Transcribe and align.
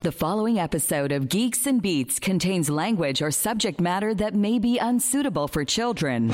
The 0.00 0.12
following 0.12 0.60
episode 0.60 1.10
of 1.10 1.28
Geeks 1.28 1.66
and 1.66 1.82
Beats 1.82 2.20
contains 2.20 2.70
language 2.70 3.20
or 3.20 3.32
subject 3.32 3.80
matter 3.80 4.14
that 4.14 4.32
may 4.32 4.60
be 4.60 4.78
unsuitable 4.78 5.48
for 5.48 5.64
children. 5.64 6.28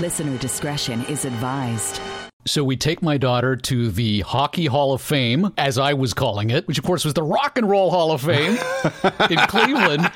Listener 0.00 0.36
discretion 0.38 1.04
is 1.04 1.26
advised. 1.26 2.00
So 2.46 2.62
we 2.62 2.76
take 2.76 3.00
my 3.00 3.16
daughter 3.16 3.56
to 3.56 3.90
the 3.90 4.20
Hockey 4.20 4.66
Hall 4.66 4.92
of 4.92 5.00
Fame, 5.00 5.50
as 5.56 5.78
I 5.78 5.94
was 5.94 6.12
calling 6.12 6.50
it, 6.50 6.68
which 6.68 6.76
of 6.76 6.84
course 6.84 7.02
was 7.02 7.14
the 7.14 7.22
Rock 7.22 7.56
and 7.56 7.70
Roll 7.70 7.90
Hall 7.90 8.12
of 8.12 8.20
Fame 8.20 8.58
in 9.30 9.38
Cleveland. 9.48 10.12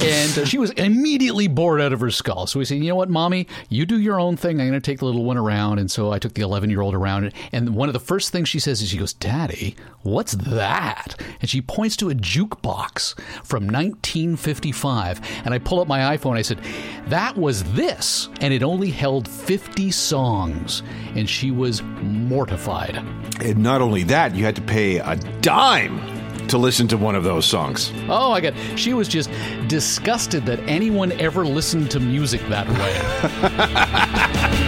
And 0.00 0.38
uh, 0.38 0.44
she 0.44 0.58
was 0.58 0.70
immediately 0.72 1.48
bored 1.48 1.80
out 1.80 1.92
of 1.92 1.98
her 1.98 2.12
skull. 2.12 2.46
So 2.46 2.60
we 2.60 2.66
said, 2.66 2.78
you 2.78 2.88
know 2.88 2.94
what, 2.94 3.10
mommy, 3.10 3.48
you 3.68 3.84
do 3.84 3.98
your 3.98 4.20
own 4.20 4.36
thing. 4.36 4.60
I'm 4.60 4.68
going 4.68 4.80
to 4.80 4.80
take 4.80 5.00
the 5.00 5.06
little 5.06 5.24
one 5.24 5.36
around. 5.36 5.80
And 5.80 5.90
so 5.90 6.12
I 6.12 6.20
took 6.20 6.34
the 6.34 6.42
11 6.42 6.70
year 6.70 6.82
old 6.82 6.94
around. 6.94 7.32
And 7.50 7.74
one 7.74 7.88
of 7.88 7.94
the 7.94 8.00
first 8.00 8.30
things 8.30 8.48
she 8.48 8.60
says 8.60 8.80
is, 8.80 8.90
she 8.90 8.98
goes, 8.98 9.12
Daddy, 9.12 9.74
what's 10.02 10.34
that? 10.34 11.20
And 11.40 11.50
she 11.50 11.60
points 11.60 11.96
to 11.96 12.10
a 12.10 12.14
jukebox 12.14 13.18
from 13.44 13.66
1955. 13.66 15.20
And 15.44 15.52
I 15.52 15.58
pull 15.58 15.80
up 15.80 15.88
my 15.88 16.16
iPhone. 16.16 16.36
I 16.36 16.42
said, 16.42 16.60
that 17.08 17.36
was 17.36 17.64
this. 17.72 18.28
And 18.40 18.54
it 18.54 18.62
only 18.62 18.90
held 18.90 19.26
50 19.26 19.90
songs. 19.90 20.84
And 21.16 21.28
she 21.28 21.50
was 21.50 21.71
mortified. 21.80 22.96
And 23.40 23.58
not 23.62 23.80
only 23.80 24.02
that, 24.04 24.34
you 24.34 24.44
had 24.44 24.56
to 24.56 24.62
pay 24.62 24.98
a 24.98 25.16
dime 25.40 26.00
to 26.48 26.58
listen 26.58 26.88
to 26.88 26.98
one 26.98 27.14
of 27.14 27.24
those 27.24 27.46
songs. 27.46 27.92
Oh 28.08 28.30
my 28.30 28.40
God. 28.40 28.54
She 28.76 28.92
was 28.92 29.08
just 29.08 29.30
disgusted 29.68 30.44
that 30.46 30.58
anyone 30.68 31.12
ever 31.12 31.46
listened 31.46 31.90
to 31.92 32.00
music 32.00 32.42
that 32.48 32.68
way. 32.68 34.58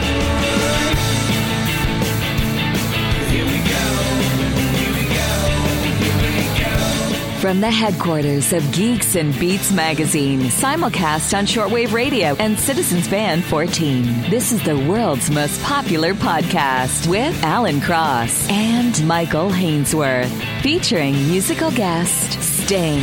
From 7.45 7.61
the 7.61 7.71
headquarters 7.71 8.55
of 8.55 8.73
Geeks 8.73 9.17
and 9.17 9.39
Beats 9.39 9.71
magazine, 9.71 10.45
simulcast 10.45 11.37
on 11.37 11.45
shortwave 11.45 11.93
radio 11.93 12.35
and 12.37 12.59
Citizens 12.59 13.07
Band 13.07 13.45
14. 13.45 14.31
This 14.31 14.51
is 14.51 14.65
the 14.65 14.79
world's 14.89 15.31
most 15.31 15.63
popular 15.63 16.15
podcast 16.15 17.07
with 17.07 17.39
Alan 17.45 17.83
Cross 17.83 18.49
and 18.49 19.07
Michael 19.07 19.51
Hainsworth, 19.51 20.63
featuring 20.63 21.13
musical 21.29 21.71
guest 21.71 22.41
Sting. 22.43 23.03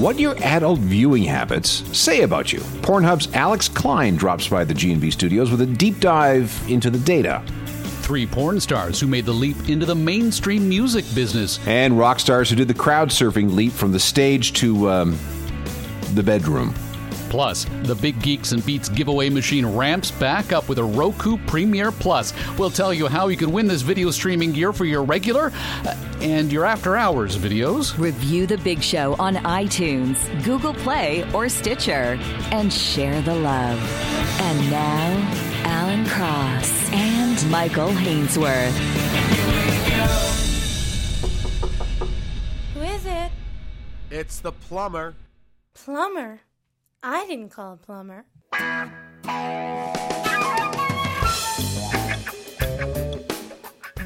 What 0.00 0.20
your 0.20 0.36
adult 0.40 0.78
viewing 0.78 1.24
habits 1.24 1.82
say 1.90 2.22
about 2.22 2.52
you? 2.52 2.60
Pornhub's 2.82 3.34
Alex 3.34 3.68
Klein 3.68 4.14
drops 4.14 4.46
by 4.46 4.62
the 4.62 4.74
G&B 4.74 5.10
studios 5.10 5.50
with 5.50 5.62
a 5.62 5.66
deep 5.66 5.98
dive 5.98 6.56
into 6.68 6.88
the 6.88 7.00
data. 7.00 7.42
Three 8.04 8.26
porn 8.26 8.60
stars 8.60 9.00
who 9.00 9.06
made 9.06 9.24
the 9.24 9.32
leap 9.32 9.70
into 9.70 9.86
the 9.86 9.94
mainstream 9.94 10.68
music 10.68 11.06
business. 11.14 11.58
And 11.66 11.98
rock 11.98 12.20
stars 12.20 12.50
who 12.50 12.56
did 12.56 12.68
the 12.68 12.74
crowd 12.74 13.08
surfing 13.08 13.54
leap 13.54 13.72
from 13.72 13.92
the 13.92 13.98
stage 13.98 14.52
to 14.60 14.90
um, 14.90 15.18
the 16.12 16.22
bedroom. 16.22 16.74
Plus, 17.30 17.64
the 17.84 17.94
Big 17.94 18.20
Geeks 18.20 18.52
and 18.52 18.64
Beats 18.66 18.90
giveaway 18.90 19.30
machine 19.30 19.64
ramps 19.64 20.10
back 20.10 20.52
up 20.52 20.68
with 20.68 20.78
a 20.78 20.84
Roku 20.84 21.38
Premiere 21.46 21.90
Plus. 21.90 22.34
We'll 22.58 22.68
tell 22.68 22.92
you 22.92 23.06
how 23.06 23.28
you 23.28 23.38
can 23.38 23.50
win 23.52 23.66
this 23.66 23.80
video 23.80 24.10
streaming 24.10 24.52
gear 24.52 24.74
for 24.74 24.84
your 24.84 25.02
regular 25.02 25.50
uh, 25.86 25.96
and 26.20 26.52
your 26.52 26.66
after 26.66 26.98
hours 26.98 27.38
videos. 27.38 27.98
Review 27.98 28.46
The 28.46 28.58
Big 28.58 28.82
Show 28.82 29.14
on 29.14 29.36
iTunes, 29.36 30.44
Google 30.44 30.74
Play, 30.74 31.24
or 31.32 31.48
Stitcher, 31.48 32.18
and 32.52 32.70
share 32.70 33.22
the 33.22 33.34
love. 33.34 33.78
And 34.42 34.70
now, 34.70 35.53
Alan 35.64 36.06
Cross 36.06 36.90
and 36.92 37.50
Michael 37.50 37.88
Hainsworth. 37.88 38.76
Who 42.74 42.80
is 42.80 43.06
it? 43.06 43.32
It's 44.10 44.40
the 44.40 44.52
plumber. 44.52 45.14
Plumber. 45.74 46.40
I 47.02 47.26
didn't 47.26 47.50
call 47.50 47.72
a 47.72 47.76
plumber. 47.76 48.24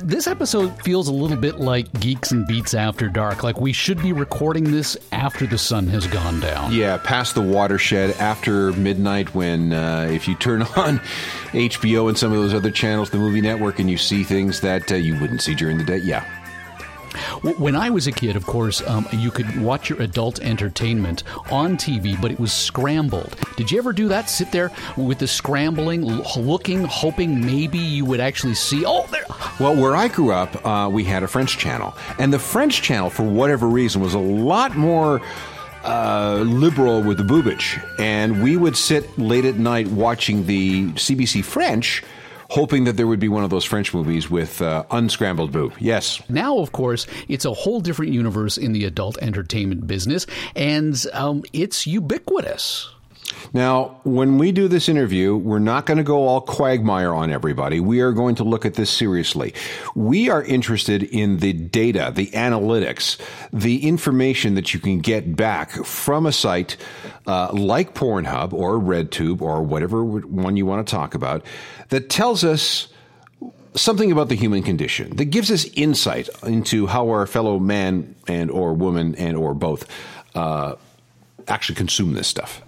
This 0.08 0.26
episode 0.26 0.70
feels 0.82 1.08
a 1.08 1.12
little 1.12 1.36
bit 1.36 1.60
like 1.60 1.92
Geeks 2.00 2.30
and 2.30 2.46
Beats 2.46 2.72
After 2.72 3.10
Dark. 3.10 3.42
Like 3.42 3.60
we 3.60 3.74
should 3.74 4.00
be 4.00 4.14
recording 4.14 4.64
this 4.64 4.96
after 5.12 5.46
the 5.46 5.58
sun 5.58 5.86
has 5.88 6.06
gone 6.06 6.41
down. 6.41 6.72
Yeah, 6.72 6.96
past 6.96 7.34
the 7.34 7.42
watershed 7.42 8.12
after 8.12 8.72
midnight 8.72 9.34
when 9.34 9.74
uh, 9.74 10.08
if 10.10 10.26
you 10.26 10.34
turn 10.34 10.62
on 10.76 11.00
HBO 11.52 12.08
and 12.08 12.16
some 12.16 12.32
of 12.32 12.38
those 12.38 12.54
other 12.54 12.70
channels, 12.70 13.10
the 13.10 13.19
movie 13.19 13.42
network, 13.42 13.80
and 13.80 13.91
you 13.91 13.98
see 13.98 14.24
things 14.24 14.62
that 14.62 14.91
uh, 14.91 14.94
you 14.94 15.20
wouldn't 15.20 15.42
see 15.42 15.54
during 15.54 15.76
the 15.76 15.84
day. 15.84 15.98
Yeah. 15.98 16.25
When 17.43 17.76
I 17.76 17.91
was 17.91 18.06
a 18.06 18.12
kid, 18.12 18.34
of 18.37 18.47
course, 18.47 18.82
um, 18.87 19.06
you 19.12 19.31
could 19.31 19.60
watch 19.60 19.88
your 19.88 20.03
adult 20.03 20.41
entertainment 20.41 21.22
on 21.50 21.76
TV, 21.76 22.21
but 22.21 22.32
it 22.32 22.41
was 22.41 22.53
scrambled. 22.53 23.37
Did 23.56 23.71
you 23.71 23.78
ever 23.78 23.93
do 23.93 24.09
that? 24.09 24.28
Sit 24.28 24.50
there 24.50 24.72
with 24.97 25.19
the 25.19 25.28
scrambling, 25.28 26.04
looking, 26.37 26.84
hoping 26.84 27.44
maybe 27.44 27.78
you 27.78 28.04
would 28.04 28.21
actually 28.21 28.54
see. 28.54 28.84
Oh, 28.84 29.06
there. 29.12 29.25
Well, 29.60 29.76
where 29.76 29.94
I 29.94 30.09
grew 30.09 30.32
up, 30.32 30.66
uh, 30.66 30.88
we 30.91 31.04
had 31.04 31.22
a 31.22 31.28
French 31.28 31.59
channel, 31.59 31.94
and 32.19 32.32
the 32.32 32.38
French 32.38 32.82
channel, 32.82 33.09
for 33.09 33.22
whatever 33.22 33.69
reason, 33.69 34.03
was 34.03 34.15
a 34.15 34.19
lot 34.19 34.76
more. 34.76 35.20
Uh, 35.84 36.43
liberal 36.44 37.03
with 37.03 37.16
the 37.16 37.22
boobage, 37.22 37.81
and 38.00 38.43
we 38.43 38.56
would 38.56 38.76
sit 38.76 39.16
late 39.16 39.44
at 39.44 39.55
night 39.55 39.87
watching 39.87 40.44
the 40.44 40.87
CBC 40.94 41.43
French, 41.44 42.03
hoping 42.48 42.84
that 42.84 42.97
there 42.97 43.06
would 43.06 43.20
be 43.20 43.28
one 43.28 43.44
of 43.44 43.50
those 43.50 43.64
French 43.64 43.94
movies 43.94 44.31
with 44.31 44.60
uh, 44.62 44.84
unscrambled 44.91 45.53
boob. 45.53 45.75
Yes. 45.78 46.20
Now, 46.28 46.59
of 46.59 46.72
course, 46.72 47.06
it's 47.28 47.44
a 47.44 47.53
whole 47.53 47.81
different 47.81 48.12
universe 48.12 48.56
in 48.59 48.72
the 48.72 48.84
adult 48.84 49.19
entertainment 49.19 49.86
business, 49.86 50.26
and 50.56 51.04
um, 51.12 51.44
it's 51.53 51.87
ubiquitous. 51.87 52.91
Now, 53.53 54.00
when 54.04 54.38
we 54.38 54.53
do 54.53 54.69
this 54.69 54.88
interview, 54.88 55.37
we're 55.37 55.58
not 55.58 55.87
going 55.87 55.98
to 55.98 56.04
go 56.04 56.26
all 56.26 56.41
quagmire 56.41 57.12
on 57.12 57.31
everybody. 57.31 57.81
We 57.81 58.00
are 58.00 58.12
going 58.12 58.34
to 58.37 58.44
look 58.44 58.64
at 58.64 58.75
this 58.75 58.91
seriously. 58.91 59.54
We 59.94 60.31
are 60.31 60.42
interested 60.42 61.03
in 61.03 61.38
the 61.38 61.53
data, 61.53 62.12
the 62.14 62.28
analytics, 62.28 63.19
the 63.53 63.87
information 63.87 64.54
that 64.54 64.75
you 64.75 64.81
can 64.81 65.00
get 65.00 65.37
back 65.37 65.70
from 65.84 66.26
a 66.26 66.32
site 66.32 66.76
uh, 67.26 67.50
like 67.53 67.94
Pornhub 67.94 68.53
or 68.53 68.78
RedTube 68.78 69.42
or 69.42 69.62
whatever 69.62 70.04
one 70.04 70.56
you 70.56 70.66
want 70.66 70.87
to 70.87 70.91
talk 70.91 71.14
about 71.14 71.44
that 71.88 72.10
tells 72.10 72.44
us 72.44 72.88
something 73.75 74.10
about 74.10 74.28
the 74.28 74.34
human 74.34 74.62
condition 74.62 75.16
that 75.16 75.26
gives 75.26 75.50
us 75.50 75.65
insight 75.75 76.28
into 76.43 76.87
how 76.87 77.09
our 77.09 77.26
fellow 77.26 77.59
man 77.59 78.15
and 78.26 78.50
or 78.50 78.75
woman 78.75 79.15
and 79.15 79.37
or 79.37 79.54
both 79.54 79.88
uh, 80.34 80.75
actually 81.47 81.75
consume 81.76 82.15
this 82.15 82.28
stuff. 82.28 82.62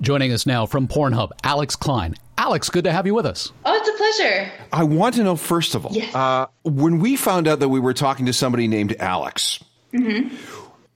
Joining 0.00 0.32
us 0.32 0.46
now 0.46 0.66
from 0.66 0.88
Pornhub, 0.88 1.30
Alex 1.44 1.76
Klein. 1.76 2.16
Alex, 2.38 2.70
good 2.70 2.84
to 2.84 2.92
have 2.92 3.06
you 3.06 3.14
with 3.14 3.26
us. 3.26 3.52
Oh, 3.64 3.74
it's 3.74 3.88
a 3.88 3.92
pleasure. 3.92 4.52
I 4.72 4.82
want 4.82 5.14
to 5.14 5.22
know, 5.22 5.36
first 5.36 5.76
of 5.76 5.86
all, 5.86 5.92
yes. 5.92 6.12
uh, 6.14 6.46
when 6.64 6.98
we 6.98 7.14
found 7.14 7.46
out 7.46 7.60
that 7.60 7.68
we 7.68 7.78
were 7.78 7.94
talking 7.94 8.26
to 8.26 8.32
somebody 8.32 8.66
named 8.66 8.96
Alex, 8.98 9.62
mm-hmm. 9.92 10.34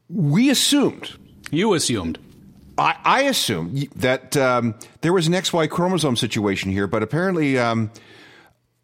we 0.09 0.51
assumed. 0.51 1.13
You 1.53 1.75
assumed. 1.75 2.19
I, 2.79 2.97
I 3.05 3.23
assumed 3.23 3.89
that 3.97 4.37
um, 4.37 4.75
there 5.01 5.13
was 5.13 5.27
an 5.27 5.33
XY 5.33 5.71
chromosome 5.71 6.17
situation 6.17 6.71
here, 6.71 6.87
but 6.87 7.03
apparently 7.03 7.59
um, 7.59 7.91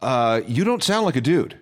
uh, 0.01 0.41
you 0.47 0.65
don't 0.65 0.83
sound 0.83 1.05
like 1.07 1.17
a 1.17 1.21
dude. 1.21 1.59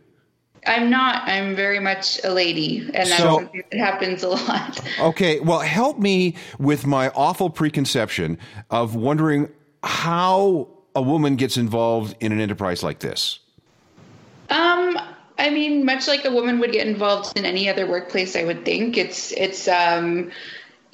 I'm 0.67 0.91
not. 0.91 1.27
I'm 1.27 1.57
very 1.57 1.81
much 1.81 2.21
a 2.23 2.31
lady, 2.31 2.81
and 2.81 2.95
that's 3.09 3.17
So- 3.17 3.39
something 3.39 3.63
that 3.73 3.79
happens 3.79 4.23
a 4.23 4.29
lot. 4.29 4.81
Okay, 5.01 5.41
well, 5.41 5.61
help 5.61 5.99
me 5.99 6.37
with 6.59 6.87
my 6.87 7.09
awful 7.11 7.49
preconception 7.49 8.37
of 8.71 8.95
wondering 8.95 9.49
how 9.83 10.69
a 10.95 11.01
woman 11.01 11.37
gets 11.37 11.57
involved 11.57 12.15
in 12.21 12.33
an 12.33 12.41
enterprise 12.41 12.83
like 12.83 12.99
this. 12.99 13.39
Um, 14.51 14.99
I 15.39 15.49
mean, 15.49 15.87
much 15.87 16.07
like 16.07 16.27
a 16.27 16.31
woman 16.31 16.59
would 16.59 16.73
get 16.73 16.87
involved 16.87 17.39
in 17.39 17.47
any 17.47 17.69
other 17.71 17.87
workplace, 17.87 18.37
I 18.37 18.45
would 18.45 18.65
think 18.67 18.99
it's 18.99 19.33
it's 19.33 19.67
um, 19.69 20.31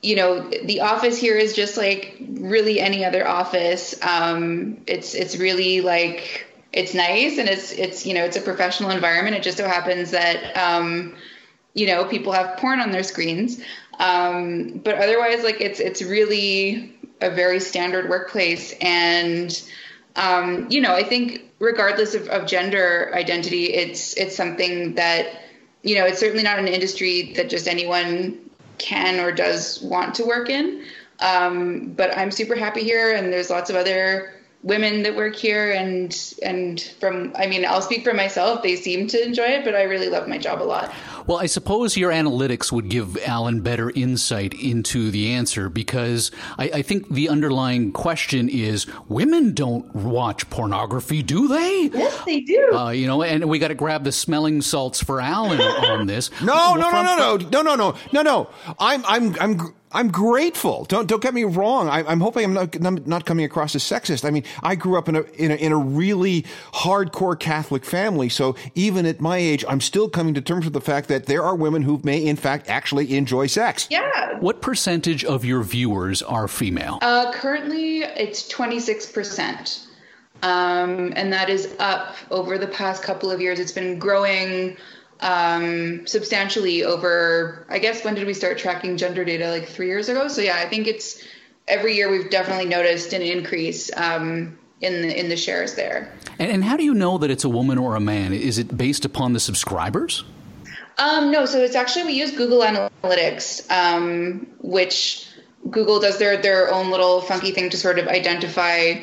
you 0.03 0.17
know, 0.17 0.49
the 0.49 0.81
office 0.81 1.19
here 1.19 1.37
is 1.37 1.55
just 1.55 1.77
like 1.77 2.17
really 2.21 2.81
any 2.81 3.05
other 3.05 3.27
office. 3.27 3.95
Um, 4.03 4.83
it's 4.87 5.15
it's 5.15 5.37
really 5.37 5.81
like 5.81 6.47
it's 6.73 6.95
nice 6.95 7.39
and 7.39 7.49
it's 7.49 7.73
it's 7.73 8.07
you 8.07 8.15
know 8.15 8.25
it's 8.25 8.37
a 8.37 8.41
professional 8.41 8.91
environment. 8.91 9.37
It 9.37 9.43
just 9.43 9.57
so 9.57 9.67
happens 9.67 10.11
that 10.11 10.57
um, 10.57 11.15
you 11.75 11.87
know 11.87 12.05
people 12.05 12.33
have 12.33 12.59
porn 12.59 12.81
on 12.81 12.93
their 12.93 13.03
screens, 13.03 13.61
um, 13.99 14.81
but 14.85 14.97
otherwise 14.97 15.43
like 15.43 15.61
it's 15.61 15.81
it's 15.81 16.03
really 16.03 16.95
a 17.23 17.31
very 17.31 17.61
standard 17.61 18.11
workplace 18.11 18.75
and 18.83 19.63
um, 20.17 20.67
you 20.71 20.83
know 20.83 20.95
I 20.95 21.03
think 21.03 21.43
regardless 21.59 22.15
of, 22.15 22.29
of 22.29 22.47
gender 22.47 23.11
identity, 23.15 23.73
it's 23.73 24.15
it's 24.15 24.37
something 24.37 24.95
that 24.97 25.27
you 25.83 25.95
know 25.95 26.05
it's 26.05 26.21
certainly 26.21 26.43
not 26.43 26.59
an 26.59 26.69
industry 26.69 27.33
that 27.37 27.49
just 27.49 27.67
anyone 27.67 28.46
can 28.79 29.21
or 29.21 29.33
does 29.33 29.81
want 29.83 30.15
to 30.17 30.25
work 30.25 30.51
in. 30.51 30.85
Um, 31.21 31.93
but 31.97 32.17
I'm 32.17 32.31
super 32.31 32.55
happy 32.55 32.83
here, 32.83 33.15
and 33.15 33.33
there's 33.33 33.51
lots 33.51 33.71
of 33.71 33.77
other 33.77 34.36
women 34.67 35.05
that 35.05 35.15
work 35.15 35.37
here 35.37 35.71
and 35.71 36.35
and 36.43 36.81
from 36.99 37.33
I 37.39 37.47
mean 37.47 37.65
I'll 37.65 37.81
speak 37.81 38.03
for 38.03 38.13
myself 38.13 38.63
they 38.65 38.75
seem 38.75 39.07
to 39.09 39.25
enjoy 39.25 39.45
it 39.45 39.65
but 39.65 39.77
I 39.77 39.85
really 39.85 40.09
love 40.09 40.27
my 40.27 40.39
job 40.39 40.61
a 40.61 40.65
lot. 40.65 40.93
Well, 41.27 41.39
I 41.39 41.47
suppose 41.47 41.97
your 41.97 42.13
analytics 42.13 42.71
would 42.71 42.89
give 42.89 43.17
Alan 43.27 43.61
better 43.61 43.91
insight 43.91 44.55
into 44.55 45.11
the 45.11 45.33
answer 45.33 45.69
because 45.69 46.31
I, 46.57 46.71
I 46.75 46.83
think 46.83 47.09
the 47.09 47.29
underlying 47.29 47.93
question 47.93 48.49
is 48.49 48.87
women 49.09 49.53
don't 49.53 49.93
watch 49.95 50.49
pornography, 50.51 51.23
do 51.23 51.49
they? 51.49 51.91
Yes, 51.93 52.25
they 52.25 52.41
do. 52.41 52.73
Uh, 52.73 52.91
you 52.91 53.09
know, 53.09 53.23
and 53.23 53.49
we 53.49 53.59
got 53.59 53.69
to 53.69 53.75
grab 53.75 54.05
the 54.05 54.13
smelling 54.13 54.63
salts 54.63 55.03
for 55.03 55.21
Alan 55.21 55.61
on 55.61 56.07
this. 56.07 56.31
No, 56.47 56.75
no, 56.75 56.91
no, 56.91 57.03
no, 57.03 57.17
no, 57.17 57.37
no, 57.37 57.63
no, 57.63 57.75
no, 57.75 57.95
no, 58.13 58.23
no. 58.23 58.51
I'm, 58.79 59.05
I'm, 59.07 59.35
I'm. 59.41 59.75
I'm 59.93 60.11
grateful. 60.11 60.85
Don't 60.89 61.07
don't 61.07 61.23
get 61.23 61.33
me 61.33 61.45
wrong. 61.45 61.89
I, 61.89 62.01
am 62.11 62.21
hoping 62.21 62.45
I'm 62.45 62.53
not 62.53 63.07
not 63.07 63.25
coming 63.25 63.45
across 63.45 63.75
as 63.75 63.83
sexist. 63.83 64.25
I 64.25 64.31
mean, 64.31 64.45
I 64.63 64.75
grew 64.75 64.99
up 64.99 65.09
in 65.09 65.17
a, 65.17 65.23
in 65.35 65.51
a 65.53 65.55
in 65.55 65.73
a 65.73 65.77
really 65.77 66.43
hardcore 66.75 67.39
Catholic 67.39 67.85
family, 67.85 68.29
so 68.29 68.57
even 68.75 69.07
at 69.07 69.21
my 69.21 69.37
age, 69.37 69.65
I'm 69.69 69.81
still 69.81 70.09
coming 70.09 70.35
to 70.35 70.41
terms 70.41 70.65
with 70.65 70.75
the 70.75 70.81
fact 70.81 71.09
that 71.09 71.27
there 71.27 71.43
are 71.43 71.55
women 71.55 71.83
who 71.83 72.01
may, 72.03 72.25
in 72.25 72.37
fact, 72.37 72.69
actually 72.69 73.17
enjoy 73.17 73.47
sex. 73.47 73.87
Yeah. 73.91 74.39
What 74.41 74.61
percentage 74.61 75.25
of 75.25 75.45
your 75.45 75.63
viewers 75.63 76.21
are 76.23 76.49
female? 76.49 76.99
Uh, 77.01 77.33
currently, 77.33 78.01
it's 78.01 78.49
26 78.49 79.13
percent, 79.13 79.87
um, 80.43 81.13
and 81.15 81.33
that 81.33 81.49
is 81.49 81.75
up 81.79 82.17
over 82.33 82.59
the 82.59 82.69
past 82.69 83.05
couple 83.05 83.31
of 83.31 83.41
years. 83.41 83.61
It's 83.61 83.73
been 83.73 84.01
growing 84.01 84.77
um, 85.21 86.07
substantially 86.07 86.85
over, 86.85 87.67
I 87.69 87.79
guess, 87.79 88.05
when 88.05 88.15
did 88.15 88.27
we 88.27 88.35
start 88.35 88.59
tracking 88.59 88.97
gender 88.97 89.25
data? 89.25 89.51
Like 89.51 89.69
three 89.69 89.87
years 89.87 90.09
ago. 90.09 90.29
So 90.29 90.41
yeah, 90.41 90.57
I 90.59 90.69
think 90.69 90.87
it's 90.87 91.23
every 91.69 91.95
year 91.97 92.11
we've 92.11 92.31
definitely 92.31 92.67
noticed 92.67 93.13
an 93.13 93.23
increase 93.23 93.91
um, 93.97 94.59
in 94.81 95.03
the 95.03 95.19
in 95.19 95.29
the 95.29 95.37
shares 95.37 95.75
there. 95.75 96.13
And, 96.39 96.51
and, 96.51 96.65
how 96.65 96.77
do 96.77 96.85
you 96.85 96.95
know 96.95 97.19
that 97.19 97.31
it's 97.31 97.45
a 97.45 97.49
woman 97.49 97.79
or 97.79 97.97
a 97.97 98.01
man? 98.01 98.33
Is 98.33 98.59
it 98.59 98.77
based 98.77 99.05
upon 99.05 99.33
the 99.33 99.41
subscribers? 99.41 100.25
Um, 100.99 101.31
no, 101.31 101.45
so 101.47 101.59
it's 101.61 101.77
actually 101.77 102.05
we 102.07 102.13
use 102.15 102.33
Google 102.33 102.61
Analytics, 102.61 103.71
um, 103.71 104.47
which 104.61 105.29
Google 105.71 106.01
does 106.01 106.19
their 106.19 106.37
their 106.37 106.73
own 106.73 106.91
little 106.91 107.21
funky 107.21 107.53
thing 107.53 107.71
to 107.71 107.77
sort 107.77 107.99
of 107.99 108.07
identify 108.09 108.95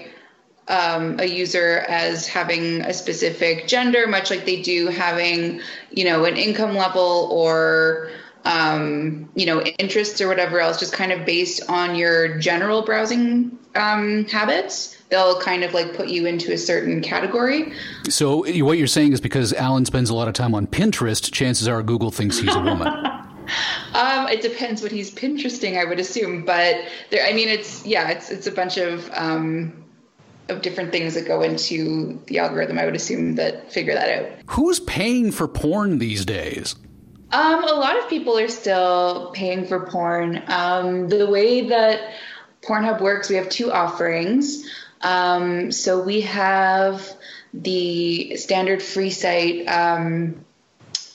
um, 0.68 1.20
a 1.20 1.26
user 1.26 1.80
as 1.90 2.28
having 2.28 2.82
a 2.82 2.94
specific 2.94 3.68
gender, 3.68 4.08
much 4.08 4.30
like 4.30 4.46
they 4.46 4.62
do 4.62 4.88
having, 4.88 5.62
you 5.92 6.06
know, 6.06 6.26
an 6.26 6.38
income 6.38 6.76
level 6.76 7.30
or, 7.32 8.10
um, 8.46 9.30
you 9.36 9.46
know, 9.46 9.62
interests 9.62 10.22
or 10.22 10.28
whatever 10.28 10.60
else, 10.60 10.80
just 10.80 10.94
kind 10.94 11.12
of 11.12 11.26
based 11.26 11.62
on 11.70 11.96
your 11.96 12.38
general 12.38 12.82
browsing 12.82 13.58
um, 13.76 14.26
habits. 14.26 14.98
They'll 15.10 15.40
kind 15.42 15.64
of 15.64 15.74
like 15.74 15.96
put 15.96 16.08
you 16.08 16.26
into 16.26 16.54
a 16.54 16.58
certain 16.58 17.02
category. 17.02 17.74
So 18.10 18.38
what 18.64 18.78
you're 18.78 18.88
saying 18.88 19.14
is 19.14 19.22
because 19.22 19.54
Alan 19.54 19.86
spends 19.86 20.10
a 20.10 20.16
lot 20.16 20.28
of 20.28 20.34
time 20.34 20.56
on 20.56 20.66
Pinterest, 20.68 21.32
chances 21.32 21.68
are 21.68 21.84
Google 21.84 22.10
thinks 22.10 22.40
he's 22.40 22.56
a 22.56 22.62
woman. 22.62 22.88
Um, 23.94 24.28
it 24.28 24.42
depends 24.42 24.82
what 24.82 24.92
he's 24.92 25.14
Pinteresting, 25.14 25.80
I 25.80 25.86
would 25.86 26.00
assume. 26.00 26.46
But 26.46 26.78
there, 27.12 27.28
I 27.28 27.34
mean, 27.34 27.48
it's 27.48 27.86
yeah, 27.86 28.10
it's 28.10 28.32
it's 28.32 28.48
a 28.48 28.52
bunch 28.52 28.78
of 28.78 29.10
um, 29.14 29.83
of 30.50 30.62
different 30.62 30.92
things 30.92 31.14
that 31.14 31.26
go 31.26 31.42
into 31.42 32.22
the 32.28 32.40
algorithm, 32.40 32.78
I 32.80 32.86
would 32.86 32.96
assume 32.96 33.36
that 33.36 33.72
figure 33.72 33.94
that 33.94 34.10
out. 34.10 34.30
Who's 34.48 34.80
paying 34.80 35.32
for 35.32 35.48
porn 35.48 36.00
these 36.00 36.26
days? 36.26 36.76
Um, 37.32 37.64
a 37.64 37.74
lot 37.74 37.98
of 37.98 38.08
people 38.10 38.38
are 38.38 38.48
still 38.48 39.32
paying 39.34 39.66
for 39.66 39.88
porn. 39.88 40.44
Um, 40.48 41.08
the 41.10 41.26
way 41.28 41.68
that 41.70 42.14
Pornhub 42.62 43.02
works, 43.02 43.30
we 43.30 43.36
have 43.38 43.50
two 43.50 43.72
offerings. 43.72 44.70
Um, 45.02 45.72
so 45.72 46.02
we 46.02 46.22
have 46.22 47.12
the 47.54 48.36
standard 48.38 48.82
free 48.82 49.10
site, 49.10 49.68
um, 49.68 50.46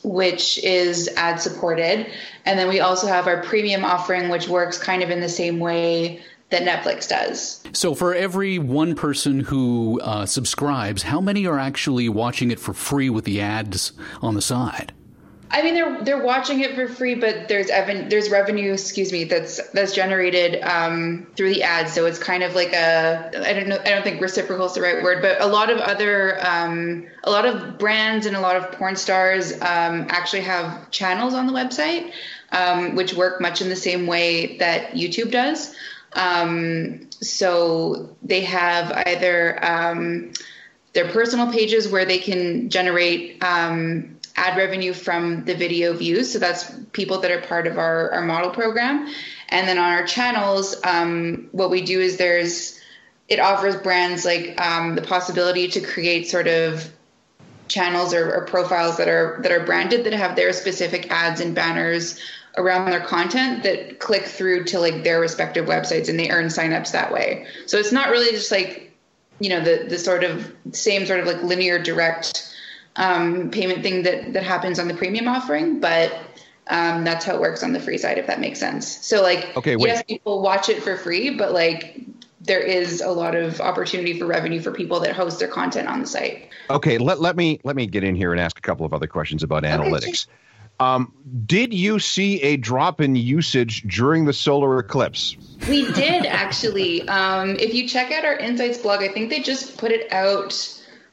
which 0.02 0.62
is 0.62 1.08
ad 1.16 1.40
supported. 1.40 2.06
And 2.44 2.58
then 2.58 2.68
we 2.68 2.80
also 2.80 3.06
have 3.06 3.26
our 3.26 3.42
premium 3.42 3.84
offering, 3.84 4.28
which 4.28 4.48
works 4.48 4.78
kind 4.78 5.02
of 5.02 5.10
in 5.10 5.20
the 5.20 5.28
same 5.28 5.58
way 5.58 6.22
that 6.50 6.62
Netflix 6.62 7.08
does. 7.08 7.62
So, 7.72 7.94
for 7.94 8.14
every 8.14 8.58
one 8.58 8.94
person 8.94 9.40
who 9.40 10.00
uh, 10.00 10.26
subscribes, 10.26 11.02
how 11.02 11.20
many 11.20 11.46
are 11.46 11.58
actually 11.58 12.08
watching 12.08 12.50
it 12.50 12.58
for 12.58 12.72
free 12.72 13.10
with 13.10 13.24
the 13.24 13.40
ads 13.40 13.92
on 14.22 14.34
the 14.34 14.42
side? 14.42 14.92
I 15.50 15.62
mean, 15.62 15.74
they're 15.74 16.04
they're 16.04 16.22
watching 16.22 16.60
it 16.60 16.74
for 16.74 16.86
free, 16.88 17.14
but 17.14 17.48
there's 17.48 17.70
evan, 17.70 18.08
there's 18.10 18.30
revenue, 18.30 18.72
excuse 18.72 19.12
me, 19.12 19.24
that's 19.24 19.66
that's 19.70 19.94
generated 19.94 20.62
um, 20.62 21.26
through 21.36 21.54
the 21.54 21.62
ads. 21.62 21.92
So 21.92 22.04
it's 22.04 22.18
kind 22.18 22.42
of 22.42 22.54
like 22.54 22.72
a 22.74 23.30
I 23.34 23.54
don't 23.54 23.68
know 23.68 23.78
I 23.80 23.90
don't 23.90 24.02
think 24.02 24.20
reciprocal 24.20 24.66
is 24.66 24.74
the 24.74 24.82
right 24.82 25.02
word, 25.02 25.22
but 25.22 25.40
a 25.40 25.46
lot 25.46 25.70
of 25.70 25.78
other 25.78 26.38
um, 26.46 27.06
a 27.24 27.30
lot 27.30 27.46
of 27.46 27.78
brands 27.78 28.26
and 28.26 28.36
a 28.36 28.40
lot 28.40 28.56
of 28.56 28.72
porn 28.72 28.96
stars 28.96 29.52
um, 29.54 30.06
actually 30.10 30.42
have 30.42 30.90
channels 30.90 31.32
on 31.32 31.46
the 31.46 31.52
website, 31.52 32.12
um, 32.52 32.94
which 32.94 33.14
work 33.14 33.40
much 33.40 33.62
in 33.62 33.70
the 33.70 33.76
same 33.76 34.06
way 34.06 34.58
that 34.58 34.90
YouTube 34.92 35.30
does. 35.30 35.74
Um, 36.12 37.10
so 37.10 38.16
they 38.22 38.42
have 38.42 38.92
either 39.06 39.64
um, 39.64 40.32
their 40.94 41.08
personal 41.08 41.52
pages 41.52 41.88
where 41.88 42.04
they 42.04 42.18
can 42.18 42.70
generate 42.70 43.42
um, 43.42 44.18
ad 44.36 44.56
revenue 44.56 44.92
from 44.92 45.44
the 45.44 45.54
video 45.54 45.92
views. 45.92 46.32
So 46.32 46.38
that's 46.38 46.70
people 46.92 47.20
that 47.20 47.30
are 47.30 47.42
part 47.42 47.66
of 47.66 47.78
our, 47.78 48.10
our 48.12 48.22
model 48.22 48.50
program. 48.50 49.12
And 49.48 49.66
then 49.68 49.78
on 49.78 49.92
our 49.92 50.06
channels, 50.06 50.76
um, 50.84 51.48
what 51.52 51.70
we 51.70 51.82
do 51.82 52.00
is 52.00 52.16
there's 52.16 52.78
it 53.28 53.40
offers 53.40 53.76
brands 53.76 54.24
like 54.24 54.58
um, 54.60 54.94
the 54.94 55.02
possibility 55.02 55.68
to 55.68 55.80
create 55.80 56.28
sort 56.28 56.46
of 56.46 56.90
channels 57.68 58.14
or, 58.14 58.34
or, 58.34 58.46
profiles 58.46 58.96
that 58.96 59.08
are 59.08 59.38
that 59.42 59.52
are 59.52 59.64
branded 59.64 60.04
that 60.04 60.14
have 60.14 60.34
their 60.34 60.54
specific 60.54 61.10
ads 61.10 61.40
and 61.42 61.54
banners 61.54 62.18
around 62.58 62.90
their 62.90 63.00
content 63.00 63.62
that 63.62 64.00
click 64.00 64.24
through 64.24 64.64
to 64.64 64.78
like 64.80 65.04
their 65.04 65.20
respective 65.20 65.66
websites 65.66 66.08
and 66.08 66.18
they 66.18 66.28
earn 66.28 66.46
signups 66.46 66.92
that 66.92 67.12
way. 67.12 67.46
So 67.66 67.78
it's 67.78 67.92
not 67.92 68.10
really 68.10 68.30
just 68.32 68.50
like, 68.50 68.92
you 69.40 69.48
know, 69.48 69.62
the 69.62 69.86
the 69.88 69.98
sort 69.98 70.24
of 70.24 70.52
same 70.72 71.06
sort 71.06 71.20
of 71.20 71.26
like 71.26 71.42
linear 71.42 71.78
direct 71.80 72.52
um, 72.96 73.50
payment 73.50 73.82
thing 73.82 74.02
that 74.02 74.32
that 74.32 74.42
happens 74.42 74.78
on 74.78 74.88
the 74.88 74.94
premium 74.94 75.28
offering, 75.28 75.80
but 75.80 76.12
um, 76.66 77.04
that's 77.04 77.24
how 77.24 77.34
it 77.34 77.40
works 77.40 77.62
on 77.62 77.72
the 77.72 77.80
free 77.80 77.96
side, 77.96 78.18
if 78.18 78.26
that 78.26 78.40
makes 78.40 78.58
sense. 78.58 78.86
So 79.06 79.22
like, 79.22 79.56
okay, 79.56 79.76
wait. 79.76 79.88
yes, 79.88 80.02
people 80.02 80.42
watch 80.42 80.68
it 80.68 80.82
for 80.82 80.96
free, 80.96 81.30
but 81.30 81.52
like 81.52 82.00
there 82.40 82.60
is 82.60 83.00
a 83.00 83.10
lot 83.10 83.34
of 83.34 83.60
opportunity 83.60 84.18
for 84.18 84.26
revenue 84.26 84.60
for 84.60 84.72
people 84.72 85.00
that 85.00 85.14
host 85.14 85.38
their 85.38 85.48
content 85.48 85.88
on 85.88 86.00
the 86.00 86.06
site. 86.06 86.48
Okay, 86.70 86.98
let, 86.98 87.20
let 87.20 87.36
me 87.36 87.60
let 87.64 87.76
me 87.76 87.86
get 87.86 88.04
in 88.04 88.14
here 88.14 88.32
and 88.32 88.40
ask 88.40 88.58
a 88.58 88.60
couple 88.60 88.84
of 88.84 88.92
other 88.92 89.06
questions 89.06 89.42
about 89.42 89.62
analytics. 89.62 90.26
Okay, 90.26 90.32
um, 90.80 91.12
did 91.46 91.74
you 91.74 91.98
see 91.98 92.40
a 92.42 92.56
drop 92.56 93.00
in 93.00 93.16
usage 93.16 93.82
during 93.82 94.24
the 94.24 94.32
solar 94.32 94.78
eclipse? 94.78 95.36
We 95.68 95.90
did 95.92 96.24
actually. 96.26 97.06
Um, 97.08 97.56
if 97.56 97.74
you 97.74 97.88
check 97.88 98.12
out 98.12 98.24
our 98.24 98.36
Insights 98.36 98.78
blog, 98.78 99.02
I 99.02 99.08
think 99.08 99.30
they 99.30 99.40
just 99.40 99.76
put 99.76 99.90
it 99.90 100.12
out 100.12 100.52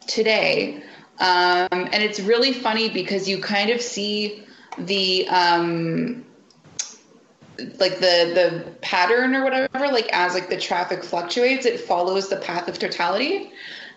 today. 0.08 0.84
Um, 1.20 1.68
and 1.72 2.04
it's 2.04 2.20
really 2.20 2.54
funny 2.54 2.90
because 2.90 3.28
you 3.28 3.40
kind 3.40 3.70
of 3.70 3.82
see 3.82 4.44
the 4.78 5.28
um, 5.30 6.26
like 7.58 8.00
the 8.00 8.32
the 8.34 8.72
pattern 8.82 9.36
or 9.36 9.44
whatever 9.44 9.88
like 9.88 10.10
as 10.12 10.34
like 10.34 10.50
the 10.50 10.60
traffic 10.60 11.04
fluctuates 11.04 11.66
it 11.66 11.80
follows 11.80 12.30
the 12.30 12.36
path 12.36 12.68
of 12.68 12.78
totality 12.78 13.52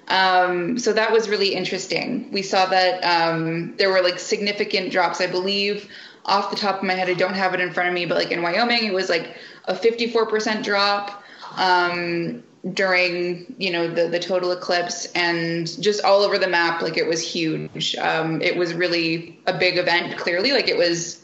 um, 0.09 0.79
so 0.79 0.93
that 0.93 1.13
was 1.13 1.29
really 1.29 1.55
interesting. 1.55 2.31
We 2.33 2.43
saw 2.43 2.67
that 2.67 3.05
um, 3.05 3.77
there 3.77 3.91
were 3.91 4.03
like 4.03 4.19
significant 4.19 4.91
drops, 4.91 5.21
I 5.21 5.27
believe. 5.27 5.89
Off 6.25 6.51
the 6.51 6.57
top 6.57 6.79
of 6.79 6.83
my 6.83 6.95
head, 6.95 7.09
I 7.09 7.15
don't 7.15 7.35
have 7.35 7.55
it 7.55 7.61
in 7.61 7.73
front 7.73 7.89
of 7.89 7.95
me, 7.95 8.05
but 8.05 8.17
like 8.17 8.31
in 8.31 8.43
Wyoming, 8.43 8.85
it 8.85 8.93
was 8.93 9.09
like 9.09 9.37
a 9.65 9.75
54% 9.75 10.63
drop 10.63 11.23
um, 11.57 12.43
during 12.75 13.55
you 13.59 13.71
know 13.71 13.89
the 13.89 14.09
the 14.09 14.19
total 14.19 14.53
eclipse, 14.53 15.07
and 15.13 15.67
just 15.83 16.05
all 16.05 16.23
over 16.23 16.39
the 16.39 16.49
map, 16.49 16.83
like 16.83 16.97
it 16.97 17.07
was 17.07 17.23
huge. 17.23 17.97
Um, 17.97 18.43
it 18.43 18.57
was 18.57 18.75
really 18.75 19.39
a 19.47 19.57
big 19.57 19.79
event. 19.79 20.19
Clearly, 20.19 20.53
like 20.53 20.69
it 20.69 20.77
was 20.77 21.23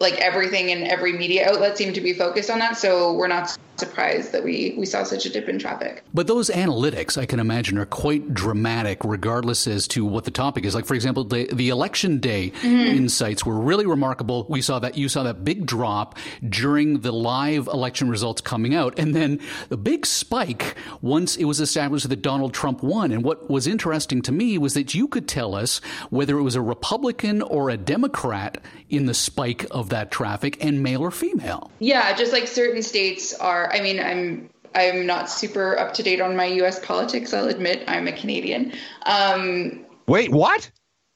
like 0.00 0.14
everything 0.14 0.70
and 0.70 0.84
every 0.84 1.12
media 1.12 1.48
outlet 1.48 1.76
seemed 1.76 1.94
to 1.94 2.00
be 2.00 2.12
focused 2.12 2.50
on 2.50 2.58
that. 2.58 2.76
So 2.76 3.12
we're 3.12 3.28
not 3.28 3.56
surprised 3.78 4.32
that 4.32 4.42
we, 4.44 4.74
we 4.76 4.84
saw 4.84 5.04
such 5.04 5.24
a 5.24 5.30
dip 5.30 5.48
in 5.48 5.58
traffic. 5.58 6.02
But 6.12 6.26
those 6.26 6.50
analytics, 6.50 7.16
I 7.16 7.26
can 7.26 7.38
imagine, 7.38 7.78
are 7.78 7.86
quite 7.86 8.34
dramatic, 8.34 8.98
regardless 9.04 9.66
as 9.66 9.86
to 9.88 10.04
what 10.04 10.24
the 10.24 10.30
topic 10.30 10.64
is. 10.64 10.74
Like, 10.74 10.84
for 10.84 10.94
example, 10.94 11.24
the, 11.24 11.48
the 11.52 11.68
election 11.68 12.18
day 12.18 12.50
mm-hmm. 12.50 12.66
insights 12.66 13.46
were 13.46 13.58
really 13.58 13.86
remarkable. 13.86 14.46
We 14.48 14.62
saw 14.62 14.78
that 14.80 14.98
you 14.98 15.08
saw 15.08 15.22
that 15.22 15.44
big 15.44 15.66
drop 15.66 16.18
during 16.48 17.00
the 17.00 17.12
live 17.12 17.68
election 17.68 18.10
results 18.10 18.40
coming 18.40 18.74
out, 18.74 18.98
and 18.98 19.14
then 19.14 19.40
the 19.68 19.76
big 19.76 20.06
spike 20.06 20.74
once 21.00 21.36
it 21.36 21.44
was 21.44 21.60
established 21.60 22.08
that 22.08 22.22
Donald 22.22 22.54
Trump 22.54 22.82
won. 22.82 23.12
And 23.12 23.22
what 23.22 23.48
was 23.48 23.66
interesting 23.66 24.22
to 24.22 24.32
me 24.32 24.58
was 24.58 24.74
that 24.74 24.94
you 24.94 25.06
could 25.08 25.28
tell 25.28 25.54
us 25.54 25.80
whether 26.10 26.38
it 26.38 26.42
was 26.42 26.56
a 26.56 26.62
Republican 26.62 27.42
or 27.42 27.70
a 27.70 27.76
Democrat 27.76 28.60
in 28.88 29.06
the 29.06 29.14
spike 29.14 29.66
of 29.78 29.90
that 29.90 30.10
traffic, 30.10 30.62
and 30.64 30.82
male 30.82 31.02
or 31.02 31.10
female. 31.10 31.70
Yeah, 31.78 32.14
just 32.14 32.32
like 32.32 32.46
certain 32.46 32.82
states 32.82 33.34
are 33.34 33.72
I 33.72 33.80
mean, 33.80 34.00
I'm 34.00 34.50
I'm 34.74 35.06
not 35.06 35.30
super 35.30 35.78
up 35.78 35.94
to 35.94 36.02
date 36.02 36.20
on 36.20 36.36
my 36.36 36.46
U.S. 36.46 36.78
politics. 36.84 37.32
I'll 37.32 37.48
admit 37.48 37.84
I'm 37.88 38.06
a 38.06 38.12
Canadian. 38.12 38.72
Um, 39.06 39.84
Wait, 40.06 40.30
what? 40.30 40.70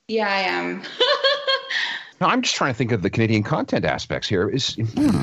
yeah, 0.09 0.28
I 0.28 0.40
am. 0.40 0.83
No, 2.23 2.28
I'm 2.28 2.40
just 2.42 2.54
trying 2.54 2.73
to 2.73 2.78
think 2.78 2.92
of 2.92 3.02
the 3.02 3.11
Canadian 3.11 3.42
content 3.42 3.85
aspects 3.85 4.28
here. 4.28 4.49
Is 4.49 4.76
hmm. 4.76 5.23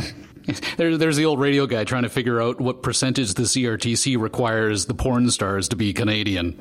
There, 0.76 0.98
there's 0.98 1.16
the 1.16 1.24
old 1.24 1.40
radio 1.40 1.66
guy 1.66 1.86
trying 1.86 2.04
to 2.04 2.10
figure 2.10 2.42
out 2.42 2.60
what 2.60 2.84
percentage 2.84 3.36
the 3.36 3.44
CRTC 3.44 4.20
requires 4.20 4.86
the 4.86 4.94
porn 4.94 5.32
stars 5.32 5.70
to 5.70 5.78
be 5.78 5.94
Canadian. 5.94 6.60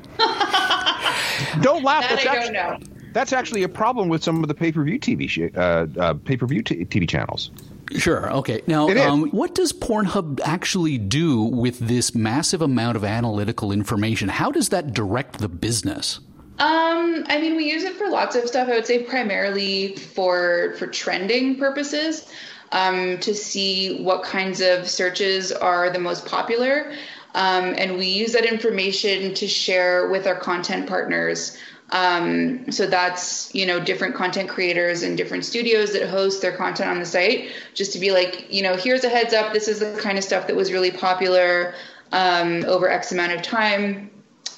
don't 1.59 1.83
laugh. 1.83 2.05
At 2.05 2.21
that 2.21 2.23
That's 2.23 2.27
I 2.27 2.35
don't 2.35 2.53
know. 2.53 2.98
That's 3.19 3.33
actually 3.33 3.63
a 3.63 3.69
problem 3.69 4.07
with 4.07 4.23
some 4.23 4.41
of 4.41 4.47
the 4.47 4.53
pay 4.53 4.71
per 4.71 4.81
view 4.81 4.97
TV 4.97 5.27
sh- 5.27 5.53
uh, 5.55 5.87
uh, 5.99 6.13
pay 6.13 6.37
per 6.37 6.45
view 6.45 6.61
t- 6.63 6.85
TV 6.85 7.07
channels. 7.07 7.51
Sure. 7.97 8.31
Okay. 8.31 8.61
Now, 8.65 8.87
um, 8.87 9.29
what 9.31 9.55
does 9.55 9.73
Pornhub 9.73 10.39
actually 10.43 10.97
do 10.97 11.41
with 11.41 11.79
this 11.79 12.15
massive 12.15 12.61
amount 12.61 12.95
of 12.95 13.03
analytical 13.03 13.71
information? 13.71 14.29
How 14.29 14.51
does 14.51 14.69
that 14.69 14.93
direct 14.93 15.39
the 15.39 15.49
business? 15.49 16.19
Um, 16.59 17.25
I 17.27 17.39
mean, 17.41 17.55
we 17.55 17.69
use 17.69 17.83
it 17.83 17.95
for 17.95 18.07
lots 18.09 18.35
of 18.35 18.47
stuff. 18.47 18.69
I 18.69 18.75
would 18.75 18.85
say 18.85 19.03
primarily 19.03 19.95
for 19.95 20.75
for 20.77 20.87
trending 20.87 21.57
purposes, 21.57 22.31
um, 22.71 23.17
to 23.19 23.33
see 23.33 24.01
what 24.01 24.23
kinds 24.23 24.61
of 24.61 24.87
searches 24.87 25.51
are 25.51 25.89
the 25.89 25.99
most 25.99 26.25
popular, 26.25 26.93
um, 27.35 27.75
and 27.77 27.97
we 27.97 28.05
use 28.05 28.31
that 28.31 28.45
information 28.45 29.33
to 29.33 29.47
share 29.47 30.07
with 30.09 30.25
our 30.25 30.39
content 30.39 30.87
partners. 30.87 31.57
Um, 31.91 32.71
so 32.71 32.85
that's 32.85 33.53
you 33.55 33.65
know 33.65 33.79
different 33.79 34.15
content 34.15 34.49
creators 34.49 35.01
and 35.01 35.17
different 35.17 35.43
studios 35.43 35.93
that 35.93 36.07
host 36.07 36.41
their 36.41 36.55
content 36.55 36.89
on 36.89 36.99
the 36.99 37.05
site, 37.05 37.49
just 37.73 37.93
to 37.93 37.99
be 37.99 38.11
like, 38.11 38.45
you 38.53 38.61
know, 38.61 38.75
here's 38.75 39.03
a 39.03 39.09
heads 39.09 39.33
up. 39.33 39.53
This 39.53 39.67
is 39.67 39.79
the 39.79 39.99
kind 40.01 40.17
of 40.17 40.23
stuff 40.23 40.47
that 40.47 40.55
was 40.55 40.71
really 40.71 40.91
popular 40.91 41.73
um, 42.11 42.63
over 42.65 42.89
X 42.89 43.11
amount 43.11 43.31
of 43.31 43.41
time 43.41 44.11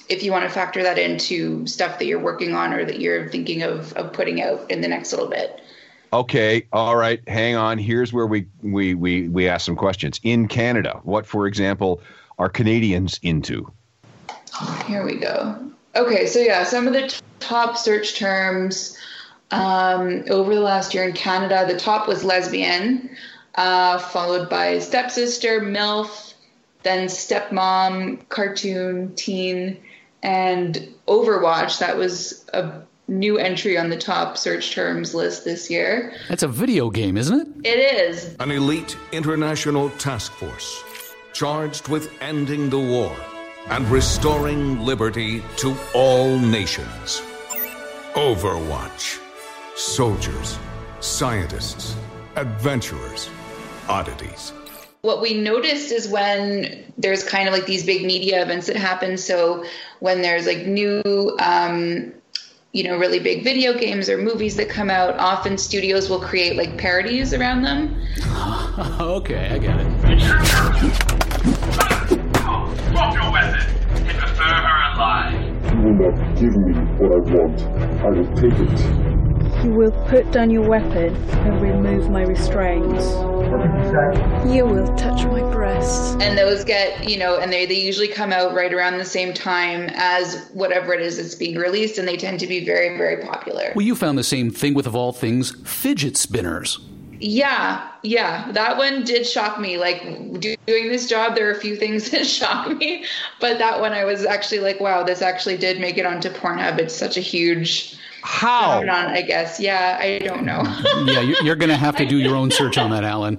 if 0.08 0.22
you 0.22 0.30
want 0.30 0.44
to 0.44 0.50
factor 0.50 0.82
that 0.82 0.98
into 0.98 1.66
stuff 1.66 1.98
that 1.98 2.04
you're 2.04 2.20
working 2.20 2.54
on 2.54 2.72
or 2.72 2.84
that 2.84 3.00
you're 3.00 3.28
thinking 3.30 3.62
of, 3.62 3.92
of 3.94 4.12
putting 4.12 4.42
out 4.42 4.70
in 4.70 4.80
the 4.80 4.88
next 4.88 5.12
little 5.12 5.28
bit. 5.28 5.60
Okay, 6.12 6.66
all 6.72 6.96
right, 6.96 7.26
hang 7.26 7.56
on. 7.56 7.78
Here's 7.78 8.12
where 8.12 8.26
we 8.26 8.46
we 8.60 8.94
we 8.94 9.28
we 9.28 9.48
ask 9.48 9.64
some 9.64 9.76
questions. 9.76 10.20
In 10.22 10.46
Canada, 10.46 11.00
what, 11.04 11.24
for 11.24 11.46
example, 11.46 12.02
are 12.38 12.50
Canadians 12.50 13.18
into? 13.22 13.72
Here 14.86 15.06
we 15.06 15.16
go. 15.16 15.72
Okay, 15.94 16.26
so 16.26 16.38
yeah, 16.38 16.64
some 16.64 16.86
of 16.86 16.92
the 16.92 17.08
t- 17.08 17.20
top 17.40 17.76
search 17.76 18.18
terms 18.18 18.96
um, 19.50 20.24
over 20.30 20.54
the 20.54 20.60
last 20.60 20.94
year 20.94 21.04
in 21.04 21.12
Canada, 21.12 21.66
the 21.66 21.78
top 21.78 22.08
was 22.08 22.24
lesbian, 22.24 23.10
uh, 23.56 23.98
followed 23.98 24.48
by 24.48 24.78
stepsister, 24.78 25.60
MILF, 25.60 26.32
then 26.82 27.08
stepmom, 27.08 28.26
cartoon, 28.30 29.14
teen, 29.14 29.76
and 30.22 30.88
Overwatch. 31.06 31.78
That 31.78 31.96
was 31.96 32.46
a 32.54 32.82
new 33.08 33.36
entry 33.36 33.76
on 33.76 33.90
the 33.90 33.98
top 33.98 34.38
search 34.38 34.72
terms 34.72 35.14
list 35.14 35.44
this 35.44 35.70
year. 35.70 36.14
That's 36.28 36.42
a 36.42 36.48
video 36.48 36.88
game, 36.88 37.18
isn't 37.18 37.38
it? 37.38 37.66
It 37.66 37.78
is. 37.78 38.34
An 38.40 38.50
elite 38.50 38.96
international 39.12 39.90
task 39.90 40.32
force 40.32 40.82
charged 41.34 41.88
with 41.88 42.10
ending 42.22 42.70
the 42.70 42.78
war 42.78 43.14
and 43.68 43.88
restoring 43.88 44.80
liberty 44.80 45.42
to 45.58 45.76
all 45.94 46.38
nations. 46.38 47.22
Overwatch. 48.14 49.18
Soldiers, 49.76 50.58
scientists, 51.00 51.96
adventurers, 52.36 53.30
oddities. 53.88 54.52
what 55.00 55.20
we 55.20 55.34
noticed 55.34 55.90
is 55.90 56.08
when 56.08 56.92
there's 56.96 57.24
kind 57.24 57.48
of 57.48 57.54
like 57.54 57.66
these 57.66 57.84
big 57.84 58.04
media 58.04 58.42
events 58.42 58.66
that 58.68 58.76
happen. 58.76 59.16
So 59.16 59.64
when 60.00 60.22
there's 60.22 60.46
like 60.46 60.66
new, 60.66 61.02
um, 61.40 62.12
you 62.72 62.84
know, 62.84 62.96
really 62.96 63.18
big 63.18 63.42
video 63.42 63.76
games 63.76 64.08
or 64.08 64.16
movies 64.18 64.56
that 64.56 64.68
come 64.68 64.90
out, 64.90 65.18
often 65.18 65.58
studios 65.58 66.08
will 66.08 66.20
create 66.20 66.56
like 66.56 66.78
parodies 66.78 67.34
around 67.34 67.62
them. 67.62 68.00
Okay, 69.00 69.48
I 69.50 69.58
get 69.58 69.76
it. 69.78 71.11
Drop 73.02 73.14
your 73.14 73.32
weapon 73.32 73.60
and 74.06 74.16
prefer 74.16 74.44
her 74.44 74.94
alive. 74.94 75.34
You 75.72 75.80
will 75.82 76.12
not 76.12 76.38
give 76.38 76.56
me 76.56 76.72
what 76.98 77.10
I 77.10 77.18
want. 77.34 77.62
I 78.00 78.10
will 78.10 78.32
take 78.36 78.52
it. 78.52 79.64
You 79.64 79.72
will 79.72 79.90
put 80.06 80.30
down 80.30 80.50
your 80.50 80.68
weapon 80.68 81.16
and 81.16 81.60
remove 81.60 82.10
my 82.10 82.22
restraints. 82.22 83.06
You 84.54 84.66
will 84.66 84.86
touch 84.94 85.24
my 85.24 85.40
breasts. 85.50 86.14
And 86.20 86.38
those 86.38 86.62
get, 86.62 87.10
you 87.10 87.18
know, 87.18 87.40
and 87.40 87.52
they, 87.52 87.66
they 87.66 87.80
usually 87.80 88.06
come 88.06 88.32
out 88.32 88.54
right 88.54 88.72
around 88.72 88.98
the 88.98 89.04
same 89.04 89.34
time 89.34 89.90
as 89.94 90.48
whatever 90.52 90.94
it 90.94 91.00
is 91.00 91.16
that's 91.16 91.34
being 91.34 91.56
released, 91.56 91.98
and 91.98 92.06
they 92.06 92.16
tend 92.16 92.38
to 92.38 92.46
be 92.46 92.64
very, 92.64 92.96
very 92.96 93.20
popular. 93.20 93.72
Well, 93.74 93.84
you 93.84 93.96
found 93.96 94.16
the 94.16 94.22
same 94.22 94.52
thing 94.52 94.74
with, 94.74 94.86
of 94.86 94.94
all 94.94 95.12
things, 95.12 95.50
fidget 95.68 96.16
spinners. 96.16 96.78
Yeah, 97.24 97.88
yeah, 98.02 98.50
that 98.50 98.76
one 98.76 99.04
did 99.04 99.24
shock 99.24 99.60
me. 99.60 99.78
Like 99.78 100.02
do- 100.40 100.56
doing 100.66 100.88
this 100.88 101.08
job, 101.08 101.36
there 101.36 101.48
are 101.48 101.52
a 101.52 101.60
few 101.60 101.76
things 101.76 102.10
that 102.10 102.26
shock 102.26 102.76
me, 102.76 103.04
but 103.38 103.58
that 103.58 103.80
one 103.80 103.92
I 103.92 104.04
was 104.04 104.26
actually 104.26 104.58
like, 104.58 104.80
wow, 104.80 105.04
this 105.04 105.22
actually 105.22 105.56
did 105.56 105.80
make 105.80 105.98
it 105.98 106.04
onto 106.04 106.28
Pornhub. 106.30 106.78
It's 106.78 106.96
such 106.96 107.16
a 107.16 107.20
huge 107.20 107.96
How? 108.22 108.80
phenomenon, 108.80 109.16
I 109.16 109.22
guess. 109.22 109.58
Yeah, 109.60 109.98
I 110.00 110.18
don't 110.18 110.44
know. 110.44 110.62
Yeah, 111.02 111.20
you- 111.20 111.36
you're 111.42 111.56
going 111.56 111.68
to 111.70 111.76
have 111.76 111.96
to 111.96 112.06
do 112.06 112.16
your 112.18 112.36
own 112.36 112.50
search 112.50 112.78
on 112.78 112.90
that, 112.90 113.02
Alan. 113.02 113.38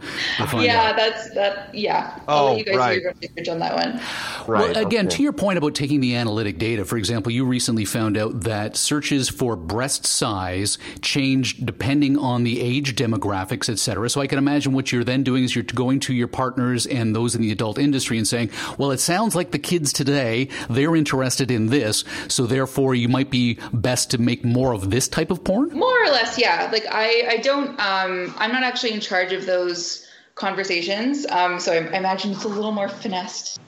Yeah, 0.53 0.89
out. 0.89 0.95
that's 0.97 1.33
that. 1.33 1.73
Yeah, 1.73 2.19
oh, 2.27 2.35
I'll 2.35 2.45
let 2.45 2.57
you 2.57 2.65
guys 2.65 2.75
right. 2.75 2.95
do 2.95 3.01
your 3.01 3.09
own 3.11 3.15
research 3.21 3.47
on 3.47 3.59
that 3.59 3.75
one. 3.75 4.01
Right. 4.47 4.75
Well, 4.75 4.85
again, 4.85 5.07
okay. 5.07 5.17
to 5.17 5.23
your 5.23 5.33
point 5.33 5.57
about 5.57 5.75
taking 5.75 6.01
the 6.01 6.15
analytic 6.15 6.57
data, 6.57 6.83
for 6.83 6.97
example, 6.97 7.31
you 7.31 7.45
recently 7.45 7.85
found 7.85 8.17
out 8.17 8.41
that 8.41 8.75
searches 8.75 9.29
for 9.29 9.55
breast 9.55 10.05
size 10.05 10.77
change 11.01 11.65
depending 11.65 12.17
on 12.17 12.43
the 12.43 12.61
age 12.61 12.95
demographics, 12.95 13.69
et 13.69 13.79
cetera. 13.79 14.09
So 14.09 14.19
I 14.21 14.27
can 14.27 14.37
imagine 14.37 14.73
what 14.73 14.91
you're 14.91 15.03
then 15.03 15.23
doing 15.23 15.43
is 15.43 15.55
you're 15.55 15.63
going 15.63 15.99
to 16.01 16.13
your 16.13 16.27
partners 16.27 16.85
and 16.85 17.15
those 17.15 17.35
in 17.35 17.41
the 17.41 17.51
adult 17.51 17.77
industry 17.77 18.17
and 18.17 18.27
saying, 18.27 18.49
well, 18.77 18.91
it 18.91 18.99
sounds 18.99 19.35
like 19.35 19.51
the 19.51 19.59
kids 19.59 19.93
today, 19.93 20.49
they're 20.69 20.95
interested 20.95 21.49
in 21.49 21.67
this. 21.67 22.03
So 22.27 22.45
therefore, 22.45 22.95
you 22.95 23.07
might 23.07 23.29
be 23.29 23.57
best 23.71 24.11
to 24.11 24.17
make 24.17 24.43
more 24.73 24.83
of 24.83 24.89
this 24.89 25.07
type 25.07 25.31
of 25.31 25.43
porn. 25.43 25.69
More 25.69 26.03
or 26.03 26.07
less, 26.07 26.37
yeah. 26.37 26.69
Like 26.71 26.85
I, 26.89 27.27
I 27.29 27.37
don't. 27.37 27.69
Um, 27.79 28.33
I'm 28.37 28.51
not 28.51 28.63
actually 28.63 28.93
in 28.93 28.99
charge 28.99 29.31
of 29.31 29.45
those 29.45 30.07
conversations. 30.35 31.25
Um, 31.27 31.59
so 31.59 31.71
I, 31.71 31.77
I 31.77 31.97
imagine 31.97 32.31
it's 32.31 32.43
a 32.43 32.47
little 32.47 32.71
more 32.71 32.89
finessed 32.89 33.59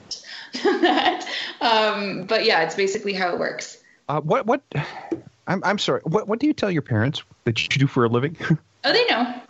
than 0.64 0.82
that. 0.82 1.28
Um, 1.60 2.24
but 2.24 2.44
yeah, 2.44 2.62
it's 2.62 2.74
basically 2.74 3.12
how 3.12 3.32
it 3.32 3.38
works. 3.38 3.78
Uh, 4.08 4.20
what 4.20 4.46
what? 4.46 4.62
I'm 5.46 5.62
I'm 5.64 5.78
sorry. 5.78 6.00
What 6.04 6.28
what 6.28 6.40
do 6.40 6.46
you 6.46 6.52
tell 6.52 6.70
your 6.70 6.82
parents 6.82 7.22
that 7.44 7.62
you 7.62 7.68
do 7.68 7.86
for 7.86 8.04
a 8.04 8.08
living? 8.08 8.36
Oh, 8.84 8.92
they 8.92 9.04
know. 9.06 9.42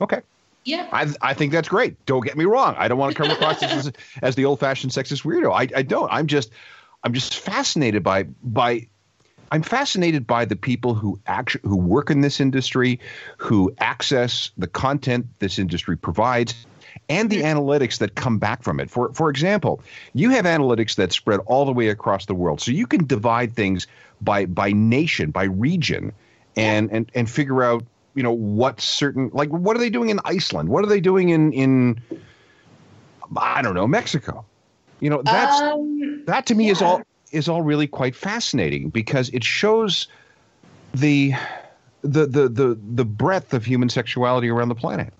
okay. 0.00 0.20
Yeah. 0.62 0.88
I, 0.92 1.12
I 1.20 1.34
think 1.34 1.50
that's 1.50 1.68
great. 1.68 2.06
Don't 2.06 2.24
get 2.24 2.36
me 2.36 2.44
wrong. 2.44 2.76
I 2.78 2.86
don't 2.86 2.98
want 2.98 3.16
to 3.16 3.20
come 3.20 3.32
across 3.32 3.60
as, 3.60 3.90
as 4.22 4.36
the 4.36 4.44
old-fashioned 4.44 4.92
sexist 4.92 5.24
weirdo. 5.24 5.52
I, 5.52 5.66
I 5.76 5.82
don't. 5.82 6.08
I'm 6.12 6.28
just 6.28 6.52
I'm 7.02 7.12
just 7.12 7.34
fascinated 7.34 8.04
by 8.04 8.22
by 8.44 8.86
I'm 9.52 9.62
fascinated 9.62 10.26
by 10.26 10.44
the 10.44 10.56
people 10.56 10.94
who 10.94 11.18
actually 11.26 11.68
who 11.68 11.76
work 11.76 12.10
in 12.10 12.20
this 12.20 12.40
industry, 12.40 12.98
who 13.36 13.74
access 13.78 14.50
the 14.56 14.66
content 14.66 15.26
this 15.38 15.58
industry 15.58 15.96
provides, 15.96 16.66
and 17.08 17.30
the 17.30 17.42
analytics 17.42 17.98
that 17.98 18.14
come 18.14 18.38
back 18.38 18.62
from 18.62 18.80
it. 18.80 18.90
For 18.90 19.12
for 19.12 19.30
example, 19.30 19.80
you 20.14 20.30
have 20.30 20.44
analytics 20.44 20.96
that 20.96 21.12
spread 21.12 21.40
all 21.46 21.64
the 21.64 21.72
way 21.72 21.88
across 21.88 22.26
the 22.26 22.34
world, 22.34 22.60
so 22.60 22.70
you 22.70 22.86
can 22.86 23.06
divide 23.06 23.54
things 23.54 23.86
by 24.20 24.46
by 24.46 24.72
nation, 24.72 25.30
by 25.30 25.44
region, 25.44 26.12
and 26.56 26.90
and 26.90 27.10
and 27.14 27.30
figure 27.30 27.62
out 27.62 27.84
you 28.14 28.22
know 28.22 28.32
what 28.32 28.80
certain 28.80 29.30
like 29.32 29.50
what 29.50 29.76
are 29.76 29.80
they 29.80 29.90
doing 29.90 30.10
in 30.10 30.20
Iceland? 30.24 30.68
What 30.68 30.84
are 30.84 30.88
they 30.88 31.00
doing 31.00 31.28
in 31.28 31.52
in 31.52 32.00
I 33.36 33.62
don't 33.62 33.74
know 33.74 33.86
Mexico? 33.86 34.44
You 35.00 35.10
know 35.10 35.22
that's 35.22 35.60
Um, 35.60 36.24
that 36.26 36.46
to 36.46 36.54
me 36.54 36.70
is 36.70 36.82
all 36.82 37.02
is 37.36 37.48
all 37.48 37.62
really 37.62 37.86
quite 37.86 38.16
fascinating 38.16 38.88
because 38.88 39.28
it 39.30 39.44
shows 39.44 40.08
the 40.94 41.34
the 42.02 42.26
the 42.26 42.48
the 42.48 42.78
the 42.94 43.04
breadth 43.04 43.54
of 43.54 43.64
human 43.64 43.88
sexuality 43.88 44.48
around 44.48 44.68
the 44.68 44.74
planet. 44.74 45.12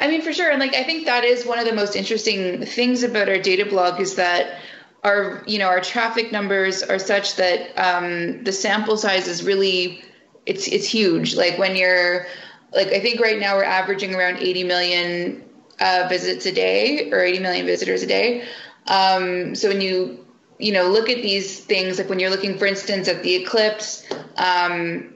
I 0.00 0.08
mean, 0.08 0.22
for 0.22 0.32
sure. 0.32 0.50
And 0.50 0.60
like, 0.60 0.74
I 0.74 0.82
think 0.84 1.06
that 1.06 1.24
is 1.24 1.46
one 1.46 1.58
of 1.58 1.66
the 1.66 1.74
most 1.74 1.96
interesting 1.96 2.64
things 2.64 3.02
about 3.02 3.28
our 3.28 3.38
data 3.38 3.64
blog 3.64 4.00
is 4.00 4.16
that 4.16 4.60
our, 5.02 5.42
you 5.46 5.58
know, 5.58 5.66
our 5.68 5.80
traffic 5.80 6.32
numbers 6.32 6.82
are 6.82 6.98
such 6.98 7.36
that 7.36 7.76
um, 7.78 8.44
the 8.44 8.52
sample 8.52 8.96
size 8.96 9.28
is 9.28 9.44
really, 9.44 10.02
it's 10.46 10.66
it's 10.68 10.86
huge. 10.86 11.36
Like 11.36 11.58
when 11.58 11.76
you're, 11.76 12.26
like 12.72 12.88
I 12.88 13.00
think 13.00 13.20
right 13.20 13.38
now 13.38 13.56
we're 13.56 13.64
averaging 13.64 14.14
around 14.14 14.38
80 14.38 14.64
million 14.64 15.44
uh, 15.80 16.06
visits 16.08 16.46
a 16.46 16.52
day 16.52 17.10
or 17.10 17.20
80 17.20 17.40
million 17.40 17.66
visitors 17.66 18.02
a 18.02 18.06
day. 18.06 18.44
Um, 18.86 19.54
so 19.54 19.68
when 19.68 19.80
you, 19.80 20.23
you 20.58 20.72
know, 20.72 20.88
look 20.88 21.08
at 21.08 21.22
these 21.22 21.60
things, 21.60 21.98
like 21.98 22.08
when 22.08 22.18
you're 22.18 22.30
looking, 22.30 22.58
for 22.58 22.66
instance, 22.66 23.08
at 23.08 23.22
the 23.22 23.34
eclipse, 23.34 24.06
um, 24.36 25.14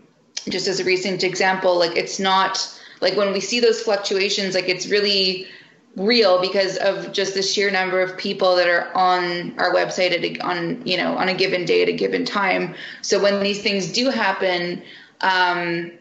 just 0.48 0.66
as 0.66 0.80
a 0.80 0.84
recent 0.84 1.22
example, 1.22 1.78
like 1.78 1.96
it's 1.96 2.18
not 2.18 2.58
like 3.00 3.16
when 3.16 3.32
we 3.32 3.40
see 3.40 3.60
those 3.60 3.80
fluctuations, 3.80 4.54
like 4.54 4.68
it's 4.68 4.88
really 4.88 5.46
real 5.96 6.40
because 6.40 6.76
of 6.78 7.12
just 7.12 7.34
the 7.34 7.42
sheer 7.42 7.70
number 7.70 8.00
of 8.00 8.16
people 8.16 8.56
that 8.56 8.68
are 8.68 8.94
on 8.96 9.58
our 9.58 9.72
website 9.74 10.12
at 10.12 10.24
a, 10.24 10.38
on 10.40 10.80
you 10.86 10.96
know 10.96 11.16
on 11.16 11.28
a 11.28 11.34
given 11.34 11.64
day 11.64 11.82
at 11.82 11.88
a 11.88 11.92
given 11.92 12.24
time. 12.24 12.74
So 13.02 13.22
when 13.22 13.42
these 13.42 13.62
things 13.62 13.92
do 13.92 14.10
happen, 14.10 14.82
um, 15.20 15.92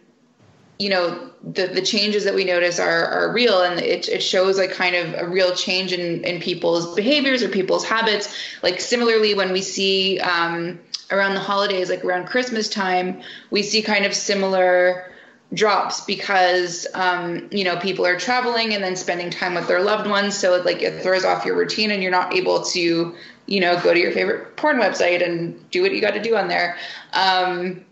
you 0.79 0.89
know 0.89 1.31
the 1.43 1.67
the 1.67 1.81
changes 1.81 2.23
that 2.23 2.35
we 2.35 2.43
notice 2.43 2.79
are 2.79 3.05
are 3.05 3.31
real 3.31 3.61
and 3.61 3.79
it, 3.79 4.07
it 4.07 4.21
shows 4.21 4.57
like 4.57 4.71
kind 4.71 4.95
of 4.95 5.13
a 5.15 5.27
real 5.27 5.53
change 5.55 5.93
in 5.93 6.23
in 6.23 6.39
people's 6.41 6.93
behaviors 6.95 7.41
or 7.43 7.49
people's 7.49 7.85
habits. 7.85 8.35
Like 8.63 8.79
similarly 8.79 9.33
when 9.33 9.51
we 9.51 9.61
see 9.61 10.19
um, 10.19 10.79
around 11.11 11.33
the 11.35 11.39
holidays 11.39 11.89
like 11.89 12.03
around 12.03 12.27
christmas 12.27 12.67
time 12.67 13.21
we 13.49 13.63
see 13.63 13.81
kind 13.81 14.05
of 14.05 14.13
similar 14.13 15.09
drops 15.53 16.01
because 16.01 16.85
um, 16.93 17.47
you 17.51 17.63
know 17.63 17.77
people 17.77 18.05
are 18.05 18.19
traveling 18.19 18.73
and 18.73 18.83
then 18.83 18.95
spending 18.95 19.29
time 19.29 19.55
with 19.55 19.67
their 19.67 19.81
loved 19.81 20.09
ones. 20.09 20.37
So 20.37 20.55
it, 20.55 20.65
like 20.65 20.81
it 20.81 21.01
throws 21.01 21.25
off 21.25 21.45
your 21.45 21.55
routine 21.55 21.91
and 21.91 22.01
you're 22.01 22.11
not 22.11 22.33
able 22.35 22.63
to 22.63 23.15
you 23.45 23.59
know 23.61 23.79
go 23.81 23.93
to 23.93 23.99
your 23.99 24.11
favorite 24.11 24.57
porn 24.57 24.77
website 24.77 25.25
and 25.25 25.69
do 25.71 25.81
what 25.81 25.91
you 25.91 26.01
got 26.01 26.13
to 26.13 26.21
do 26.21 26.35
on 26.35 26.47
there. 26.47 26.77
Um, 27.13 27.85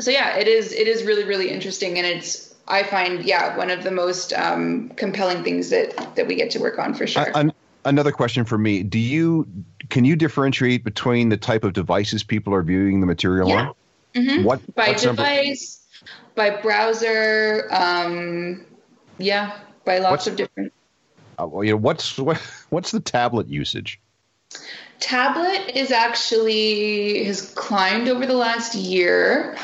so 0.00 0.10
yeah, 0.10 0.36
it 0.36 0.48
is 0.48 0.72
it 0.72 0.88
is 0.88 1.04
really 1.04 1.24
really 1.24 1.50
interesting, 1.50 1.98
and 1.98 2.06
it's 2.06 2.54
I 2.66 2.82
find 2.82 3.24
yeah 3.24 3.56
one 3.56 3.70
of 3.70 3.84
the 3.84 3.90
most 3.90 4.32
um, 4.32 4.90
compelling 4.96 5.44
things 5.44 5.70
that 5.70 6.16
that 6.16 6.26
we 6.26 6.34
get 6.34 6.50
to 6.52 6.58
work 6.58 6.78
on 6.78 6.94
for 6.94 7.06
sure. 7.06 7.26
Uh, 7.34 7.50
another 7.84 8.12
question 8.12 8.44
for 8.44 8.58
me: 8.58 8.82
Do 8.82 8.98
you 8.98 9.46
can 9.90 10.04
you 10.04 10.16
differentiate 10.16 10.84
between 10.84 11.28
the 11.28 11.36
type 11.36 11.64
of 11.64 11.72
devices 11.72 12.22
people 12.22 12.54
are 12.54 12.62
viewing 12.62 13.00
the 13.00 13.06
material 13.06 13.48
yeah. 13.48 13.56
on? 13.56 13.74
Mm-hmm. 14.14 14.44
What 14.44 14.74
by 14.74 14.94
device, 14.94 15.84
number? 16.34 16.56
by 16.56 16.62
browser, 16.62 17.68
um, 17.70 18.64
yeah, 19.18 19.58
by 19.84 19.98
lots 19.98 20.10
what's, 20.10 20.26
of 20.28 20.36
different. 20.36 20.72
Uh, 21.40 21.46
well, 21.46 21.64
you 21.64 21.72
know, 21.72 21.76
what's 21.76 22.18
what, 22.18 22.38
what's 22.70 22.90
the 22.90 23.00
tablet 23.00 23.48
usage? 23.48 24.00
Tablet 25.00 25.76
is 25.76 25.90
actually 25.90 27.24
has 27.24 27.52
climbed 27.54 28.08
over 28.08 28.26
the 28.26 28.36
last 28.36 28.74
year. 28.74 29.56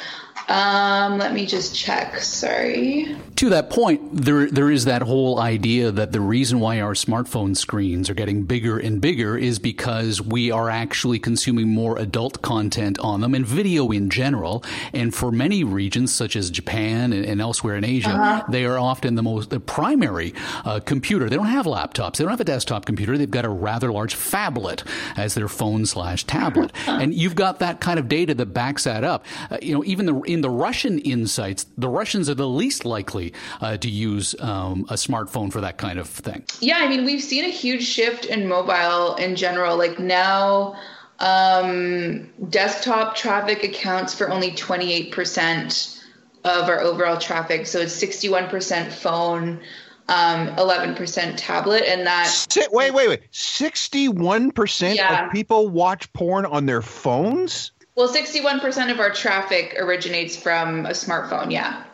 Um, 0.51 1.19
let 1.19 1.33
me 1.33 1.47
just 1.47 1.77
check. 1.77 2.19
Sorry. 2.19 3.17
To 3.37 3.51
that 3.51 3.71
point, 3.71 4.01
there 4.13 4.51
there 4.51 4.69
is 4.69 4.85
that 4.87 5.01
whole 5.01 5.39
idea 5.39 5.93
that 5.93 6.11
the 6.11 6.21
reason 6.21 6.59
why 6.59 6.81
our 6.81 6.95
smartphone 6.95 7.57
screens 7.57 8.11
are 8.11 8.15
getting 8.15 8.43
bigger 8.43 8.77
and 8.77 9.01
bigger 9.01 9.39
is 9.39 9.61
because 9.61 10.21
we 10.21 10.51
are 10.51 10.69
actually 10.69 11.21
consuming 11.21 11.69
more 11.69 11.97
adult 11.99 12.43
content 12.43 12.99
on 12.99 13.21
them 13.21 13.33
and 13.33 13.47
video 13.47 13.93
in 13.93 14.11
general. 14.11 14.65
And 14.93 15.15
for 15.15 15.31
many 15.31 15.63
regions, 15.63 16.13
such 16.13 16.35
as 16.35 16.51
Japan 16.51 17.13
and, 17.13 17.25
and 17.25 17.41
elsewhere 17.41 17.77
in 17.77 17.85
Asia, 17.85 18.11
uh-huh. 18.11 18.45
they 18.51 18.65
are 18.65 18.79
often 18.79 19.15
the 19.15 19.23
most 19.23 19.51
the 19.51 19.61
primary 19.61 20.35
uh, 20.65 20.81
computer. 20.81 21.31
They 21.31 21.37
don't 21.37 21.47
have 21.47 21.65
laptops. 21.65 22.17
They 22.17 22.25
don't 22.25 22.33
have 22.33 22.41
a 22.41 22.45
desktop 22.45 22.87
computer. 22.87 23.17
They've 23.17 23.31
got 23.31 23.45
a 23.45 23.49
rather 23.49 23.93
large 23.93 24.17
phablet 24.17 24.85
as 25.17 25.35
their 25.35 25.49
phone 25.49 25.87
slash 25.87 26.25
tablet. 26.25 26.73
and 26.89 27.15
you've 27.15 27.37
got 27.37 27.61
that 27.61 27.81
kind 27.81 28.01
of 28.01 28.09
data 28.09 28.35
that 28.35 28.47
backs 28.47 28.83
that 28.83 29.05
up. 29.05 29.25
Uh, 29.49 29.59
you 29.63 29.75
know, 29.75 29.85
even 29.85 30.07
the 30.07 30.21
in 30.23 30.40
in 30.41 30.43
the 30.43 30.49
Russian 30.49 30.99
insights, 31.01 31.67
the 31.77 31.91
Russians 31.91 32.31
are 32.31 32.35
the 32.35 32.49
least 32.49 32.87
likely 32.87 33.35
uh, 33.61 33.77
to 33.77 33.91
use 33.91 34.35
um, 34.41 34.87
a 34.89 34.95
smartphone 34.95 35.53
for 35.53 35.61
that 35.61 35.77
kind 35.77 35.99
of 35.99 36.09
thing. 36.09 36.45
Yeah, 36.61 36.79
I 36.79 36.89
mean, 36.89 37.05
we've 37.05 37.23
seen 37.23 37.45
a 37.45 37.51
huge 37.51 37.85
shift 37.85 38.25
in 38.25 38.49
mobile 38.49 39.17
in 39.17 39.37
general. 39.37 39.77
Like 39.77 39.99
now, 39.99 40.77
um, 41.19 42.31
desktop 42.49 43.17
traffic 43.17 43.65
accounts 43.65 44.15
for 44.15 44.31
only 44.31 44.53
28% 44.53 46.03
of 46.45 46.69
our 46.71 46.81
overall 46.81 47.19
traffic. 47.19 47.67
So 47.67 47.81
it's 47.81 48.03
61% 48.03 48.91
phone. 48.91 49.61
Um, 50.09 50.49
11% 50.57 51.35
tablet, 51.37 51.85
and 51.87 52.05
that. 52.05 52.27
Wait, 52.73 52.93
wait, 52.93 53.09
wait. 53.09 53.31
61% 53.31 54.97
yeah. 54.97 55.27
of 55.27 55.33
people 55.33 55.69
watch 55.69 56.13
porn 56.13 56.47
on 56.47 56.67
their 56.67 56.83
phones? 56.83 57.71
Well, 57.95 58.09
61% 58.09 58.91
of 58.91 59.01
our 59.01 59.11
traffic 59.11 59.77
originates 59.79 60.37
from 60.37 60.87
a 60.87 60.91
smartphone, 60.91 61.51
yeah. 61.51 61.85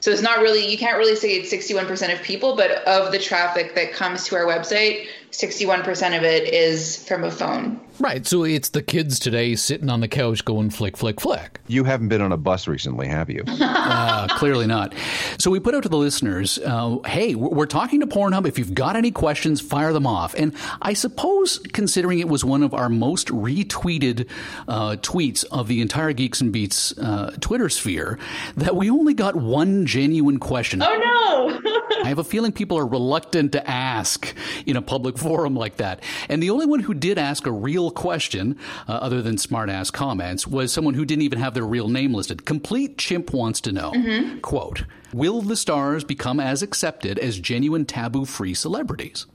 So 0.00 0.10
it's 0.10 0.22
not 0.22 0.40
really, 0.40 0.70
you 0.70 0.76
can't 0.76 0.98
really 0.98 1.16
say 1.16 1.30
it's 1.30 1.52
61% 1.52 2.12
of 2.12 2.22
people, 2.22 2.56
but 2.56 2.70
of 2.86 3.10
the 3.10 3.18
traffic 3.18 3.74
that 3.74 3.92
comes 3.92 4.24
to 4.26 4.36
our 4.36 4.44
website, 4.44 5.06
61% 5.34 6.16
of 6.16 6.22
it 6.22 6.52
is 6.54 7.04
from 7.08 7.24
a 7.24 7.30
phone. 7.30 7.80
Right. 7.98 8.26
So 8.26 8.44
it's 8.44 8.70
the 8.70 8.82
kids 8.82 9.18
today 9.18 9.54
sitting 9.54 9.88
on 9.88 10.00
the 10.00 10.08
couch 10.08 10.44
going 10.44 10.70
flick, 10.70 10.96
flick, 10.96 11.20
flick. 11.20 11.60
You 11.68 11.84
haven't 11.84 12.08
been 12.08 12.20
on 12.20 12.32
a 12.32 12.36
bus 12.36 12.66
recently, 12.66 13.06
have 13.06 13.30
you? 13.30 13.44
uh, 13.48 14.28
clearly 14.36 14.66
not. 14.66 14.94
So 15.38 15.50
we 15.50 15.60
put 15.60 15.74
out 15.74 15.84
to 15.84 15.88
the 15.88 15.96
listeners 15.96 16.58
uh, 16.58 16.98
hey, 17.06 17.34
we're 17.34 17.66
talking 17.66 18.00
to 18.00 18.06
Pornhub. 18.06 18.46
If 18.46 18.58
you've 18.58 18.74
got 18.74 18.96
any 18.96 19.10
questions, 19.10 19.60
fire 19.60 19.92
them 19.92 20.06
off. 20.06 20.34
And 20.34 20.54
I 20.82 20.92
suppose, 20.92 21.58
considering 21.72 22.18
it 22.18 22.28
was 22.28 22.44
one 22.44 22.62
of 22.62 22.74
our 22.74 22.88
most 22.88 23.28
retweeted 23.28 24.28
uh, 24.68 24.96
tweets 25.00 25.44
of 25.50 25.68
the 25.68 25.80
entire 25.80 26.12
Geeks 26.12 26.40
and 26.40 26.52
Beats 26.52 26.96
uh, 26.98 27.36
Twitter 27.40 27.68
sphere, 27.68 28.18
that 28.56 28.76
we 28.76 28.90
only 28.90 29.14
got 29.14 29.36
one 29.36 29.86
genuine 29.86 30.38
question. 30.38 30.82
Oh, 30.82 31.60
no. 31.62 31.80
I 32.04 32.08
have 32.08 32.18
a 32.18 32.24
feeling 32.24 32.52
people 32.52 32.78
are 32.78 32.86
reluctant 32.86 33.52
to 33.52 33.70
ask 33.70 34.34
in 34.66 34.76
a 34.76 34.82
public 34.82 35.16
forum 35.24 35.56
like 35.56 35.76
that. 35.78 36.02
And 36.28 36.42
the 36.42 36.50
only 36.50 36.66
one 36.66 36.80
who 36.80 36.94
did 36.94 37.18
ask 37.18 37.46
a 37.46 37.52
real 37.52 37.90
question, 37.90 38.58
uh, 38.86 38.92
other 38.92 39.22
than 39.22 39.36
smartass 39.36 39.92
comments, 39.92 40.46
was 40.46 40.72
someone 40.72 40.94
who 40.94 41.04
didn't 41.04 41.22
even 41.22 41.38
have 41.38 41.54
their 41.54 41.64
real 41.64 41.88
name 41.88 42.14
listed. 42.14 42.44
Complete 42.44 42.98
Chimp 42.98 43.32
wants 43.32 43.60
to 43.62 43.72
know, 43.72 43.92
mm-hmm. 43.92 44.38
quote, 44.40 44.84
will 45.12 45.40
the 45.40 45.56
stars 45.56 46.04
become 46.04 46.38
as 46.40 46.62
accepted 46.62 47.18
as 47.18 47.38
genuine 47.38 47.86
taboo-free 47.86 48.54
celebrities? 48.54 49.26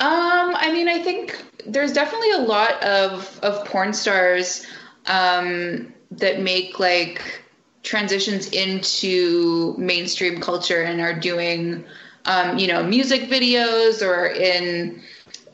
Um, 0.00 0.54
I 0.54 0.70
mean, 0.72 0.88
I 0.88 1.02
think 1.02 1.42
there's 1.66 1.92
definitely 1.92 2.30
a 2.32 2.38
lot 2.38 2.80
of 2.84 3.40
of 3.42 3.64
porn 3.64 3.92
stars 3.92 4.64
um, 5.06 5.92
that 6.12 6.40
make 6.40 6.78
like 6.78 7.42
transitions 7.82 8.48
into 8.50 9.74
mainstream 9.78 10.40
culture 10.40 10.82
and 10.82 11.00
are 11.00 11.18
doing, 11.18 11.84
um, 12.28 12.58
you 12.58 12.68
know, 12.68 12.82
music 12.84 13.22
videos 13.22 14.06
or 14.06 14.26
in, 14.26 15.02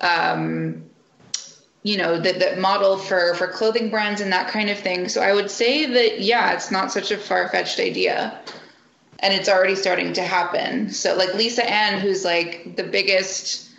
um, 0.02 0.84
you 1.82 1.96
know, 1.96 2.20
that 2.20 2.40
that 2.40 2.58
model 2.58 2.98
for 2.98 3.34
for 3.34 3.46
clothing 3.46 3.88
brands 3.88 4.20
and 4.20 4.32
that 4.32 4.48
kind 4.48 4.68
of 4.68 4.78
thing. 4.78 5.08
So 5.08 5.22
I 5.22 5.32
would 5.32 5.50
say 5.50 5.86
that 5.86 6.20
yeah, 6.20 6.52
it's 6.52 6.70
not 6.70 6.92
such 6.92 7.10
a 7.10 7.16
far 7.16 7.48
fetched 7.48 7.80
idea, 7.80 8.38
and 9.20 9.32
it's 9.32 9.48
already 9.48 9.76
starting 9.76 10.12
to 10.14 10.22
happen. 10.22 10.90
So 10.90 11.16
like 11.16 11.34
Lisa 11.34 11.64
Ann, 11.64 12.00
who's 12.00 12.24
like 12.24 12.76
the 12.76 12.84
biggest 12.84 13.70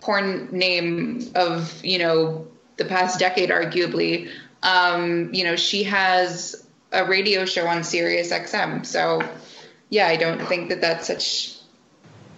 porn 0.00 0.48
name 0.50 1.30
of 1.34 1.82
you 1.82 1.98
know 1.98 2.46
the 2.76 2.84
past 2.84 3.18
decade, 3.18 3.50
arguably. 3.50 4.30
Um, 4.62 5.32
you 5.32 5.44
know, 5.44 5.56
she 5.56 5.84
has 5.84 6.66
a 6.92 7.04
radio 7.04 7.44
show 7.44 7.66
on 7.66 7.84
Sirius 7.84 8.32
XM. 8.32 8.86
So, 8.86 9.22
yeah, 9.90 10.06
I 10.06 10.16
don't 10.16 10.44
think 10.46 10.70
that 10.70 10.80
that's 10.80 11.06
such, 11.06 11.56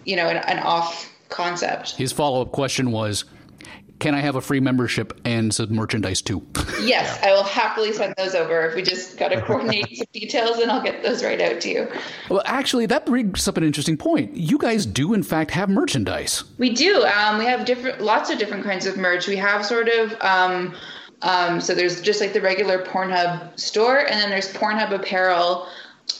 you 0.06 0.16
know, 0.16 0.28
an, 0.28 0.38
an 0.38 0.60
off 0.60 1.12
concept. 1.28 1.96
His 1.96 2.12
follow 2.12 2.40
up 2.40 2.52
question 2.52 2.92
was, 2.92 3.24
can 3.98 4.14
I 4.14 4.20
have 4.20 4.36
a 4.36 4.40
free 4.40 4.60
membership 4.60 5.18
and 5.24 5.54
some 5.54 5.74
merchandise 5.74 6.22
too? 6.22 6.46
Yes, 6.82 7.18
I 7.22 7.32
will 7.32 7.42
happily 7.42 7.92
send 7.92 8.14
those 8.16 8.34
over. 8.34 8.64
If 8.66 8.76
we 8.76 8.82
just 8.82 9.18
got 9.18 9.28
to 9.28 9.40
coordinate 9.40 9.96
some 9.96 10.06
details, 10.12 10.58
and 10.58 10.70
I'll 10.70 10.82
get 10.82 11.02
those 11.02 11.24
right 11.24 11.40
out 11.40 11.60
to 11.62 11.68
you. 11.68 11.88
Well, 12.28 12.42
actually, 12.44 12.86
that 12.86 13.06
brings 13.06 13.48
up 13.48 13.56
an 13.56 13.64
interesting 13.64 13.96
point. 13.96 14.36
You 14.36 14.56
guys 14.56 14.86
do, 14.86 15.14
in 15.14 15.22
fact, 15.22 15.50
have 15.52 15.68
merchandise. 15.68 16.44
We 16.58 16.70
do. 16.70 17.02
Um, 17.04 17.38
we 17.38 17.46
have 17.46 17.64
different, 17.64 18.02
lots 18.02 18.30
of 18.30 18.38
different 18.38 18.62
kinds 18.62 18.86
of 18.86 18.96
merch. 18.98 19.26
We 19.26 19.36
have 19.36 19.64
sort 19.64 19.88
of. 19.88 20.14
Um, 20.20 20.76
um, 21.22 21.60
so 21.60 21.74
there's 21.74 22.00
just 22.02 22.20
like 22.20 22.34
the 22.34 22.42
regular 22.42 22.84
Pornhub 22.84 23.58
store, 23.58 24.00
and 24.00 24.20
then 24.20 24.28
there's 24.30 24.52
Pornhub 24.52 24.92
apparel, 24.92 25.66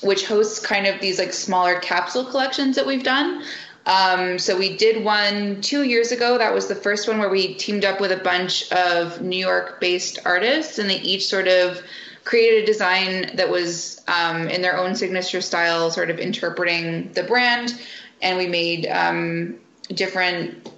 which 0.03 0.27
hosts 0.27 0.59
kind 0.59 0.87
of 0.87 1.01
these 1.01 1.19
like 1.19 1.33
smaller 1.33 1.79
capsule 1.81 2.25
collections 2.25 2.75
that 2.77 2.87
we've 2.87 3.05
done. 3.05 3.45
Um, 3.87 4.39
so 4.39 4.59
we 4.59 4.77
did 4.77 5.05
one 5.05 5.61
two 5.61 5.85
years 5.85 6.11
ago. 6.11 6.39
That 6.39 6.53
was 6.53 6.67
the 6.67 6.75
first 6.75 7.07
one 7.07 7.19
where 7.19 7.29
we 7.31 7.55
teamed 7.55 7.85
up 7.85 8.01
with 8.01 8.11
a 8.11 8.17
bunch 8.17 8.71
of 8.73 9.23
New 9.23 9.39
York-based 9.39 10.19
artists, 10.25 10.79
and 10.79 10.91
they 10.91 11.01
each 11.01 11.27
sort 11.29 11.47
of 11.47 11.81
created 12.25 12.65
a 12.65 12.67
design 12.67 13.37
that 13.37 13.49
was 13.49 14.03
um, 14.09 14.49
in 14.49 14.61
their 14.61 14.77
own 14.77 14.97
signature 14.97 15.41
style, 15.41 15.91
sort 15.93 16.11
of 16.11 16.19
interpreting 16.19 17.13
the 17.13 17.23
brand. 17.23 17.81
And 18.21 18.37
we 18.37 18.49
made 18.49 18.89
um, 18.89 19.61
different 19.89 20.69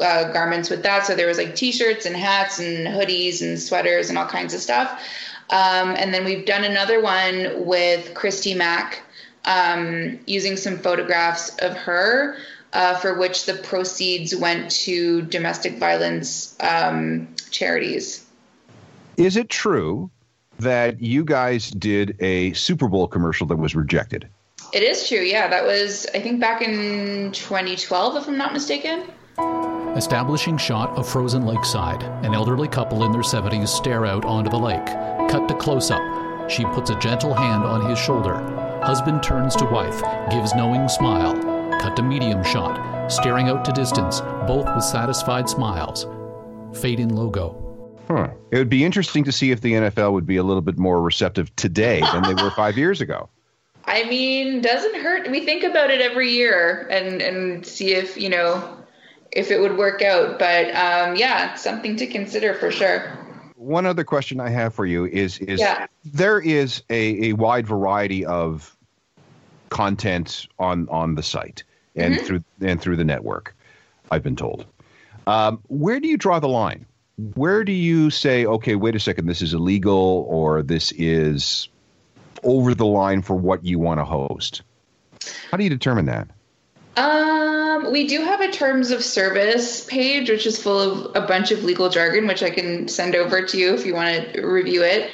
uh, 0.00 0.30
garments 0.32 0.68
with 0.68 0.82
that. 0.82 1.06
So 1.06 1.14
there 1.16 1.26
was 1.26 1.38
like 1.38 1.56
t-shirts 1.56 2.04
and 2.04 2.14
hats 2.14 2.58
and 2.58 2.86
hoodies 2.86 3.40
and 3.40 3.58
sweaters 3.58 4.10
and 4.10 4.18
all 4.18 4.26
kinds 4.26 4.52
of 4.52 4.60
stuff. 4.60 4.90
Um, 5.48 5.94
and 5.96 6.12
then 6.12 6.24
we've 6.24 6.44
done 6.44 6.64
another 6.64 7.00
one 7.00 7.66
with 7.66 8.14
Christy 8.14 8.54
Mack 8.54 9.02
um, 9.44 10.18
using 10.26 10.56
some 10.56 10.78
photographs 10.78 11.56
of 11.58 11.76
her, 11.76 12.36
uh, 12.72 12.96
for 12.96 13.18
which 13.18 13.46
the 13.46 13.54
proceeds 13.54 14.34
went 14.34 14.70
to 14.70 15.22
domestic 15.22 15.78
violence 15.78 16.56
um, 16.60 17.28
charities. 17.50 18.24
Is 19.16 19.36
it 19.36 19.48
true 19.48 20.10
that 20.58 21.00
you 21.00 21.24
guys 21.24 21.70
did 21.70 22.16
a 22.20 22.52
Super 22.54 22.88
Bowl 22.88 23.06
commercial 23.06 23.46
that 23.48 23.56
was 23.56 23.74
rejected? 23.74 24.28
It 24.72 24.82
is 24.82 25.06
true. 25.06 25.18
Yeah, 25.18 25.48
that 25.48 25.64
was 25.64 26.06
I 26.14 26.20
think 26.20 26.40
back 26.40 26.62
in 26.62 27.32
2012, 27.32 28.16
if 28.16 28.28
I'm 28.28 28.38
not 28.38 28.52
mistaken. 28.52 29.04
Establishing 29.96 30.56
shot 30.56 30.96
of 30.96 31.06
frozen 31.06 31.44
lakeside. 31.44 32.02
An 32.24 32.34
elderly 32.34 32.68
couple 32.68 33.04
in 33.04 33.12
their 33.12 33.20
70s 33.20 33.68
stare 33.68 34.06
out 34.06 34.24
onto 34.24 34.50
the 34.50 34.58
lake. 34.58 34.86
Cut 35.30 35.46
to 35.48 35.54
close 35.54 35.90
up. 35.90 36.00
She 36.50 36.64
puts 36.64 36.88
a 36.88 36.98
gentle 36.98 37.34
hand 37.34 37.64
on 37.64 37.88
his 37.90 37.98
shoulder. 37.98 38.71
Husband 38.82 39.22
turns 39.22 39.54
to 39.56 39.64
wife, 39.64 40.02
gives 40.28 40.54
knowing 40.54 40.88
smile. 40.88 41.34
Cut 41.80 41.94
to 41.94 42.02
medium 42.02 42.42
shot. 42.42 43.10
Staring 43.10 43.48
out 43.48 43.64
to 43.64 43.72
distance, 43.72 44.20
both 44.46 44.66
with 44.74 44.82
satisfied 44.82 45.48
smiles. 45.48 46.06
Fade 46.80 46.98
in 46.98 47.14
logo. 47.14 47.58
Huh. 48.08 48.30
It 48.50 48.58
would 48.58 48.68
be 48.68 48.84
interesting 48.84 49.22
to 49.22 49.32
see 49.32 49.52
if 49.52 49.60
the 49.60 49.72
NFL 49.72 50.12
would 50.12 50.26
be 50.26 50.36
a 50.36 50.42
little 50.42 50.62
bit 50.62 50.78
more 50.78 51.00
receptive 51.00 51.54
today 51.54 52.00
than 52.12 52.24
they 52.24 52.42
were 52.42 52.50
five 52.56 52.76
years 52.76 53.00
ago. 53.00 53.28
I 53.84 54.02
mean, 54.04 54.60
doesn't 54.62 54.96
hurt. 54.96 55.30
We 55.30 55.44
think 55.44 55.62
about 55.62 55.90
it 55.90 56.00
every 56.00 56.30
year 56.30 56.88
and 56.90 57.22
and 57.22 57.66
see 57.66 57.94
if 57.94 58.16
you 58.16 58.28
know 58.28 58.78
if 59.30 59.50
it 59.50 59.60
would 59.60 59.78
work 59.78 60.02
out. 60.02 60.40
But 60.40 60.74
um, 60.74 61.14
yeah, 61.14 61.54
something 61.54 61.94
to 61.96 62.06
consider 62.08 62.54
for 62.54 62.72
sure. 62.72 63.16
One 63.62 63.86
other 63.86 64.02
question 64.02 64.40
I 64.40 64.50
have 64.50 64.74
for 64.74 64.84
you 64.84 65.06
is 65.06 65.38
is 65.38 65.60
yeah. 65.60 65.86
there 66.04 66.40
is 66.40 66.82
a, 66.90 67.30
a 67.30 67.32
wide 67.34 67.66
variety 67.66 68.26
of 68.26 68.76
content 69.68 70.48
on 70.58 70.88
on 70.88 71.14
the 71.14 71.22
site 71.22 71.62
and 71.94 72.14
mm-hmm. 72.14 72.26
through 72.26 72.44
and 72.60 72.80
through 72.80 72.96
the 72.96 73.04
network. 73.04 73.54
I've 74.10 74.22
been 74.22 74.36
told. 74.36 74.66
Um, 75.26 75.60
where 75.68 76.00
do 76.00 76.08
you 76.08 76.16
draw 76.16 76.40
the 76.40 76.48
line? 76.48 76.86
Where 77.34 77.62
do 77.62 77.72
you 77.72 78.10
say, 78.10 78.44
okay, 78.44 78.74
wait 78.74 78.96
a 78.96 79.00
second, 79.00 79.26
this 79.26 79.40
is 79.40 79.54
illegal 79.54 80.26
or 80.28 80.62
this 80.62 80.92
is 80.92 81.68
over 82.42 82.74
the 82.74 82.86
line 82.86 83.22
for 83.22 83.36
what 83.36 83.64
you 83.64 83.78
want 83.78 84.00
to 84.00 84.04
host? 84.04 84.62
How 85.50 85.56
do 85.56 85.62
you 85.62 85.70
determine 85.70 86.06
that? 86.06 86.28
Um, 86.96 87.90
we 87.90 88.06
do 88.06 88.22
have 88.22 88.40
a 88.40 88.50
terms 88.50 88.90
of 88.90 89.02
service 89.02 89.84
page, 89.84 90.28
which 90.28 90.46
is 90.46 90.62
full 90.62 90.78
of 90.78 91.16
a 91.16 91.26
bunch 91.26 91.50
of 91.50 91.64
legal 91.64 91.88
jargon, 91.88 92.26
which 92.26 92.42
I 92.42 92.50
can 92.50 92.86
send 92.86 93.14
over 93.14 93.42
to 93.42 93.58
you 93.58 93.74
if 93.74 93.86
you 93.86 93.94
want 93.94 94.34
to 94.34 94.46
review 94.46 94.82
it. 94.82 95.10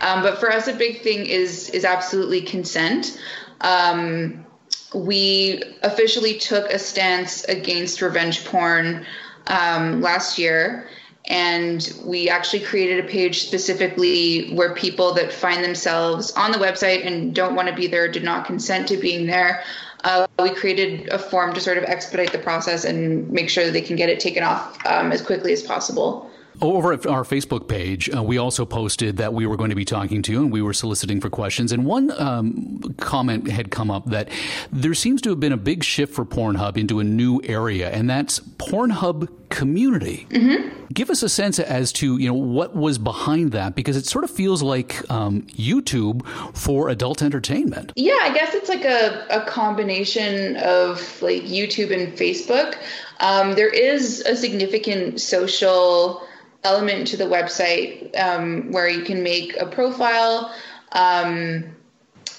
Um, 0.00 0.22
but 0.22 0.38
for 0.38 0.50
us, 0.50 0.66
a 0.68 0.72
big 0.72 1.02
thing 1.02 1.26
is 1.26 1.68
is 1.70 1.84
absolutely 1.84 2.40
consent. 2.40 3.20
Um, 3.60 4.46
we 4.94 5.62
officially 5.82 6.38
took 6.38 6.70
a 6.70 6.78
stance 6.78 7.44
against 7.44 8.00
revenge 8.00 8.44
porn 8.46 9.04
um, 9.46 10.00
last 10.00 10.38
year, 10.38 10.88
and 11.30 11.96
we 12.04 12.28
actually 12.28 12.58
created 12.58 13.04
a 13.04 13.08
page 13.08 13.46
specifically 13.46 14.52
where 14.52 14.74
people 14.74 15.14
that 15.14 15.32
find 15.32 15.62
themselves 15.62 16.32
on 16.32 16.50
the 16.50 16.58
website 16.58 17.06
and 17.06 17.32
don't 17.32 17.54
want 17.54 17.68
to 17.68 17.74
be 17.74 17.86
there, 17.86 18.10
did 18.10 18.24
not 18.24 18.44
consent 18.44 18.88
to 18.88 18.96
being 18.96 19.28
there. 19.28 19.62
Uh, 20.02 20.26
we 20.42 20.50
created 20.50 21.08
a 21.10 21.18
form 21.18 21.54
to 21.54 21.60
sort 21.60 21.78
of 21.78 21.84
expedite 21.84 22.32
the 22.32 22.38
process 22.38 22.84
and 22.84 23.30
make 23.30 23.48
sure 23.48 23.64
that 23.64 23.70
they 23.70 23.80
can 23.80 23.94
get 23.94 24.08
it 24.08 24.18
taken 24.18 24.42
off 24.42 24.84
um, 24.86 25.12
as 25.12 25.22
quickly 25.22 25.52
as 25.52 25.62
possible. 25.62 26.28
Over 26.60 26.92
at 26.92 27.06
our 27.06 27.22
Facebook 27.22 27.68
page, 27.68 28.10
uh, 28.14 28.22
we 28.22 28.38
also 28.38 28.64
posted 28.64 29.16
that 29.16 29.32
we 29.32 29.46
were 29.46 29.56
going 29.56 29.70
to 29.70 29.76
be 29.76 29.84
talking 29.84 30.22
to 30.22 30.32
you 30.32 30.42
and 30.42 30.52
we 30.52 30.62
were 30.62 30.72
soliciting 30.72 31.20
for 31.20 31.30
questions. 31.30 31.72
And 31.72 31.84
one 31.86 32.10
um, 32.20 32.80
comment 32.98 33.48
had 33.48 33.70
come 33.70 33.90
up 33.90 34.06
that 34.06 34.28
there 34.70 34.94
seems 34.94 35.22
to 35.22 35.30
have 35.30 35.40
been 35.40 35.52
a 35.52 35.56
big 35.56 35.82
shift 35.84 36.14
for 36.14 36.24
Pornhub 36.24 36.76
into 36.76 37.00
a 37.00 37.04
new 37.04 37.40
area, 37.44 37.90
and 37.90 38.08
that's 38.08 38.40
Pornhub 38.40 39.28
community. 39.50 40.26
Mm-hmm. 40.30 40.84
Give 40.92 41.10
us 41.10 41.22
a 41.22 41.28
sense 41.28 41.58
as 41.58 41.92
to 41.94 42.16
you 42.18 42.28
know 42.28 42.34
what 42.34 42.74
was 42.74 42.98
behind 42.98 43.52
that 43.52 43.74
because 43.74 43.96
it 43.96 44.06
sort 44.06 44.24
of 44.24 44.30
feels 44.30 44.62
like 44.62 45.08
um, 45.10 45.42
YouTube 45.42 46.26
for 46.56 46.88
adult 46.88 47.22
entertainment. 47.22 47.92
Yeah, 47.96 48.18
I 48.22 48.32
guess 48.32 48.54
it's 48.54 48.68
like 48.68 48.84
a, 48.84 49.26
a 49.30 49.44
combination 49.46 50.56
of 50.56 51.20
like 51.22 51.42
YouTube 51.42 51.92
and 51.92 52.16
Facebook. 52.16 52.76
Um, 53.20 53.54
there 53.54 53.68
is 53.68 54.20
a 54.20 54.34
significant 54.34 55.20
social 55.20 56.26
element 56.64 57.06
to 57.08 57.16
the 57.16 57.24
website 57.24 58.18
um, 58.18 58.72
where 58.72 58.88
you 58.88 59.02
can 59.02 59.22
make 59.22 59.56
a 59.56 59.66
profile. 59.66 60.54
Um, 60.92 61.76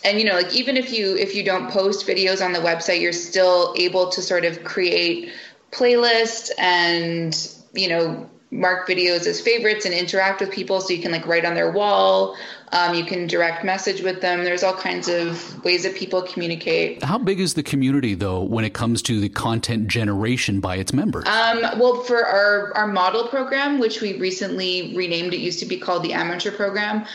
and 0.03 0.19
you 0.19 0.25
know 0.25 0.33
like 0.33 0.53
even 0.53 0.77
if 0.77 0.91
you 0.91 1.15
if 1.15 1.35
you 1.35 1.43
don't 1.43 1.69
post 1.69 2.07
videos 2.07 2.43
on 2.43 2.53
the 2.53 2.59
website 2.59 2.99
you're 2.99 3.13
still 3.13 3.73
able 3.77 4.09
to 4.09 4.21
sort 4.21 4.45
of 4.45 4.63
create 4.63 5.31
playlists 5.71 6.49
and 6.57 7.55
you 7.73 7.87
know 7.87 8.29
mark 8.49 8.87
videos 8.87 9.25
as 9.27 9.39
favorites 9.39 9.85
and 9.85 9.93
interact 9.93 10.41
with 10.41 10.51
people 10.51 10.81
so 10.81 10.93
you 10.93 11.01
can 11.01 11.11
like 11.11 11.25
write 11.25 11.45
on 11.45 11.53
their 11.53 11.71
wall 11.71 12.35
um, 12.71 12.95
you 12.95 13.03
can 13.03 13.27
direct 13.27 13.63
message 13.63 14.01
with 14.01 14.21
them. 14.21 14.43
There's 14.43 14.63
all 14.63 14.75
kinds 14.75 15.07
of 15.07 15.63
ways 15.63 15.83
that 15.83 15.95
people 15.95 16.21
communicate. 16.21 17.03
How 17.03 17.17
big 17.17 17.39
is 17.39 17.53
the 17.53 17.63
community 17.63 18.13
though 18.13 18.41
when 18.41 18.65
it 18.65 18.73
comes 18.73 19.01
to 19.03 19.19
the 19.19 19.29
content 19.29 19.87
generation 19.87 20.59
by 20.59 20.77
its 20.77 20.93
members? 20.93 21.25
Um, 21.27 21.61
well 21.79 22.01
for 22.03 22.25
our, 22.25 22.73
our 22.75 22.87
model 22.87 23.27
program 23.27 23.79
which 23.79 24.01
we 24.01 24.17
recently 24.19 24.93
renamed 24.95 25.33
it 25.33 25.39
used 25.39 25.59
to 25.59 25.65
be 25.65 25.77
called 25.77 26.03
the 26.03 26.13
amateur 26.13 26.51
program 26.51 27.05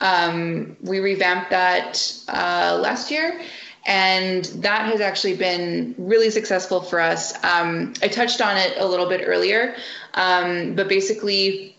um, 0.00 0.76
we 0.82 1.00
revamped 1.00 1.50
that 1.50 2.12
uh, 2.28 2.78
last 2.80 3.10
year. 3.10 3.40
And 3.86 4.44
that 4.46 4.86
has 4.86 5.00
actually 5.00 5.36
been 5.36 5.94
really 5.96 6.30
successful 6.30 6.80
for 6.80 6.98
us. 6.98 7.32
Um, 7.44 7.94
I 8.02 8.08
touched 8.08 8.40
on 8.40 8.56
it 8.56 8.74
a 8.78 8.86
little 8.86 9.08
bit 9.08 9.22
earlier, 9.24 9.76
um, 10.14 10.74
but 10.74 10.88
basically, 10.88 11.76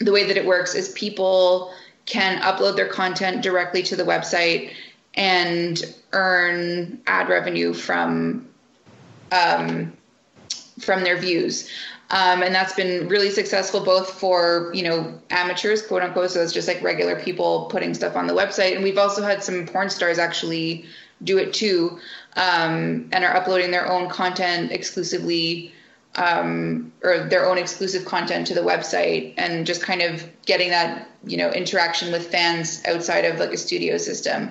the 0.00 0.10
way 0.10 0.24
that 0.24 0.36
it 0.36 0.44
works 0.44 0.74
is 0.74 0.88
people 0.90 1.72
can 2.06 2.40
upload 2.42 2.76
their 2.76 2.88
content 2.88 3.42
directly 3.42 3.82
to 3.82 3.96
the 3.96 4.02
website 4.02 4.72
and 5.14 5.82
earn 6.12 7.00
ad 7.06 7.28
revenue 7.28 7.72
from 7.72 8.48
um, 9.32 9.92
from 10.80 11.02
their 11.02 11.16
views. 11.16 11.68
Um, 12.10 12.42
and 12.42 12.54
that's 12.54 12.74
been 12.74 13.08
really 13.08 13.30
successful 13.30 13.80
both 13.80 14.10
for 14.10 14.70
you 14.74 14.82
know 14.82 15.18
amateurs 15.30 15.84
quote 15.84 16.02
unquote 16.02 16.30
so 16.30 16.42
it's 16.42 16.52
just 16.52 16.68
like 16.68 16.82
regular 16.82 17.18
people 17.18 17.64
putting 17.70 17.94
stuff 17.94 18.14
on 18.14 18.26
the 18.26 18.34
website 18.34 18.74
and 18.74 18.84
we've 18.84 18.98
also 18.98 19.22
had 19.22 19.42
some 19.42 19.66
porn 19.66 19.88
stars 19.88 20.18
actually 20.18 20.84
do 21.22 21.38
it 21.38 21.54
too 21.54 21.98
um, 22.36 23.08
and 23.10 23.24
are 23.24 23.34
uploading 23.34 23.70
their 23.70 23.90
own 23.90 24.08
content 24.10 24.70
exclusively 24.70 25.72
um, 26.16 26.92
or 27.02 27.24
their 27.28 27.46
own 27.46 27.58
exclusive 27.58 28.04
content 28.04 28.46
to 28.48 28.54
the 28.54 28.60
website 28.60 29.34
and 29.36 29.66
just 29.66 29.82
kind 29.82 30.02
of 30.02 30.26
getting 30.46 30.70
that 30.70 31.08
you 31.24 31.36
know 31.36 31.50
interaction 31.50 32.12
with 32.12 32.30
fans 32.30 32.82
outside 32.86 33.24
of 33.24 33.38
like 33.38 33.52
a 33.52 33.56
studio 33.56 33.96
system. 33.96 34.50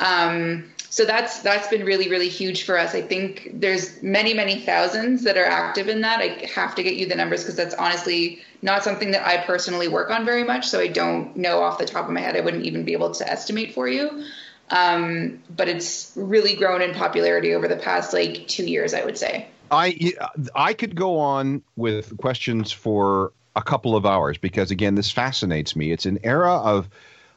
Um, 0.00 0.70
so 0.88 1.04
that's 1.04 1.40
that's 1.40 1.68
been 1.68 1.84
really 1.84 2.08
really 2.08 2.28
huge 2.28 2.64
for 2.64 2.78
us. 2.78 2.94
I 2.94 3.02
think 3.02 3.50
there's 3.54 4.02
many 4.02 4.34
many 4.34 4.60
thousands 4.60 5.24
that 5.24 5.36
are 5.36 5.44
active 5.44 5.88
in 5.88 6.02
that. 6.02 6.20
I 6.20 6.46
have 6.54 6.74
to 6.76 6.82
get 6.82 6.96
you 6.96 7.06
the 7.06 7.14
numbers 7.14 7.42
because 7.42 7.56
that's 7.56 7.74
honestly 7.74 8.42
not 8.64 8.84
something 8.84 9.10
that 9.10 9.26
i 9.26 9.38
personally 9.38 9.88
work 9.88 10.08
on 10.08 10.24
very 10.24 10.44
much 10.44 10.68
so 10.68 10.78
i 10.78 10.86
don't 10.86 11.36
know 11.36 11.62
off 11.62 11.78
the 11.78 11.84
top 11.84 12.06
of 12.06 12.12
my 12.12 12.20
head. 12.20 12.36
I 12.36 12.40
wouldn't 12.40 12.64
even 12.64 12.84
be 12.84 12.92
able 12.92 13.10
to 13.12 13.28
estimate 13.28 13.74
for 13.74 13.88
you. 13.88 14.24
Um, 14.70 15.42
but 15.54 15.68
it's 15.68 16.12
really 16.16 16.54
grown 16.56 16.80
in 16.80 16.94
popularity 16.94 17.54
over 17.54 17.68
the 17.68 17.76
past 17.76 18.14
like 18.14 18.48
two 18.48 18.64
years, 18.64 18.94
I 18.94 19.04
would 19.04 19.18
say. 19.18 19.48
I 19.72 20.12
I 20.54 20.74
could 20.74 20.94
go 20.94 21.18
on 21.18 21.62
with 21.76 22.16
questions 22.18 22.70
for 22.70 23.32
a 23.56 23.62
couple 23.62 23.96
of 23.96 24.06
hours 24.06 24.38
because 24.38 24.70
again, 24.70 24.94
this 24.94 25.10
fascinates 25.10 25.74
me. 25.74 25.90
It's 25.90 26.06
an 26.06 26.18
era 26.22 26.52
of 26.52 26.88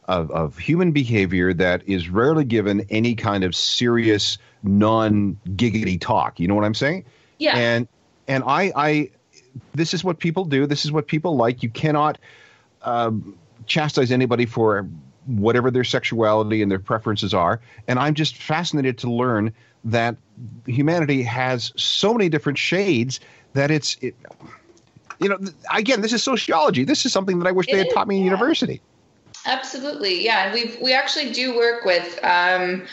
of, 0.08 0.30
of 0.30 0.58
human 0.58 0.92
behavior 0.92 1.54
that 1.54 1.88
is 1.88 2.10
rarely 2.10 2.46
given 2.46 2.86
any 2.90 3.16
kind 3.16 3.44
of 3.44 3.56
serious 3.56 4.38
non 4.62 5.40
giggity 5.56 6.00
talk. 6.00 6.40
You 6.40 6.48
know 6.48 6.56
what 6.56 6.66
I'm 6.66 6.76
saying? 6.76 7.06
Yeah. 7.40 7.58
And 7.58 7.88
and 8.28 8.44
I 8.46 8.72
I 8.76 9.10
this 9.74 9.94
is 9.94 10.04
what 10.04 10.20
people 10.20 10.46
do. 10.46 10.68
This 10.68 10.86
is 10.86 10.92
what 10.92 11.08
people 11.08 11.38
like. 11.38 11.64
You 11.64 11.70
cannot 11.70 12.18
um, 12.82 13.38
chastise 13.66 14.12
anybody 14.12 14.46
for 14.46 14.88
whatever 15.26 15.72
their 15.72 15.84
sexuality 15.84 16.62
and 16.62 16.72
their 16.72 16.80
preferences 16.80 17.34
are. 17.34 17.60
And 17.88 18.00
I'm 18.00 18.14
just 18.14 18.38
fascinated 18.38 18.98
to 19.00 19.12
learn 19.12 19.54
that 19.84 20.16
humanity 20.66 21.24
has 21.24 21.72
so 21.76 22.14
many 22.14 22.30
different 22.30 22.58
shades 22.58 23.20
that 23.54 23.72
it's, 23.72 23.98
it, 24.02 24.16
you 25.20 25.30
know, 25.30 25.38
again, 25.74 26.02
this 26.02 26.14
is 26.14 26.24
sociology. 26.24 26.84
This 26.84 27.06
is 27.06 27.14
something 27.14 27.40
that 27.40 27.48
I 27.48 27.52
wish 27.52 27.68
it 27.68 27.72
they 27.72 27.78
had 27.78 27.88
is, 27.88 27.94
taught 27.94 28.08
me 28.08 28.18
in 28.18 28.22
yeah. 28.22 28.32
university. 28.32 28.82
Absolutely, 29.46 30.26
yeah. 30.26 30.46
And 30.46 30.54
we 30.54 30.76
we 30.82 30.94
actually 30.94 31.32
do 31.32 31.56
work 31.56 31.86
with 31.86 32.20
um, 32.24 32.84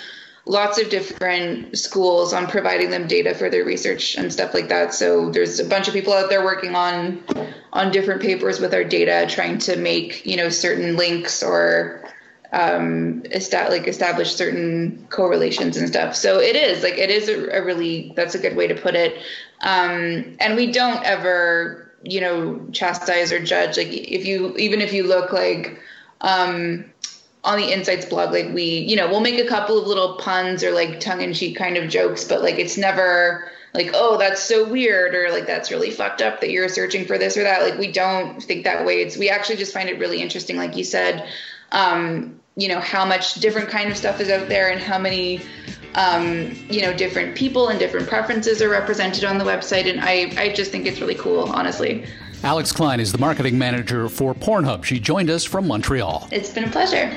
lots 0.44 0.78
of 0.78 0.90
different 0.90 1.78
schools 1.78 2.32
on 2.32 2.46
providing 2.46 2.90
them 2.90 3.06
data 3.06 3.34
for 3.34 3.48
their 3.48 3.64
research 3.64 4.16
and 4.16 4.32
stuff 4.32 4.52
like 4.52 4.68
that. 4.68 4.92
So 4.92 5.30
there's 5.30 5.60
a 5.60 5.64
bunch 5.64 5.88
of 5.88 5.94
people 5.94 6.12
out 6.12 6.28
there 6.28 6.44
working 6.44 6.74
on 6.74 7.22
on 7.72 7.90
different 7.90 8.20
papers 8.20 8.60
with 8.60 8.74
our 8.74 8.84
data, 8.84 9.26
trying 9.28 9.58
to 9.58 9.76
make 9.76 10.26
you 10.26 10.36
know 10.36 10.50
certain 10.50 10.96
links 10.96 11.42
or 11.42 12.04
um, 12.52 13.22
esta- 13.30 13.68
like 13.70 13.88
establish 13.88 14.34
certain 14.34 15.06
correlations 15.10 15.76
and 15.76 15.88
stuff. 15.88 16.14
So 16.14 16.38
it 16.38 16.56
is 16.56 16.82
like 16.82 16.98
it 16.98 17.10
is 17.10 17.28
a, 17.28 17.58
a 17.58 17.64
really 17.64 18.12
that's 18.14 18.34
a 18.34 18.38
good 18.38 18.56
way 18.56 18.66
to 18.66 18.74
put 18.74 18.94
it. 18.94 19.22
Um, 19.62 20.36
and 20.40 20.56
we 20.56 20.70
don't 20.70 21.02
ever 21.04 21.90
you 22.02 22.20
know 22.20 22.60
chastise 22.72 23.32
or 23.32 23.42
judge. 23.42 23.76
Like 23.76 23.88
if 23.88 24.24
you 24.26 24.56
even 24.56 24.80
if 24.80 24.92
you 24.92 25.04
look 25.04 25.32
like 25.32 25.80
um, 26.20 26.84
on 27.44 27.58
the 27.58 27.72
Insights 27.72 28.06
blog, 28.06 28.32
like 28.32 28.52
we, 28.54 28.62
you 28.62 28.96
know, 28.96 29.08
we'll 29.08 29.20
make 29.20 29.38
a 29.38 29.48
couple 29.48 29.78
of 29.78 29.86
little 29.86 30.16
puns 30.16 30.62
or 30.62 30.72
like 30.72 31.00
tongue 31.00 31.20
in 31.20 31.34
cheek 31.34 31.56
kind 31.56 31.76
of 31.76 31.90
jokes, 31.90 32.24
but 32.24 32.42
like 32.42 32.58
it's 32.58 32.78
never 32.78 33.50
like, 33.74 33.90
oh, 33.94 34.16
that's 34.18 34.42
so 34.42 34.68
weird 34.68 35.14
or 35.14 35.30
like 35.30 35.46
that's 35.46 35.70
really 35.70 35.90
fucked 35.90 36.22
up 36.22 36.40
that 36.40 36.50
you're 36.50 36.68
searching 36.68 37.04
for 37.04 37.18
this 37.18 37.36
or 37.36 37.42
that. 37.42 37.62
Like 37.62 37.78
we 37.78 37.90
don't 37.90 38.42
think 38.42 38.64
that 38.64 38.84
way. 38.86 39.02
It's 39.02 39.16
we 39.16 39.28
actually 39.28 39.56
just 39.56 39.74
find 39.74 39.88
it 39.88 39.98
really 39.98 40.22
interesting, 40.22 40.56
like 40.56 40.76
you 40.76 40.84
said, 40.84 41.28
um, 41.72 42.40
you 42.56 42.68
know, 42.68 42.80
how 42.80 43.04
much 43.04 43.34
different 43.34 43.68
kind 43.68 43.90
of 43.90 43.96
stuff 43.96 44.20
is 44.20 44.28
out 44.28 44.48
there 44.48 44.70
and 44.70 44.80
how 44.80 44.98
many 44.98 45.42
um, 45.94 46.56
you 46.70 46.80
know, 46.80 46.92
different 46.94 47.36
people 47.36 47.68
and 47.68 47.78
different 47.78 48.08
preferences 48.08 48.62
are 48.62 48.68
represented 48.68 49.24
on 49.24 49.38
the 49.38 49.44
website. 49.44 49.90
And 49.90 50.00
I, 50.00 50.32
I 50.40 50.52
just 50.52 50.70
think 50.70 50.86
it's 50.86 51.00
really 51.00 51.14
cool, 51.14 51.50
honestly. 51.50 52.06
Alex 52.44 52.72
Klein 52.72 52.98
is 52.98 53.12
the 53.12 53.18
marketing 53.18 53.56
manager 53.56 54.08
for 54.08 54.34
Pornhub. 54.34 54.84
She 54.84 54.98
joined 54.98 55.30
us 55.30 55.44
from 55.44 55.66
Montreal. 55.68 56.28
It's 56.32 56.50
been 56.50 56.64
a 56.64 56.70
pleasure. 56.70 57.10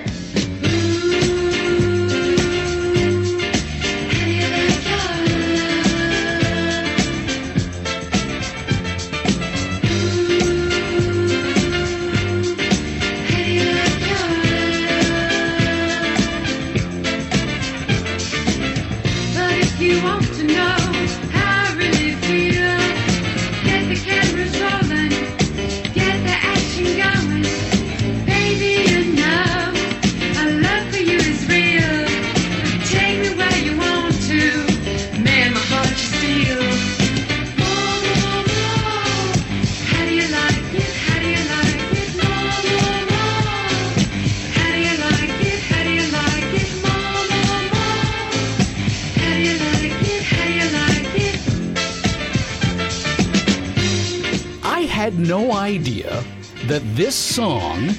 Had 55.05 55.19
no 55.19 55.51
idea 55.51 56.23
that 56.65 56.81
this 56.95 57.13
song 57.13 57.89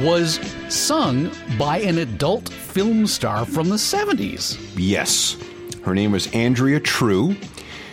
was 0.00 0.38
sung 0.68 1.30
by 1.58 1.78
an 1.78 1.96
adult 1.96 2.50
film 2.50 3.06
star 3.06 3.46
from 3.46 3.70
the 3.70 3.76
70s. 3.76 4.58
Yes. 4.76 5.38
Her 5.84 5.94
name 5.94 6.12
was 6.12 6.30
Andrea 6.34 6.80
True. 6.80 7.34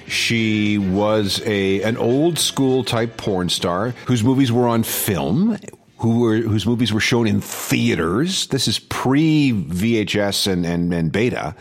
She 0.06 0.78
was 0.78 1.42
a 1.46 1.82
an 1.84 1.96
old 1.96 2.38
school 2.38 2.84
type 2.84 3.16
porn 3.16 3.48
star 3.48 3.92
whose 4.06 4.22
movies 4.22 4.52
were 4.52 4.68
on 4.68 4.84
film, 4.84 5.58
who 6.00 6.20
were 6.20 6.36
whose 6.36 6.66
movies 6.66 6.92
were 6.92 7.00
shown 7.00 7.28
in 7.28 7.40
theaters. 7.40 8.48
This 8.48 8.68
is 8.68 8.80
pre 8.80 9.54
VHS 9.54 10.52
and, 10.52 10.66
and, 10.66 10.94
and 10.94 11.10
beta. 11.10 11.56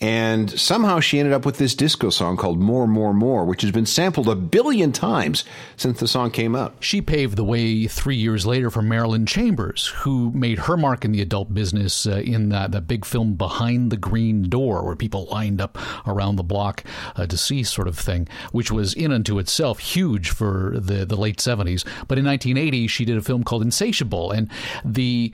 And 0.00 0.50
somehow 0.50 1.00
she 1.00 1.18
ended 1.18 1.32
up 1.32 1.46
with 1.46 1.58
this 1.58 1.74
disco 1.74 2.10
song 2.10 2.36
called 2.36 2.58
More, 2.58 2.86
More, 2.86 3.14
More, 3.14 3.44
which 3.44 3.62
has 3.62 3.70
been 3.70 3.86
sampled 3.86 4.28
a 4.28 4.34
billion 4.34 4.92
times 4.92 5.44
since 5.76 6.00
the 6.00 6.08
song 6.08 6.30
came 6.30 6.54
out. 6.54 6.76
She 6.80 7.00
paved 7.00 7.36
the 7.36 7.44
way 7.44 7.86
three 7.86 8.16
years 8.16 8.44
later 8.44 8.70
for 8.70 8.82
Marilyn 8.82 9.26
Chambers, 9.26 9.86
who 9.86 10.30
made 10.32 10.60
her 10.60 10.76
mark 10.76 11.04
in 11.04 11.12
the 11.12 11.22
adult 11.22 11.54
business 11.54 12.06
uh, 12.06 12.16
in 12.16 12.50
the, 12.50 12.68
the, 12.68 12.80
big 12.84 13.04
film 13.06 13.34
Behind 13.34 13.90
the 13.90 13.96
Green 13.96 14.42
Door, 14.42 14.84
where 14.84 14.96
people 14.96 15.26
lined 15.30 15.60
up 15.60 15.78
around 16.06 16.36
the 16.36 16.42
block 16.42 16.84
uh, 17.16 17.26
to 17.26 17.36
see, 17.38 17.62
sort 17.62 17.88
of 17.88 17.98
thing, 17.98 18.28
which 18.52 18.70
was 18.70 18.92
in 18.94 19.10
unto 19.10 19.38
itself 19.38 19.78
huge 19.78 20.30
for 20.30 20.74
the, 20.76 21.06
the 21.06 21.16
late 21.16 21.38
70s. 21.38 21.84
But 22.08 22.18
in 22.18 22.26
1980, 22.26 22.88
she 22.88 23.04
did 23.04 23.16
a 23.16 23.22
film 23.22 23.42
called 23.42 23.62
Insatiable. 23.62 24.32
And 24.32 24.50
the 24.84 25.32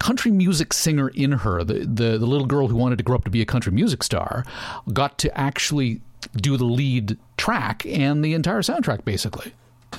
country 0.00 0.32
music 0.32 0.72
singer 0.72 1.08
in 1.10 1.30
her, 1.32 1.62
the, 1.62 1.80
the, 1.80 2.18
the 2.18 2.26
little 2.26 2.46
girl 2.46 2.66
who 2.66 2.74
wanted 2.74 2.96
to 2.98 3.04
grow 3.04 3.16
up 3.16 3.24
to 3.24 3.30
be 3.30 3.40
a 3.40 3.46
country 3.46 3.70
music 3.70 4.02
star, 4.02 4.44
got 4.92 5.16
to 5.18 5.38
actually 5.38 6.00
do 6.34 6.56
the 6.56 6.64
lead 6.64 7.16
track 7.36 7.86
and 7.86 8.24
the 8.24 8.34
entire 8.34 8.62
soundtrack, 8.62 9.04
basically. 9.04 9.52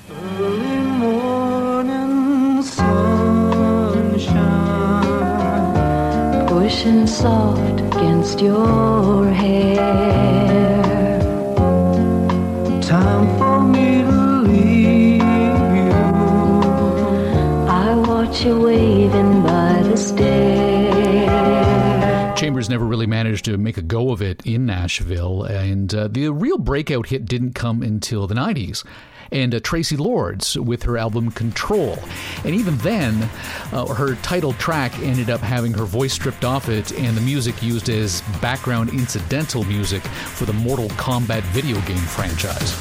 Early 0.09 0.81
morning 0.97 2.61
sunshine, 2.61 2.87
pushing 6.47 7.07
soft 7.07 7.79
against 7.79 8.41
your. 8.41 8.91
Never 22.71 22.85
really 22.85 23.05
managed 23.05 23.45
to 23.45 23.57
make 23.57 23.77
a 23.77 23.81
go 23.81 24.11
of 24.11 24.21
it 24.21 24.41
in 24.45 24.65
Nashville, 24.65 25.43
and 25.43 25.93
uh, 25.93 26.07
the 26.07 26.29
real 26.29 26.57
breakout 26.57 27.07
hit 27.07 27.25
didn't 27.25 27.53
come 27.53 27.83
until 27.83 28.27
the 28.27 28.35
90s 28.35 28.83
and 29.31 29.55
uh, 29.55 29.59
Traci 29.59 29.97
Lords 29.97 30.57
with 30.57 30.83
her 30.83 30.97
album 30.97 31.31
Control. 31.31 31.97
And 32.43 32.53
even 32.55 32.77
then, 32.77 33.29
uh, 33.71 33.85
her 33.87 34.15
title 34.15 34.53
track 34.53 34.97
ended 34.99 35.29
up 35.29 35.41
having 35.41 35.73
her 35.73 35.85
voice 35.85 36.13
stripped 36.13 36.43
off 36.43 36.69
it 36.69 36.91
and 36.93 37.15
the 37.15 37.21
music 37.21 37.61
used 37.63 37.89
as 37.89 38.21
background 38.41 38.89
incidental 38.89 39.63
music 39.63 40.01
for 40.03 40.45
the 40.45 40.53
Mortal 40.53 40.89
Kombat 40.89 41.43
video 41.43 41.79
game 41.81 41.97
franchise. 41.97 42.71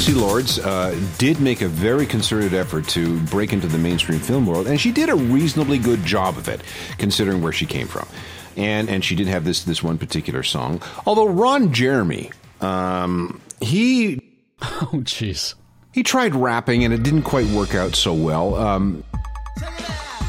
Traci 0.00 0.18
Lords 0.18 0.58
uh, 0.58 0.98
did 1.18 1.40
make 1.40 1.60
a 1.60 1.68
very 1.68 2.06
concerted 2.06 2.54
effort 2.54 2.88
to 2.88 3.20
break 3.24 3.52
into 3.52 3.66
the 3.66 3.76
mainstream 3.76 4.18
film 4.18 4.46
world, 4.46 4.66
and 4.66 4.80
she 4.80 4.92
did 4.92 5.10
a 5.10 5.14
reasonably 5.14 5.76
good 5.76 6.02
job 6.06 6.38
of 6.38 6.48
it, 6.48 6.62
considering 6.96 7.42
where 7.42 7.52
she 7.52 7.66
came 7.66 7.86
from. 7.86 8.08
And 8.56 8.88
and 8.88 9.04
she 9.04 9.14
did 9.14 9.26
have 9.26 9.44
this 9.44 9.64
this 9.64 9.82
one 9.82 9.98
particular 9.98 10.42
song. 10.42 10.80
Although 11.04 11.28
Ron 11.28 11.74
Jeremy, 11.74 12.30
um, 12.62 13.42
he 13.60 14.22
oh 14.62 15.02
jeez, 15.02 15.54
he 15.92 16.02
tried 16.02 16.34
rapping 16.34 16.82
and 16.82 16.94
it 16.94 17.02
didn't 17.02 17.24
quite 17.24 17.46
work 17.48 17.74
out 17.74 17.94
so 17.94 18.14
well. 18.14 18.54
Um, 18.54 19.04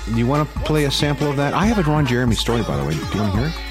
do 0.06 0.18
you 0.18 0.28
want 0.28 0.52
to 0.52 0.60
play 0.60 0.84
a 0.84 0.92
sample 0.92 1.30
of 1.30 1.38
that? 1.38 1.54
I 1.54 1.66
have 1.68 1.80
a 1.80 1.90
Ron 1.90 2.06
Jeremy 2.06 2.36
story, 2.36 2.64
by 2.64 2.76
the 2.76 2.84
way. 2.84 2.92
Do 2.92 2.98
you 2.98 3.22
want 3.22 3.34
to 3.36 3.40
hear 3.40 3.48
it? 3.48 3.71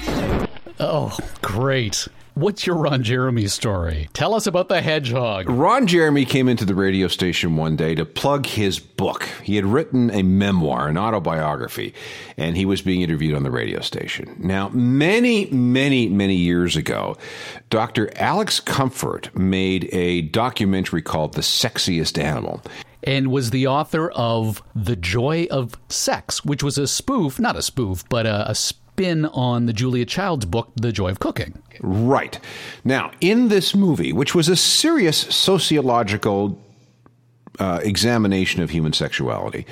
Oh, 0.83 1.15
great. 1.43 2.07
What's 2.33 2.65
your 2.65 2.75
Ron 2.75 3.03
Jeremy 3.03 3.47
story? 3.47 4.09
Tell 4.13 4.33
us 4.33 4.47
about 4.47 4.67
the 4.67 4.81
hedgehog. 4.81 5.47
Ron 5.47 5.85
Jeremy 5.85 6.25
came 6.25 6.49
into 6.49 6.65
the 6.65 6.73
radio 6.73 7.07
station 7.07 7.55
one 7.55 7.75
day 7.75 7.93
to 7.93 8.03
plug 8.03 8.47
his 8.47 8.79
book. 8.79 9.29
He 9.43 9.57
had 9.57 9.65
written 9.65 10.09
a 10.09 10.23
memoir, 10.23 10.87
an 10.87 10.97
autobiography, 10.97 11.93
and 12.37 12.57
he 12.57 12.65
was 12.65 12.81
being 12.81 13.01
interviewed 13.01 13.35
on 13.35 13.43
the 13.43 13.51
radio 13.51 13.79
station. 13.81 14.35
Now, 14.39 14.69
many, 14.69 15.51
many, 15.51 16.09
many 16.09 16.35
years 16.35 16.75
ago, 16.75 17.15
Dr. 17.69 18.09
Alex 18.15 18.59
Comfort 18.59 19.29
made 19.37 19.87
a 19.93 20.21
documentary 20.21 21.03
called 21.03 21.35
The 21.35 21.41
Sexiest 21.41 22.19
Animal 22.19 22.59
and 23.03 23.31
was 23.31 23.49
the 23.49 23.67
author 23.67 24.09
of 24.11 24.63
The 24.75 24.95
Joy 24.95 25.47
of 25.51 25.73
Sex, 25.89 26.45
which 26.45 26.63
was 26.63 26.77
a 26.77 26.87
spoof, 26.87 27.39
not 27.39 27.55
a 27.55 27.61
spoof, 27.61 28.07
but 28.09 28.25
a, 28.25 28.49
a 28.49 28.55
spin 28.91 29.25
on 29.27 29.67
the 29.67 29.73
Julia 29.73 30.05
Childs 30.05 30.45
book, 30.45 30.71
The 30.75 30.91
Joy 30.91 31.11
of 31.11 31.19
Cooking. 31.19 31.61
Right. 31.79 32.37
Now, 32.83 33.11
in 33.21 33.47
this 33.47 33.73
movie, 33.73 34.11
which 34.11 34.35
was 34.35 34.49
a 34.49 34.55
serious 34.55 35.17
sociological 35.17 36.61
uh, 37.57 37.79
examination 37.83 38.61
of 38.61 38.69
human 38.69 38.91
sexuality, 38.91 39.65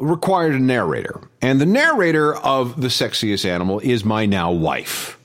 required 0.00 0.54
a 0.54 0.58
narrator. 0.58 1.20
And 1.40 1.60
the 1.60 1.66
narrator 1.66 2.34
of 2.34 2.80
The 2.80 2.88
Sexiest 2.88 3.48
Animal 3.48 3.78
is 3.80 4.04
my 4.04 4.26
now 4.26 4.50
wife. 4.50 5.16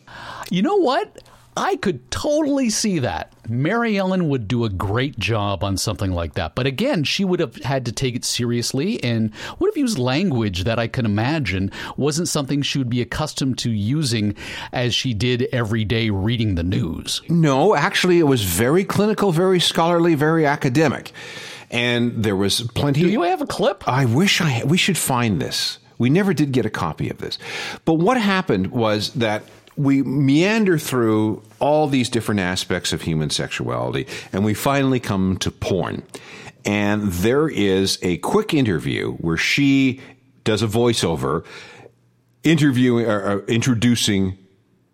You 0.51 0.61
know 0.61 0.77
what? 0.77 1.23
I 1.57 1.77
could 1.77 2.11
totally 2.11 2.69
see 2.69 2.99
that. 2.99 3.31
Mary 3.47 3.97
Ellen 3.97 4.27
would 4.27 4.47
do 4.47 4.65
a 4.65 4.69
great 4.69 5.17
job 5.17 5.63
on 5.63 5.77
something 5.77 6.11
like 6.11 6.33
that. 6.33 6.53
But 6.53 6.65
again, 6.65 7.03
she 7.03 7.23
would 7.23 7.39
have 7.39 7.55
had 7.57 7.85
to 7.85 7.91
take 7.91 8.15
it 8.15 8.25
seriously 8.25 9.01
and 9.03 9.31
would 9.59 9.69
have 9.69 9.77
used 9.77 9.97
language 9.97 10.65
that 10.65 10.79
I 10.79 10.87
can 10.87 11.05
imagine 11.05 11.71
wasn't 11.95 12.27
something 12.27 12.61
she 12.61 12.77
would 12.77 12.89
be 12.89 13.01
accustomed 13.01 13.57
to 13.59 13.71
using 13.71 14.35
as 14.73 14.93
she 14.93 15.13
did 15.13 15.47
every 15.53 15.85
day 15.85 16.09
reading 16.09 16.55
the 16.55 16.63
news. 16.63 17.21
No, 17.29 17.75
actually, 17.75 18.19
it 18.19 18.23
was 18.23 18.43
very 18.43 18.83
clinical, 18.83 19.31
very 19.31 19.59
scholarly, 19.59 20.15
very 20.15 20.45
academic. 20.45 21.13
And 21.71 22.23
there 22.23 22.35
was 22.35 22.61
plenty. 22.75 23.01
Do 23.01 23.09
you 23.09 23.23
have 23.23 23.41
a 23.41 23.47
clip? 23.47 23.87
I 23.87 24.05
wish 24.05 24.41
I. 24.41 24.63
We 24.65 24.77
should 24.77 24.97
find 24.97 25.41
this. 25.41 25.79
We 25.97 26.09
never 26.09 26.33
did 26.33 26.51
get 26.51 26.65
a 26.65 26.69
copy 26.69 27.09
of 27.09 27.19
this. 27.19 27.37
But 27.85 27.93
what 27.93 28.17
happened 28.17 28.71
was 28.71 29.11
that 29.13 29.43
we 29.77 30.03
meander 30.03 30.77
through 30.77 31.41
all 31.59 31.87
these 31.87 32.09
different 32.09 32.39
aspects 32.39 32.93
of 32.93 33.01
human 33.01 33.29
sexuality, 33.29 34.07
and 34.31 34.45
we 34.45 34.53
finally 34.53 34.99
come 34.99 35.37
to 35.37 35.51
porn. 35.51 36.03
And 36.63 37.11
there 37.11 37.47
is 37.47 37.99
a 38.01 38.17
quick 38.17 38.53
interview 38.53 39.13
where 39.13 39.37
she 39.37 40.01
does 40.43 40.63
a 40.63 40.67
voiceover 40.67 41.45
interviewing 42.43 43.05
or, 43.05 43.21
or 43.21 43.45
introducing 43.45 44.37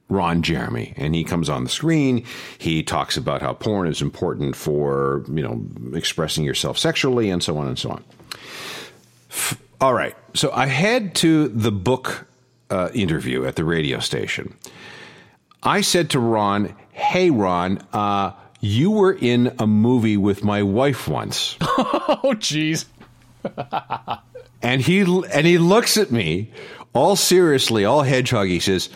Ron 0.10 0.42
Jeremy, 0.42 0.94
and 0.98 1.16
he 1.16 1.24
comes 1.24 1.48
on 1.48 1.64
the 1.64 1.70
screen. 1.70 2.26
He 2.58 2.84
talks 2.84 3.16
about 3.16 3.42
how 3.42 3.54
porn 3.54 3.88
is 3.88 4.02
important 4.02 4.56
for 4.56 5.24
you 5.30 5.42
know 5.42 5.66
expressing 5.96 6.44
yourself 6.44 6.78
sexually, 6.78 7.30
and 7.30 7.42
so 7.42 7.58
on 7.58 7.68
and 7.68 7.80
so 7.80 7.92
on. 7.92 8.04
All 9.80 9.94
right, 9.94 10.16
so 10.34 10.52
I 10.52 10.66
head 10.66 11.16
to 11.16 11.48
the 11.48 11.72
book 11.72 12.28
uh, 12.72 12.90
interview 12.94 13.46
at 13.46 13.56
the 13.56 13.66
radio 13.66 14.00
station. 14.00 14.56
I 15.62 15.82
said 15.82 16.10
to 16.12 16.20
Ron, 16.20 16.76
"Hey, 16.92 17.30
Ron." 17.30 17.86
Uh, 17.94 18.32
you 18.64 18.92
were 18.92 19.14
in 19.14 19.56
a 19.60 19.66
movie 19.66 20.18
with 20.18 20.44
my 20.44 20.62
wife 20.62 21.08
once. 21.08 21.58
oh, 21.62 22.36
jeez. 22.36 22.86
and 24.62 24.82
he 24.82 25.02
and 25.02 25.48
he 25.48 25.58
looks 25.58 25.98
at 25.98 26.12
me 26.12 26.52
all 26.94 27.16
seriously, 27.16 27.86
all 27.86 28.04
hedgehog. 28.04 28.48
He 28.48 28.60
says, 28.60 28.90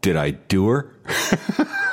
"Did 0.00 0.16
I 0.16 0.30
do 0.30 0.68
her?" 0.68 0.94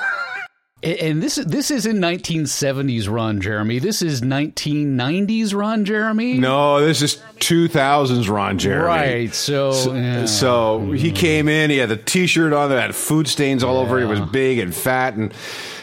and 0.86 1.22
this 1.22 1.36
this 1.36 1.72
is 1.72 1.86
in 1.86 1.98
1970s 1.98 3.10
Ron 3.10 3.42
Jeremy. 3.42 3.80
This 3.80 4.02
is 4.02 4.22
1990s 4.22 5.56
Ron 5.56 5.84
Jeremy. 5.84 6.38
No, 6.38 6.80
this 6.80 7.02
is 7.02 7.18
2000s 7.38 8.30
Ron 8.30 8.58
Jeremy. 8.60 8.86
Right. 8.86 9.34
So 9.34 9.72
so, 9.72 9.94
yeah. 9.94 10.26
so 10.26 10.92
he 10.92 11.12
came 11.12 11.48
in. 11.48 11.70
He 11.70 11.78
had 11.78 11.90
the 11.90 11.98
T-shirt 11.98 12.54
on 12.54 12.70
that 12.70 12.82
had 12.82 12.96
food 12.96 13.28
stains 13.28 13.64
all 13.64 13.78
over. 13.78 14.00
He 14.00 14.06
was 14.06 14.20
big 14.20 14.60
and 14.60 14.74
fat, 14.74 15.16
and 15.16 15.34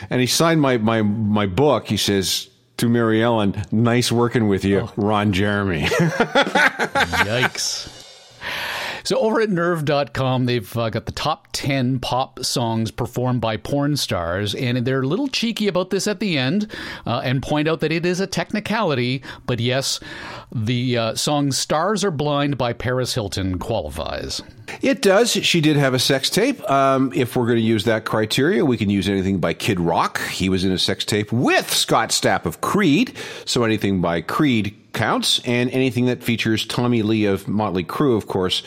and 0.09 0.21
he 0.21 0.27
signed 0.27 0.61
my 0.61 0.79
my 0.79 1.03
my 1.03 1.47
book. 1.47 1.88
He 1.88 1.97
says 1.97 2.49
to 2.77 2.88
Mary 2.88 3.23
Ellen, 3.23 3.65
"Nice 3.73 4.12
working 4.12 4.47
with 4.49 4.65
you, 4.65 4.81
oh. 4.81 4.93
Ron 4.97 5.33
Jeremy." 5.33 5.83
Yikes. 7.23 8.02
So 9.05 9.19
over 9.19 9.41
at 9.41 9.51
nerve.com, 9.51 10.47
they've 10.47 10.77
uh, 10.77 10.91
got 10.91 11.07
the 11.07 11.12
top 11.12 11.49
10 11.53 12.01
pop 12.01 12.45
songs 12.45 12.91
performed 12.91 13.41
by 13.41 13.57
porn 13.57 13.97
stars, 13.97 14.55
and 14.55 14.85
they're 14.85 15.03
a 15.03 15.07
little 15.07 15.29
cheeky 15.29 15.69
about 15.69 15.91
this 15.91 16.07
at 16.07 16.21
the 16.21 16.38
end 16.38 16.71
uh, 17.07 17.21
and 17.25 17.43
point 17.43 17.69
out 17.69 17.81
that 17.81 17.93
it 17.93 18.07
is 18.07 18.21
a 18.21 18.27
technicality, 18.27 19.23
but 19.47 19.61
yes, 19.61 20.01
the 20.51 20.97
uh, 20.97 21.15
song 21.15 21.53
Stars 21.53 22.05
Are 22.05 22.11
Blind 22.11 22.59
by 22.59 22.73
Paris 22.73 23.15
Hilton 23.15 23.59
qualifies. 23.59 24.43
It 24.81 25.03
does. 25.03 25.31
She 25.31 25.61
did 25.61 25.77
have 25.77 25.95
a 25.95 25.99
sex 25.99 26.31
tape. 26.31 26.62
Um, 26.71 27.12
if 27.15 27.37
we're 27.37 27.47
going 27.47 27.59
to 27.59 27.65
use 27.65 27.85
that 27.85 28.05
criteria, 28.05 28.65
we 28.65 28.77
can 28.77 28.91
use 28.91 29.09
anything 29.09 29.38
by 29.38 29.55
Kid 29.55 29.79
Rock. 29.81 30.21
He 30.29 30.49
was 30.49 30.65
in 30.65 30.73
a 30.73 30.79
sex 30.79 31.05
tape 31.05 31.33
with 31.33 31.73
Scott 31.73 32.11
Stapp 32.11 32.47
of 32.47 32.61
Creed. 32.61 33.15
So 33.45 33.65
anything 33.65 34.01
by 34.01 34.21
Creed 34.21 34.75
counts, 34.92 35.40
and 35.44 35.70
anything 35.70 36.07
that 36.07 36.22
features 36.22 36.66
Tommy 36.66 37.02
Lee 37.02 37.24
of 37.24 37.48
Motley 37.48 37.85
Crue, 37.85 38.16
of 38.16 38.26
course, 38.26 38.62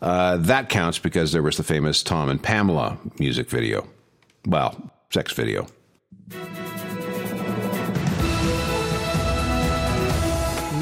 uh, 0.00 0.36
that 0.38 0.68
counts 0.68 0.98
because 0.98 1.32
there 1.32 1.42
was 1.42 1.56
the 1.56 1.62
famous 1.62 2.02
Tom 2.02 2.28
and 2.28 2.42
Pamela 2.42 2.98
music 3.18 3.48
video. 3.48 3.86
Well, 4.46 4.92
sex 5.10 5.32
video. 5.32 5.66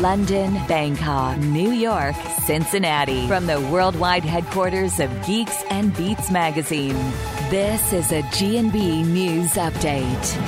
London, 0.00 0.54
Bangkok, 0.66 1.36
New 1.38 1.72
York, 1.72 2.14
Cincinnati. 2.46 3.28
From 3.28 3.46
the 3.46 3.60
worldwide 3.60 4.24
headquarters 4.24 4.98
of 4.98 5.10
Geeks 5.26 5.62
and 5.68 5.94
Beats 5.94 6.30
magazine. 6.30 6.96
This 7.50 7.92
is 7.92 8.10
a 8.10 8.22
GNB 8.22 9.04
News 9.04 9.50
Update. 9.52 10.38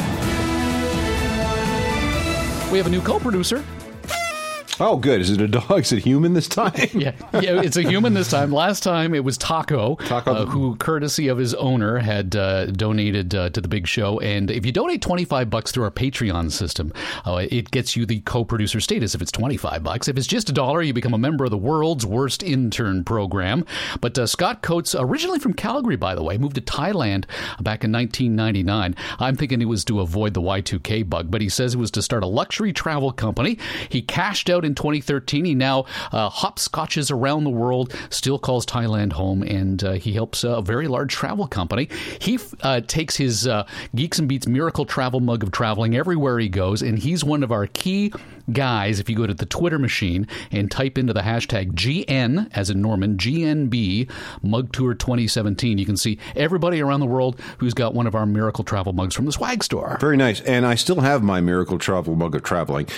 We 2.73 2.79
have 2.79 2.87
a 2.87 2.91
new 2.91 3.03
co-producer 3.03 3.63
Oh, 4.85 4.97
good. 4.97 5.21
Is 5.21 5.31
it 5.31 5.41
a 5.41 5.49
dog? 5.49 5.71
Is 5.83 5.93
it 5.93 6.01
human 6.01 6.35
this 6.35 6.49
time? 6.61 6.73
yeah, 6.93 7.13
yeah, 7.35 7.61
it's 7.63 7.77
a 7.77 7.83
human 7.83 8.15
this 8.15 8.31
time. 8.31 8.53
Last 8.53 8.83
time 8.83 9.15
it 9.15 9.25
was 9.25 9.37
Taco, 9.39 9.97
Taco, 9.97 10.33
uh, 10.33 10.47
who, 10.47 10.77
courtesy 10.77 11.29
of 11.29 11.39
his 11.39 11.55
owner, 11.55 11.99
had 11.99 12.35
uh, 12.37 12.67
donated 12.67 13.35
uh, 13.35 13.51
to 13.51 13.61
the 13.61 13.69
big 13.69 13.87
show. 13.87 14.19
And 14.21 14.51
if 14.51 14.65
you 14.65 14.73
donate 14.73 15.03
twenty 15.03 15.25
five 15.25 15.51
bucks 15.51 15.73
through 15.73 15.85
our 15.85 15.91
Patreon 15.91 16.51
system, 16.51 16.93
uh, 17.25 17.47
it 17.51 17.71
gets 17.71 17.97
you 17.97 18.07
the 18.07 18.21
co-producer 18.21 18.81
status. 18.81 19.15
If 19.15 19.21
it's 19.23 19.33
twenty 19.33 19.57
five 19.57 19.83
bucks, 19.83 20.09
if 20.09 20.17
it's 20.17 20.27
just 20.27 20.49
a 20.49 20.53
dollar, 20.53 20.81
you 20.81 20.93
become 20.93 21.15
a 21.15 21.19
member 21.19 21.45
of 21.45 21.51
the 21.51 21.59
world's 21.59 22.07
worst 22.07 22.43
intern 22.43 23.05
program. 23.05 23.65
But 24.01 24.19
uh, 24.19 24.27
Scott 24.27 24.63
Coates, 24.63 24.95
originally 24.99 25.39
from 25.39 25.53
Calgary, 25.53 25.97
by 25.97 26.15
the 26.15 26.23
way, 26.23 26.39
moved 26.39 26.57
to 26.57 26.61
Thailand 26.61 27.27
back 27.61 27.85
in 27.85 27.93
1999. 27.93 28.97
I'm 29.19 29.37
thinking 29.37 29.61
it 29.61 29.67
was 29.67 29.85
to 29.85 30.01
avoid 30.01 30.35
the 30.35 30.43
Y2K 30.43 31.09
bug, 31.09 31.31
but 31.31 31.41
he 31.41 31.49
says 31.49 31.75
it 31.75 31.79
was 31.79 31.91
to 31.93 32.03
start 32.03 32.25
a 32.25 32.27
luxury 32.27 32.73
travel 32.73 33.13
company. 33.13 33.59
He 33.89 34.03
cashed 34.03 34.49
out 34.51 34.63
out 34.63 34.65
in 34.73 34.77
2013. 34.77 35.45
He 35.45 35.55
now 35.55 35.85
uh, 36.13 36.31
hopscotches 36.31 37.11
around 37.11 37.45
the 37.45 37.51
world, 37.51 37.95
still 38.11 38.39
calls 38.39 38.65
Thailand 38.65 39.13
home, 39.13 39.43
and 39.43 39.85
uh, 39.85 39.93
he 39.93 40.13
helps 40.13 40.45
a 40.45 40.63
very 40.63 40.89
large 40.89 41.13
travel 41.13 41.47
company. 41.47 41.89
He 42.21 42.39
uh, 42.63 42.81
takes 42.81 43.17
his 43.17 43.47
uh, 43.47 43.67
Geeks 43.95 44.19
and 44.19 44.29
Beats 44.29 44.47
Miracle 44.47 44.87
Travel 44.87 45.21
mug 45.21 45.43
of 45.43 45.53
traveling 45.53 45.95
everywhere 45.95 46.39
he 46.39 46.49
goes, 46.49 46.83
and 46.83 46.99
he's 46.99 47.23
one 47.23 47.43
of 47.43 47.53
our 47.53 47.67
key 47.67 48.13
guys. 48.51 48.99
If 48.99 49.09
you 49.09 49.17
go 49.17 49.27
to 49.27 49.35
the 49.35 49.47
Twitter 49.47 49.79
machine 49.79 50.27
and 50.51 50.71
type 50.71 50.99
into 50.99 51.13
the 51.13 51.21
hashtag 51.21 51.73
GN, 51.73 52.51
as 52.53 52.71
in 52.71 52.81
Norman, 52.81 53.17
GNB 53.17 54.11
Mug 54.43 54.73
Tour 54.73 54.95
2017, 54.95 55.79
you 55.79 55.87
can 55.87 55.97
see 55.97 56.19
everybody 56.35 56.81
around 56.81 57.01
the 57.01 57.07
world 57.07 57.39
who's 57.59 57.75
got 57.75 57.95
one 57.95 58.07
of 58.07 58.15
our 58.15 58.27
Miracle 58.27 58.65
Travel 58.65 58.93
mugs 58.93 59.15
from 59.15 59.27
the 59.27 59.33
swag 59.33 59.63
store. 59.63 59.99
Very 60.01 60.17
nice. 60.17 60.41
And 60.41 60.67
I 60.67 60.75
still 60.75 61.01
have 61.01 61.23
my 61.23 61.41
Miracle 61.41 61.79
Travel 61.79 62.17
mug 62.17 62.35
of 62.35 62.43
traveling 62.43 62.89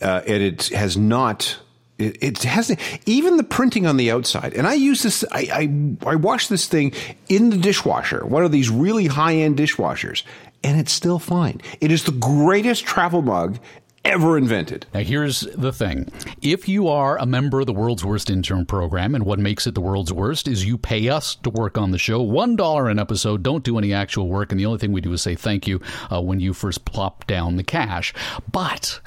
uh, 0.00 0.22
and 0.26 0.42
it 0.42 0.68
has 0.68 0.96
not. 0.96 1.58
It, 1.98 2.22
it 2.22 2.42
has 2.42 2.76
even 3.06 3.38
the 3.38 3.42
printing 3.42 3.86
on 3.86 3.96
the 3.96 4.10
outside, 4.10 4.52
and 4.54 4.66
I 4.66 4.74
use 4.74 5.02
this. 5.02 5.24
I, 5.32 5.96
I 6.04 6.10
I 6.10 6.14
wash 6.16 6.48
this 6.48 6.66
thing 6.66 6.92
in 7.28 7.50
the 7.50 7.56
dishwasher, 7.56 8.24
one 8.26 8.44
of 8.44 8.52
these 8.52 8.68
really 8.68 9.06
high 9.06 9.36
end 9.36 9.56
dishwashers, 9.56 10.22
and 10.62 10.78
it's 10.78 10.92
still 10.92 11.18
fine. 11.18 11.60
It 11.80 11.90
is 11.90 12.04
the 12.04 12.12
greatest 12.12 12.84
travel 12.84 13.22
mug 13.22 13.58
ever 14.06 14.38
invented. 14.38 14.86
Now, 14.94 15.00
here's 15.00 15.40
the 15.40 15.72
thing 15.72 16.10
if 16.40 16.68
you 16.68 16.88
are 16.88 17.18
a 17.18 17.26
member 17.26 17.60
of 17.60 17.66
the 17.66 17.72
World's 17.72 18.04
Worst 18.04 18.30
Intern 18.30 18.64
Program, 18.64 19.14
and 19.14 19.26
what 19.26 19.38
makes 19.38 19.66
it 19.66 19.74
the 19.74 19.80
world's 19.80 20.12
worst 20.12 20.46
is 20.46 20.64
you 20.64 20.78
pay 20.78 21.08
us 21.08 21.34
to 21.34 21.50
work 21.50 21.76
on 21.76 21.90
the 21.90 21.98
show, 21.98 22.24
$1 22.24 22.90
an 22.90 22.98
episode, 22.98 23.42
don't 23.42 23.64
do 23.64 23.78
any 23.78 23.92
actual 23.92 24.28
work, 24.28 24.52
and 24.52 24.60
the 24.60 24.66
only 24.66 24.78
thing 24.78 24.92
we 24.92 25.00
do 25.00 25.12
is 25.12 25.22
say 25.22 25.34
thank 25.34 25.66
you 25.66 25.80
uh, 26.10 26.22
when 26.22 26.38
you 26.38 26.54
first 26.54 26.84
plop 26.84 27.26
down 27.26 27.56
the 27.56 27.64
cash. 27.64 28.14
But 28.50 29.00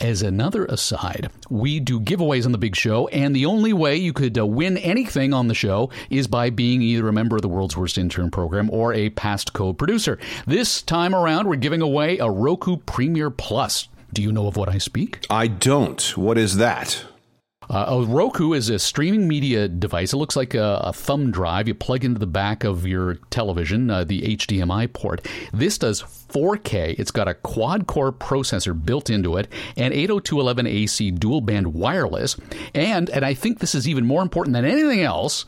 as 0.00 0.22
another 0.22 0.66
aside, 0.66 1.30
we 1.50 1.80
do 1.80 2.00
giveaways 2.00 2.46
on 2.46 2.52
the 2.52 2.58
big 2.58 2.76
show, 2.76 3.08
and 3.08 3.34
the 3.34 3.46
only 3.46 3.72
way 3.72 3.96
you 3.96 4.12
could 4.12 4.38
uh, 4.38 4.46
win 4.46 4.78
anything 4.78 5.34
on 5.34 5.48
the 5.48 5.54
show 5.54 5.90
is 6.10 6.28
by 6.28 6.50
being 6.50 6.80
either 6.80 7.08
a 7.08 7.12
member 7.12 7.36
of 7.36 7.42
the 7.42 7.48
World's 7.48 7.76
Worst 7.76 7.98
Intern 7.98 8.30
Program 8.30 8.70
or 8.70 8.94
a 8.94 9.10
past 9.10 9.52
co 9.52 9.72
producer. 9.72 10.18
This 10.46 10.80
time 10.80 11.14
around, 11.14 11.48
we're 11.48 11.56
giving 11.56 11.82
away 11.82 12.18
a 12.18 12.30
Roku 12.30 12.76
Premiere 12.76 13.30
Plus. 13.30 13.88
Do 14.14 14.22
you 14.22 14.30
know 14.30 14.46
of 14.46 14.56
what 14.56 14.68
I 14.68 14.78
speak? 14.78 15.26
I 15.28 15.48
don't. 15.48 16.16
What 16.16 16.38
is 16.38 16.56
that? 16.58 17.04
Uh, 17.68 17.86
a 17.88 18.04
Roku 18.04 18.52
is 18.52 18.68
a 18.68 18.78
streaming 18.78 19.26
media 19.26 19.66
device. 19.66 20.12
It 20.12 20.18
looks 20.18 20.36
like 20.36 20.54
a, 20.54 20.80
a 20.84 20.92
thumb 20.92 21.30
drive 21.32 21.66
you 21.66 21.74
plug 21.74 22.04
into 22.04 22.20
the 22.20 22.26
back 22.26 22.62
of 22.62 22.86
your 22.86 23.14
television, 23.30 23.90
uh, 23.90 24.04
the 24.04 24.22
HDMI 24.22 24.92
port. 24.92 25.26
This 25.52 25.78
does 25.78 26.02
4K. 26.02 26.98
It's 26.98 27.10
got 27.10 27.26
a 27.26 27.34
quad 27.34 27.86
core 27.86 28.12
processor 28.12 28.80
built 28.80 29.10
into 29.10 29.36
it 29.36 29.50
and 29.76 29.92
802.11ac 29.94 31.18
dual 31.18 31.40
band 31.40 31.74
wireless. 31.74 32.36
And, 32.74 33.10
and 33.10 33.24
I 33.24 33.34
think 33.34 33.58
this 33.58 33.74
is 33.74 33.88
even 33.88 34.06
more 34.06 34.22
important 34.22 34.54
than 34.54 34.64
anything 34.64 35.00
else, 35.00 35.44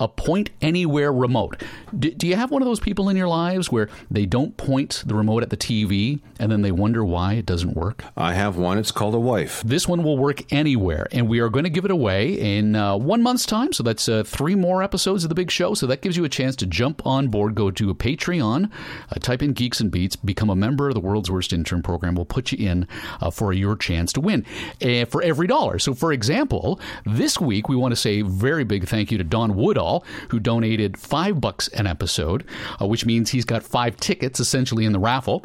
a 0.00 0.08
point 0.08 0.50
anywhere 0.60 1.12
remote. 1.12 1.62
D- 1.96 2.10
do 2.10 2.26
you 2.26 2.34
have 2.34 2.50
one 2.50 2.62
of 2.62 2.66
those 2.66 2.80
people 2.80 3.08
in 3.10 3.16
your 3.16 3.28
lives 3.28 3.70
where 3.70 3.88
they 4.10 4.26
don't 4.26 4.56
point 4.56 5.04
the 5.06 5.14
remote 5.14 5.42
at 5.42 5.50
the 5.50 5.56
TV 5.56 6.20
and 6.38 6.50
then 6.50 6.62
they 6.62 6.72
wonder 6.72 7.04
why 7.04 7.34
it 7.34 7.46
doesn't 7.46 7.74
work? 7.74 8.04
I 8.16 8.32
have 8.32 8.56
one. 8.56 8.78
It's 8.78 8.90
called 8.90 9.14
a 9.14 9.20
wife. 9.20 9.62
This 9.62 9.86
one 9.86 10.02
will 10.02 10.16
work 10.16 10.50
anywhere, 10.52 11.06
and 11.12 11.28
we 11.28 11.38
are 11.40 11.50
going 11.50 11.64
to 11.64 11.70
give 11.70 11.84
it 11.84 11.90
away 11.90 12.58
in 12.58 12.74
uh, 12.74 12.96
one 12.96 13.22
month's 13.22 13.44
time. 13.44 13.72
So 13.74 13.82
that's 13.82 14.08
uh, 14.08 14.24
three 14.24 14.54
more 14.54 14.82
episodes 14.82 15.22
of 15.24 15.28
the 15.28 15.34
big 15.34 15.50
show. 15.50 15.74
So 15.74 15.86
that 15.86 16.00
gives 16.00 16.16
you 16.16 16.24
a 16.24 16.28
chance 16.28 16.56
to 16.56 16.66
jump 16.66 17.06
on 17.06 17.28
board, 17.28 17.54
go 17.54 17.70
to 17.70 17.90
a 17.90 17.94
Patreon, 17.94 18.70
uh, 19.10 19.14
type 19.20 19.42
in 19.42 19.52
Geeks 19.52 19.80
and 19.80 19.90
Beats, 19.90 20.16
become 20.16 20.48
a 20.48 20.56
member 20.56 20.88
of 20.88 20.94
the 20.94 21.00
World's 21.00 21.30
Worst 21.30 21.52
Intern 21.52 21.82
Program. 21.82 22.14
We'll 22.14 22.24
put 22.24 22.52
you 22.52 22.66
in 22.66 22.88
uh, 23.20 23.30
for 23.30 23.52
your 23.52 23.76
chance 23.76 24.12
to 24.14 24.20
win 24.20 24.46
uh, 24.82 25.04
for 25.04 25.22
every 25.22 25.46
dollar. 25.46 25.78
So, 25.78 25.92
for 25.92 26.12
example, 26.12 26.80
this 27.04 27.38
week 27.38 27.68
we 27.68 27.76
want 27.76 27.92
to 27.92 27.96
say 27.96 28.22
very 28.22 28.64
big 28.64 28.88
thank 28.88 29.12
you 29.12 29.18
to 29.18 29.24
Don 29.24 29.54
Woodall 29.56 29.89
who 30.30 30.38
donated 30.38 30.96
five 30.96 31.40
bucks 31.40 31.68
an 31.68 31.86
episode, 31.86 32.44
uh, 32.80 32.86
which 32.86 33.04
means 33.04 33.30
he's 33.30 33.44
got 33.44 33.62
five 33.62 33.96
tickets 33.96 34.40
essentially 34.40 34.84
in 34.84 34.92
the 34.92 34.98
raffle. 34.98 35.44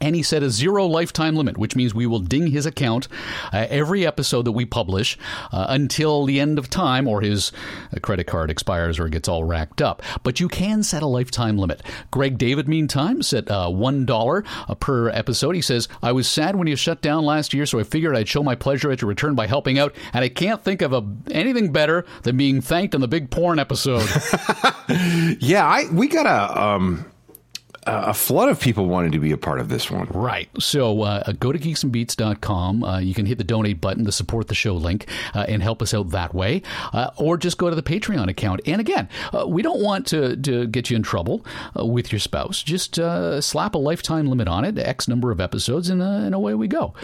And 0.00 0.16
he 0.16 0.22
set 0.22 0.42
a 0.42 0.50
zero 0.50 0.86
lifetime 0.86 1.36
limit, 1.36 1.58
which 1.58 1.76
means 1.76 1.94
we 1.94 2.06
will 2.06 2.20
ding 2.20 2.48
his 2.48 2.66
account 2.66 3.08
uh, 3.52 3.66
every 3.68 4.06
episode 4.06 4.44
that 4.44 4.52
we 4.52 4.64
publish 4.64 5.18
uh, 5.52 5.66
until 5.68 6.24
the 6.24 6.40
end 6.40 6.58
of 6.58 6.70
time 6.70 7.06
or 7.06 7.20
his 7.20 7.52
uh, 7.94 8.00
credit 8.00 8.26
card 8.26 8.50
expires 8.50 8.98
or 8.98 9.08
gets 9.08 9.28
all 9.28 9.44
racked 9.44 9.82
up. 9.82 10.02
But 10.22 10.40
you 10.40 10.48
can 10.48 10.82
set 10.82 11.02
a 11.02 11.06
lifetime 11.06 11.58
limit. 11.58 11.82
Greg 12.10 12.38
David, 12.38 12.68
meantime, 12.68 13.22
set 13.22 13.50
uh, 13.50 13.68
$1 13.68 14.46
uh, 14.68 14.74
per 14.76 15.08
episode. 15.10 15.54
He 15.54 15.62
says, 15.62 15.88
I 16.02 16.12
was 16.12 16.28
sad 16.28 16.56
when 16.56 16.66
you 16.66 16.76
shut 16.76 17.02
down 17.02 17.24
last 17.24 17.52
year, 17.52 17.66
so 17.66 17.78
I 17.78 17.82
figured 17.82 18.16
I'd 18.16 18.28
show 18.28 18.42
my 18.42 18.54
pleasure 18.54 18.90
at 18.90 19.02
your 19.02 19.08
return 19.08 19.34
by 19.34 19.46
helping 19.46 19.78
out, 19.78 19.94
and 20.12 20.24
I 20.24 20.28
can't 20.28 20.62
think 20.62 20.82
of 20.82 20.92
a, 20.92 21.04
anything 21.30 21.72
better 21.72 22.04
than 22.22 22.36
being 22.36 22.60
thanked 22.60 22.94
on 22.94 23.00
the 23.00 23.08
big 23.08 23.30
porn 23.30 23.58
episode. 23.58 24.08
yeah, 25.40 25.66
I 25.66 25.84
we 25.92 26.08
got 26.08 26.26
a 26.26 26.60
um, 26.60 27.09
a 27.86 28.12
flood 28.12 28.50
of 28.50 28.60
people 28.60 28.86
wanting 28.86 29.12
to 29.12 29.18
be 29.18 29.32
a 29.32 29.38
part 29.38 29.58
of 29.58 29.68
this 29.68 29.90
one. 29.90 30.06
Right. 30.12 30.50
So 30.58 31.02
uh, 31.02 31.32
go 31.32 31.50
to 31.50 31.58
geeksandbeats.com. 31.58 32.84
Uh, 32.84 32.98
you 32.98 33.14
can 33.14 33.24
hit 33.24 33.38
the 33.38 33.44
donate 33.44 33.80
button 33.80 34.04
to 34.04 34.12
support 34.12 34.48
the 34.48 34.54
show 34.54 34.74
link 34.74 35.06
uh, 35.34 35.46
and 35.48 35.62
help 35.62 35.80
us 35.80 35.94
out 35.94 36.10
that 36.10 36.34
way. 36.34 36.62
Uh, 36.92 37.10
or 37.16 37.38
just 37.38 37.56
go 37.56 37.70
to 37.70 37.76
the 37.76 37.82
Patreon 37.82 38.28
account. 38.28 38.60
And 38.66 38.80
again, 38.80 39.08
uh, 39.32 39.46
we 39.48 39.62
don't 39.62 39.82
want 39.82 40.06
to, 40.08 40.36
to 40.36 40.66
get 40.66 40.90
you 40.90 40.96
in 40.96 41.02
trouble 41.02 41.44
uh, 41.78 41.86
with 41.86 42.12
your 42.12 42.18
spouse. 42.18 42.62
Just 42.62 42.96
slap 42.96 43.74
a 43.74 43.78
lifetime 43.78 44.26
limit 44.26 44.48
on 44.48 44.64
it, 44.64 44.78
X 44.78 45.08
number 45.08 45.30
of 45.30 45.40
episodes, 45.40 45.88
and, 45.88 46.02
and 46.02 46.34
away 46.34 46.54
we 46.54 46.68
go. 46.68 46.94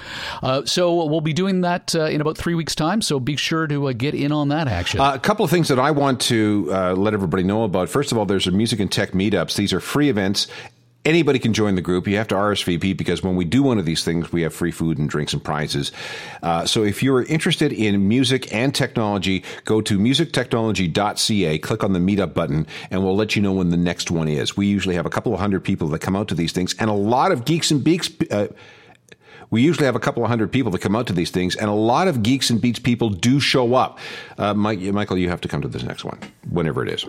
so 0.65 1.05
we'll 1.05 1.21
be 1.21 1.33
doing 1.33 1.63
that 1.63 1.95
in 1.95 2.21
about 2.21 2.37
three 2.37 2.55
weeks' 2.55 2.75
time. 2.75 3.01
So 3.01 3.19
be 3.19 3.37
sure 3.37 3.67
to 3.67 3.93
get 3.95 4.15
in 4.15 4.31
on 4.31 4.49
that 4.49 4.69
action. 4.69 5.01
a 5.01 5.19
couple 5.19 5.45
of 5.45 5.51
things 5.51 5.69
that 5.69 5.79
I 5.79 5.91
want 5.91 6.21
to 6.23 6.67
let 6.97 7.15
everybody 7.15 7.45
know 7.45 7.65
about. 7.65 7.89
First 7.89 8.13
of 8.13 8.19
all, 8.19 8.27
there's 8.27 8.47
a 8.47 8.51
music 8.51 8.81
and 8.81 8.93
tech 8.93 9.13
meetups. 9.13 9.57
These 9.57 9.73
are 9.73 9.81
free 9.81 10.11
events 10.11 10.49
anybody 11.07 11.39
can 11.39 11.55
join 11.55 11.77
the 11.77 11.81
group. 11.81 12.07
You 12.07 12.17
have 12.17 12.29
to 12.29 12.35
RSVP 12.35 12.97
because 12.97 13.23
when 13.23 13.37
we 13.37 13.45
do 13.45 13.63
one 13.63 13.79
of 13.79 13.87
these 13.87 14.05
things, 14.05 14.33
we 14.33 14.43
have 14.43 14.53
free 14.53 14.73
food 14.73 14.99
and 14.99 15.09
drinks 15.09 15.33
and 15.33 15.43
prizes. 15.43 15.93
Uh, 16.43 16.67
so 16.67 16.83
if 16.83 17.03
you're 17.03 17.23
interested 17.23 17.73
in 17.73 18.09
music 18.09 18.53
and 18.53 18.75
technology, 18.75 19.45
go 19.65 19.81
to 19.81 19.99
musictechnology.ca, 19.99 21.59
click 21.59 21.85
on 21.85 21.93
the 21.93 22.01
meetup 22.01 22.35
button, 22.35 22.67
and 22.91 23.03
we'll 23.03 23.17
let 23.17 23.37
you 23.37 23.41
know 23.41 23.53
when 23.53 23.71
the 23.71 23.77
next 23.77 24.11
one 24.11 24.29
is. 24.29 24.57
We 24.57 24.67
usually 24.67 24.97
have 24.97 25.07
a 25.07 25.11
couple 25.11 25.33
of 25.33 25.41
hundred 25.41 25.65
people 25.65 25.89
that 25.89 26.01
come 26.01 26.17
out 26.17 26.29
to 26.29 26.35
these 26.35 26.53
things, 26.53 26.75
and 26.79 26.91
a 26.91 26.95
lot 26.95 27.33
of 27.33 27.45
geeks 27.45 27.71
and 27.71 27.83
beaks. 27.83 28.11
Uh, 28.31 28.49
we 29.49 29.63
usually 29.63 29.87
have 29.87 29.95
a 29.95 30.01
couple 30.01 30.25
of 30.25 30.29
hundred 30.29 30.51
people 30.51 30.73
that 30.73 30.81
come 30.81 30.97
out 30.97 31.07
to 31.07 31.13
these 31.13 31.31
things, 31.31 31.55
and 31.55 31.71
a 31.71 31.75
lot 31.75 32.09
of 32.09 32.25
geeks 32.25 32.51
and 32.51 32.61
beats 32.61 32.81
people 32.81 33.11
do 33.11 33.39
show 33.39 33.75
up. 33.75 34.01
Uh, 34.39 34.55
Mike, 34.55 34.81
Michael, 34.81 35.17
you 35.17 35.29
have 35.29 35.41
to 35.43 35.49
come 35.49 35.63
to 35.63 35.69
this 35.69 35.85
next 35.85 36.05
one, 36.05 36.19
whenever 36.51 36.85
it 36.85 36.93
is. 36.93 37.07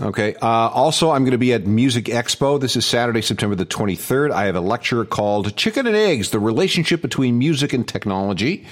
Okay. 0.00 0.36
Uh, 0.36 0.46
also, 0.46 1.10
I'm 1.10 1.22
going 1.22 1.32
to 1.32 1.38
be 1.38 1.52
at 1.52 1.66
Music 1.66 2.04
Expo. 2.04 2.60
This 2.60 2.76
is 2.76 2.86
Saturday, 2.86 3.20
September 3.20 3.56
the 3.56 3.66
23rd. 3.66 4.30
I 4.30 4.44
have 4.44 4.54
a 4.54 4.60
lecture 4.60 5.04
called 5.04 5.56
Chicken 5.56 5.88
and 5.88 5.96
Eggs 5.96 6.30
The 6.30 6.38
Relationship 6.38 7.02
Between 7.02 7.36
Music 7.36 7.72
and 7.72 7.86
Technology. 7.86 8.64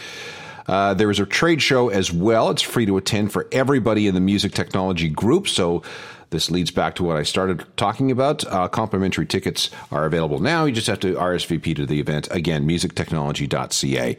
Uh, 0.68 0.95
there 0.95 1.11
is 1.11 1.18
a 1.18 1.27
trade 1.27 1.61
show 1.61 1.89
as 1.89 2.12
well. 2.12 2.51
It's 2.51 2.62
free 2.62 2.87
to 2.87 2.97
attend 2.97 3.33
for 3.33 3.49
everybody 3.51 4.07
in 4.07 4.14
the 4.14 4.20
music 4.20 4.53
technology 4.53 5.09
group. 5.09 5.49
So 5.49 5.83
this 6.31 6.51
leads 6.51 6.70
back 6.70 6.97
to 6.97 7.05
what 7.05 7.16
I 7.16 7.22
started 7.22 7.64
talking 7.77 8.11
about. 8.11 8.45
Uh, 8.47 8.68
complimentary 8.68 9.27
tickets 9.27 9.70
are 9.93 10.05
available 10.07 10.39
now. 10.41 10.64
You 10.64 10.72
just 10.72 10.87
have 10.89 11.01
to 11.01 11.14
RSVP 11.14 11.77
to 11.77 11.87
the 11.87 12.01
event. 12.01 12.29
Again, 12.31 12.66
musictechnology.ca. 12.66 14.16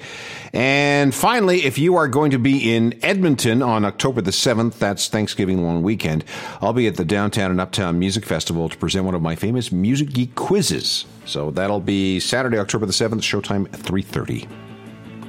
And 0.54 1.14
finally, 1.14 1.66
if 1.66 1.78
you 1.78 1.96
are 1.96 2.08
going 2.08 2.32
to 2.32 2.40
be 2.40 2.74
in 2.76 2.98
Edmonton 3.04 3.62
on 3.62 3.84
October 3.86 4.22
the 4.22 4.32
7th, 4.32 4.80
that's 4.80 5.08
Thanksgiving 5.10 5.64
long 5.64 5.84
weekend, 5.84 6.24
I'll 6.62 6.74
be 6.74 6.88
at 6.88 6.96
the 6.96 7.06
Downtown 7.06 7.52
and 7.52 7.60
Uptown 7.60 8.00
Music 8.00 8.26
Festival 8.26 8.70
to 8.70 8.78
present 8.78 9.06
one 9.06 9.16
of 9.16 9.22
my 9.22 9.36
famous 9.36 9.72
Music 9.72 10.10
Geek 10.10 10.36
quizzes. 10.36 11.06
So 11.26 11.52
that'll 11.52 11.82
be 11.82 12.20
Saturday, 12.20 12.58
October 12.58 12.86
the 12.86 12.94
7th, 12.94 13.22
showtime 13.22 13.68
3.30. 13.68 14.48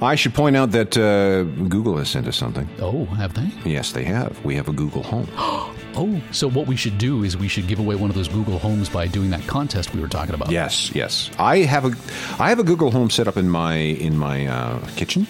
I 0.00 0.14
should 0.14 0.32
point 0.32 0.56
out 0.56 0.70
that 0.70 0.96
uh, 0.96 1.42
Google 1.68 1.96
has 1.96 2.08
sent 2.08 2.28
us 2.28 2.36
something. 2.36 2.68
Oh, 2.80 3.04
have 3.06 3.34
they? 3.34 3.50
Yes, 3.68 3.90
they 3.90 4.04
have. 4.04 4.42
We 4.44 4.54
have 4.54 4.68
a 4.68 4.72
Google 4.72 5.02
Home. 5.02 5.28
oh, 5.98 6.22
so 6.32 6.48
what 6.48 6.66
we 6.66 6.76
should 6.76 6.98
do 6.98 7.24
is 7.24 7.36
we 7.36 7.48
should 7.48 7.66
give 7.66 7.78
away 7.78 7.96
one 7.96 8.10
of 8.10 8.16
those 8.16 8.28
Google 8.28 8.58
Homes 8.58 8.88
by 8.88 9.06
doing 9.06 9.30
that 9.30 9.46
contest 9.46 9.94
we 9.94 10.00
were 10.00 10.08
talking 10.08 10.34
about. 10.34 10.50
Yes, 10.50 10.94
yes. 10.94 11.30
I 11.38 11.58
have 11.58 11.84
a, 11.84 12.42
I 12.42 12.48
have 12.48 12.58
a 12.58 12.64
Google 12.64 12.90
Home 12.90 13.10
set 13.10 13.28
up 13.28 13.36
in 13.36 13.50
my 13.50 13.74
in 13.74 14.16
my 14.16 14.46
uh, 14.46 14.86
kitchen, 14.96 15.26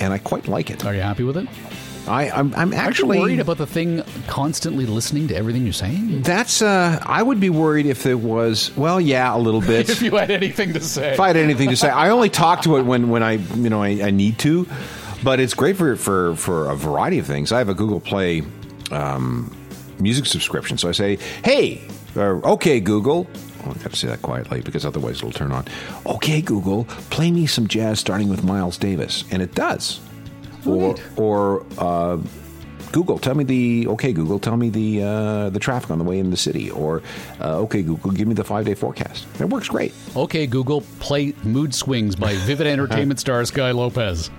and 0.00 0.12
I 0.12 0.18
quite 0.18 0.48
like 0.48 0.70
it. 0.70 0.84
Are 0.84 0.94
you 0.94 1.00
happy 1.00 1.24
with 1.24 1.36
it? 1.36 1.48
I, 2.06 2.30
I'm, 2.30 2.52
I'm 2.56 2.72
actually 2.72 3.20
worried 3.20 3.38
about 3.38 3.58
the 3.58 3.66
thing 3.66 4.02
constantly 4.26 4.86
listening 4.86 5.28
to 5.28 5.36
everything 5.36 5.62
you're 5.62 5.72
saying. 5.72 6.22
That's 6.22 6.60
uh, 6.60 7.00
I 7.00 7.22
would 7.22 7.38
be 7.38 7.48
worried 7.48 7.86
if 7.86 8.06
it 8.06 8.16
was 8.16 8.76
well, 8.76 9.00
yeah, 9.00 9.34
a 9.34 9.38
little 9.38 9.60
bit. 9.60 9.88
if 9.90 10.02
you 10.02 10.16
had 10.16 10.30
anything 10.30 10.72
to 10.72 10.80
say, 10.80 11.12
if 11.12 11.20
I 11.20 11.28
had 11.28 11.36
anything 11.36 11.70
to 11.70 11.76
say, 11.76 11.88
I 11.88 12.10
only 12.10 12.28
talk 12.28 12.62
to 12.62 12.76
it 12.76 12.82
when 12.82 13.08
when 13.08 13.22
I 13.22 13.32
you 13.34 13.70
know 13.70 13.82
I, 13.82 13.88
I 14.02 14.10
need 14.10 14.38
to, 14.40 14.66
but 15.22 15.38
it's 15.38 15.54
great 15.54 15.76
for 15.76 15.94
for 15.96 16.34
for 16.34 16.70
a 16.70 16.74
variety 16.74 17.18
of 17.18 17.26
things. 17.26 17.52
I 17.52 17.58
have 17.58 17.68
a 17.68 17.74
Google 17.74 18.00
Play 18.00 18.42
um, 18.90 19.54
music 19.98 20.26
subscription, 20.26 20.78
so 20.78 20.88
I 20.88 20.92
say, 20.92 21.18
hey, 21.44 21.82
or, 22.16 22.44
okay, 22.46 22.80
Google. 22.80 23.26
Oh, 23.64 23.70
I 23.70 23.74
got 23.74 23.90
to 23.90 23.96
say 23.96 24.08
that 24.08 24.22
quietly 24.22 24.60
because 24.60 24.84
otherwise 24.84 25.18
it'll 25.18 25.30
turn 25.30 25.52
on. 25.52 25.66
Okay, 26.04 26.40
Google, 26.42 26.84
play 27.10 27.30
me 27.30 27.46
some 27.46 27.68
jazz 27.68 28.00
starting 28.00 28.28
with 28.28 28.42
Miles 28.42 28.76
Davis, 28.76 29.24
and 29.30 29.40
it 29.40 29.54
does 29.54 30.00
or 30.66 30.96
or 31.16 31.64
uh, 31.78 32.18
Google, 32.92 33.18
tell 33.18 33.34
me 33.34 33.44
the 33.44 33.86
okay. 33.88 34.12
Google, 34.12 34.38
tell 34.38 34.56
me 34.56 34.68
the 34.68 35.02
uh, 35.02 35.50
the 35.50 35.58
traffic 35.58 35.90
on 35.90 35.98
the 35.98 36.04
way 36.04 36.18
in 36.18 36.30
the 36.30 36.36
city, 36.36 36.70
or 36.70 37.02
uh, 37.40 37.58
okay, 37.60 37.82
Google, 37.82 38.10
give 38.10 38.28
me 38.28 38.34
the 38.34 38.44
five 38.44 38.66
day 38.66 38.74
forecast. 38.74 39.26
It 39.40 39.48
works 39.48 39.68
great. 39.68 39.94
Okay, 40.14 40.46
Google, 40.46 40.82
play 41.00 41.34
Mood 41.42 41.74
Swings 41.74 42.14
by 42.16 42.34
Vivid 42.46 42.66
Entertainment 42.66 43.18
star 43.18 43.44
Sky 43.46 43.70
Lopez. 43.70 44.30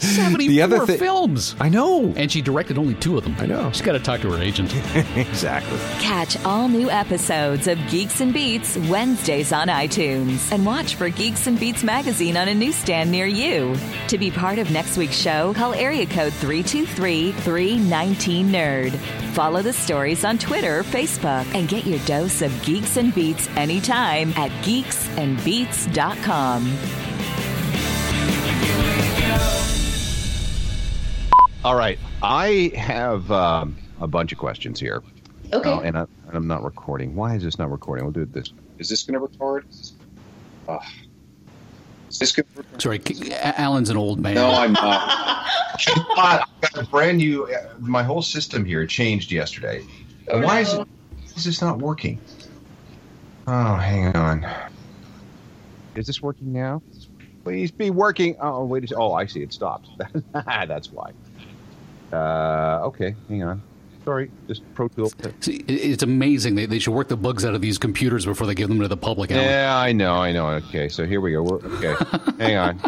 Seventy 0.00 0.48
the 0.48 0.62
other 0.62 0.86
thi- 0.86 0.96
films. 0.96 1.54
I 1.60 1.68
know, 1.68 2.12
and 2.16 2.32
she 2.32 2.40
directed 2.40 2.78
only 2.78 2.94
two 2.94 3.18
of 3.18 3.24
them. 3.24 3.36
I 3.38 3.46
know. 3.46 3.70
She's 3.72 3.82
got 3.82 3.92
to 3.92 4.00
talk 4.00 4.20
to 4.22 4.32
her 4.32 4.42
agent. 4.42 4.74
exactly. 5.16 5.78
Catch 6.00 6.42
all 6.44 6.68
new 6.68 6.88
episodes 6.90 7.66
of 7.66 7.78
Geeks 7.90 8.20
and 8.20 8.32
Beats 8.32 8.76
Wednesdays 8.88 9.52
on 9.52 9.68
iTunes, 9.68 10.50
and 10.52 10.64
watch 10.64 10.94
for 10.94 11.10
Geeks 11.10 11.46
and 11.46 11.60
Beats 11.60 11.84
magazine 11.84 12.36
on 12.38 12.48
a 12.48 12.54
newsstand 12.54 13.10
near 13.10 13.26
you. 13.26 13.76
To 14.08 14.16
be 14.16 14.30
part 14.30 14.58
of 14.58 14.70
next 14.70 14.96
week's 14.96 15.16
show, 15.16 15.52
call 15.52 15.74
area 15.74 16.06
code 16.06 16.32
three 16.32 16.62
two 16.62 16.86
three 16.86 17.32
three. 17.32 17.57
319 17.58 18.52
Nerd. 18.52 18.92
Follow 19.34 19.62
the 19.62 19.72
stories 19.72 20.24
on 20.24 20.38
Twitter, 20.38 20.84
Facebook, 20.84 21.44
and 21.56 21.68
get 21.68 21.84
your 21.84 21.98
dose 22.06 22.40
of 22.40 22.62
geeks 22.62 22.96
and 22.96 23.12
beats 23.12 23.48
anytime 23.56 24.32
at 24.36 24.52
geeksandbeats.com. 24.62 26.78
All 31.64 31.74
right. 31.74 31.98
I 32.22 32.70
have 32.76 33.28
um, 33.32 33.76
a 34.00 34.06
bunch 34.06 34.30
of 34.30 34.38
questions 34.38 34.78
here. 34.78 35.02
Okay. 35.52 35.68
Uh, 35.68 35.80
and, 35.80 35.98
I, 35.98 36.06
am 36.32 36.46
not 36.46 36.62
recording. 36.62 37.16
Why 37.16 37.34
is 37.34 37.42
this 37.42 37.58
not 37.58 37.72
recording? 37.72 38.04
We'll 38.04 38.12
do 38.12 38.22
it 38.22 38.32
this. 38.32 38.52
Is 38.78 38.88
this 38.88 39.02
going 39.02 39.14
to 39.14 39.20
record? 39.20 39.66
Uh, 40.68 40.78
is 42.08 42.18
this 42.18 42.32
good? 42.32 42.46
Sorry, 42.78 43.00
Alan's 43.32 43.90
an 43.90 43.96
old 43.96 44.20
man. 44.20 44.34
No, 44.34 44.50
I'm 44.50 44.72
not. 44.72 45.46
I've 46.16 46.44
got 46.60 46.76
a 46.76 46.84
brand 46.84 47.18
new. 47.18 47.44
Uh, 47.46 47.74
my 47.78 48.02
whole 48.02 48.22
system 48.22 48.64
here 48.64 48.86
changed 48.86 49.30
yesterday. 49.30 49.84
Oh, 50.28 50.40
Why 50.40 50.60
is 50.60 50.72
it? 50.72 50.88
Is 51.36 51.44
this 51.44 51.60
not 51.60 51.78
working? 51.78 52.20
Oh, 53.46 53.74
hang 53.76 54.14
on. 54.16 54.46
Is 55.94 56.06
this 56.06 56.20
working 56.20 56.52
now? 56.52 56.82
Please 57.44 57.70
be 57.70 57.90
working. 57.90 58.36
Oh, 58.40 58.64
wait 58.64 58.84
a 58.84 58.88
second. 58.88 59.02
Oh, 59.02 59.12
I 59.12 59.26
see. 59.26 59.42
It 59.42 59.52
stopped. 59.52 59.88
That's 60.32 60.90
why. 60.90 61.12
Uh, 62.12 62.80
okay, 62.86 63.14
hang 63.28 63.42
on 63.42 63.62
sorry, 64.08 64.30
just 64.46 64.62
Pro 64.72 64.88
Tools. 64.88 65.14
See, 65.40 65.56
it's 65.68 66.02
amazing. 66.02 66.54
They, 66.54 66.64
they 66.64 66.78
should 66.78 66.94
work 66.94 67.08
the 67.08 67.16
bugs 67.16 67.44
out 67.44 67.54
of 67.54 67.60
these 67.60 67.76
computers 67.76 68.24
before 68.24 68.46
they 68.46 68.54
give 68.54 68.70
them 68.70 68.80
to 68.80 68.88
the 68.88 68.96
public. 68.96 69.30
Alan. 69.30 69.44
Yeah, 69.44 69.76
I 69.76 69.92
know, 69.92 70.14
I 70.14 70.32
know. 70.32 70.46
Okay, 70.46 70.88
so 70.88 71.04
here 71.04 71.20
we 71.20 71.32
go. 71.32 71.42
We're, 71.42 71.56
okay, 71.56 71.94
hang 72.38 72.56
on. 72.56 72.80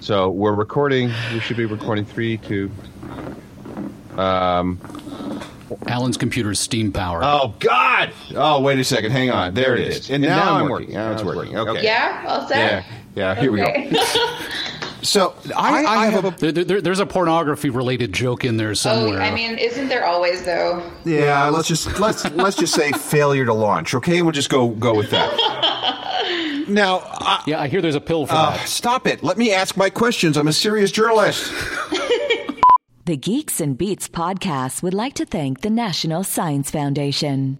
So 0.00 0.30
we're 0.30 0.54
recording. 0.54 1.12
We 1.34 1.40
should 1.40 1.58
be 1.58 1.66
recording 1.66 2.06
three, 2.06 2.38
two. 2.38 2.70
Um, 4.16 4.80
Alan's 5.86 6.16
computer's 6.16 6.58
steam 6.58 6.92
power. 6.92 7.20
Oh 7.22 7.54
God! 7.58 8.14
Oh, 8.34 8.62
wait 8.62 8.78
a 8.78 8.84
second. 8.84 9.10
Hang 9.10 9.30
on. 9.30 9.52
There, 9.52 9.76
it 9.76 9.86
is. 9.86 10.08
And, 10.08 10.24
and 10.24 10.34
now, 10.34 10.44
now, 10.46 10.54
I'm 10.54 10.70
working. 10.70 10.94
Now 10.94 11.12
it's 11.12 11.22
working. 11.22 11.58
Okay. 11.58 11.84
Yeah. 11.84 12.24
All 12.26 12.48
set. 12.48 12.56
Yeah. 12.56 12.84
Yeah. 13.14 13.34
Here 13.38 13.52
okay. 13.52 13.84
we 13.84 13.90
go. 13.90 14.38
So 15.02 15.34
I, 15.56 15.84
I, 15.84 15.86
I 15.86 16.06
have, 16.06 16.24
have, 16.24 16.42
a. 16.42 16.52
There, 16.52 16.64
there, 16.64 16.80
there's 16.80 16.98
a 16.98 17.06
pornography 17.06 17.70
related 17.70 18.12
joke 18.12 18.44
in 18.44 18.56
there 18.56 18.74
somewhere. 18.74 19.20
Oh, 19.20 19.24
I 19.24 19.32
mean, 19.32 19.56
isn't 19.56 19.88
there 19.88 20.04
always 20.04 20.44
though? 20.44 20.90
Yeah, 21.04 21.48
let's 21.48 21.68
just 21.68 22.00
let's 22.00 22.28
let's 22.32 22.56
just 22.56 22.74
say 22.74 22.92
failure 22.98 23.44
to 23.44 23.52
launch. 23.52 23.94
Okay, 23.94 24.22
we'll 24.22 24.32
just 24.32 24.50
go 24.50 24.68
go 24.68 24.94
with 24.94 25.10
that. 25.10 26.64
now, 26.68 27.00
I, 27.04 27.42
yeah, 27.46 27.60
I 27.60 27.68
hear 27.68 27.80
there's 27.80 27.94
a 27.94 28.00
pill 28.00 28.26
for 28.26 28.34
uh, 28.34 28.50
that. 28.50 28.68
Stop 28.68 29.06
it! 29.06 29.22
Let 29.22 29.38
me 29.38 29.52
ask 29.52 29.76
my 29.76 29.90
questions. 29.90 30.36
I'm 30.36 30.48
a 30.48 30.52
serious 30.52 30.90
journalist. 30.90 31.52
the 33.04 33.16
Geeks 33.16 33.60
and 33.60 33.78
Beats 33.78 34.08
podcast 34.08 34.82
would 34.82 34.94
like 34.94 35.14
to 35.14 35.24
thank 35.24 35.60
the 35.60 35.70
National 35.70 36.24
Science 36.24 36.70
Foundation. 36.70 37.58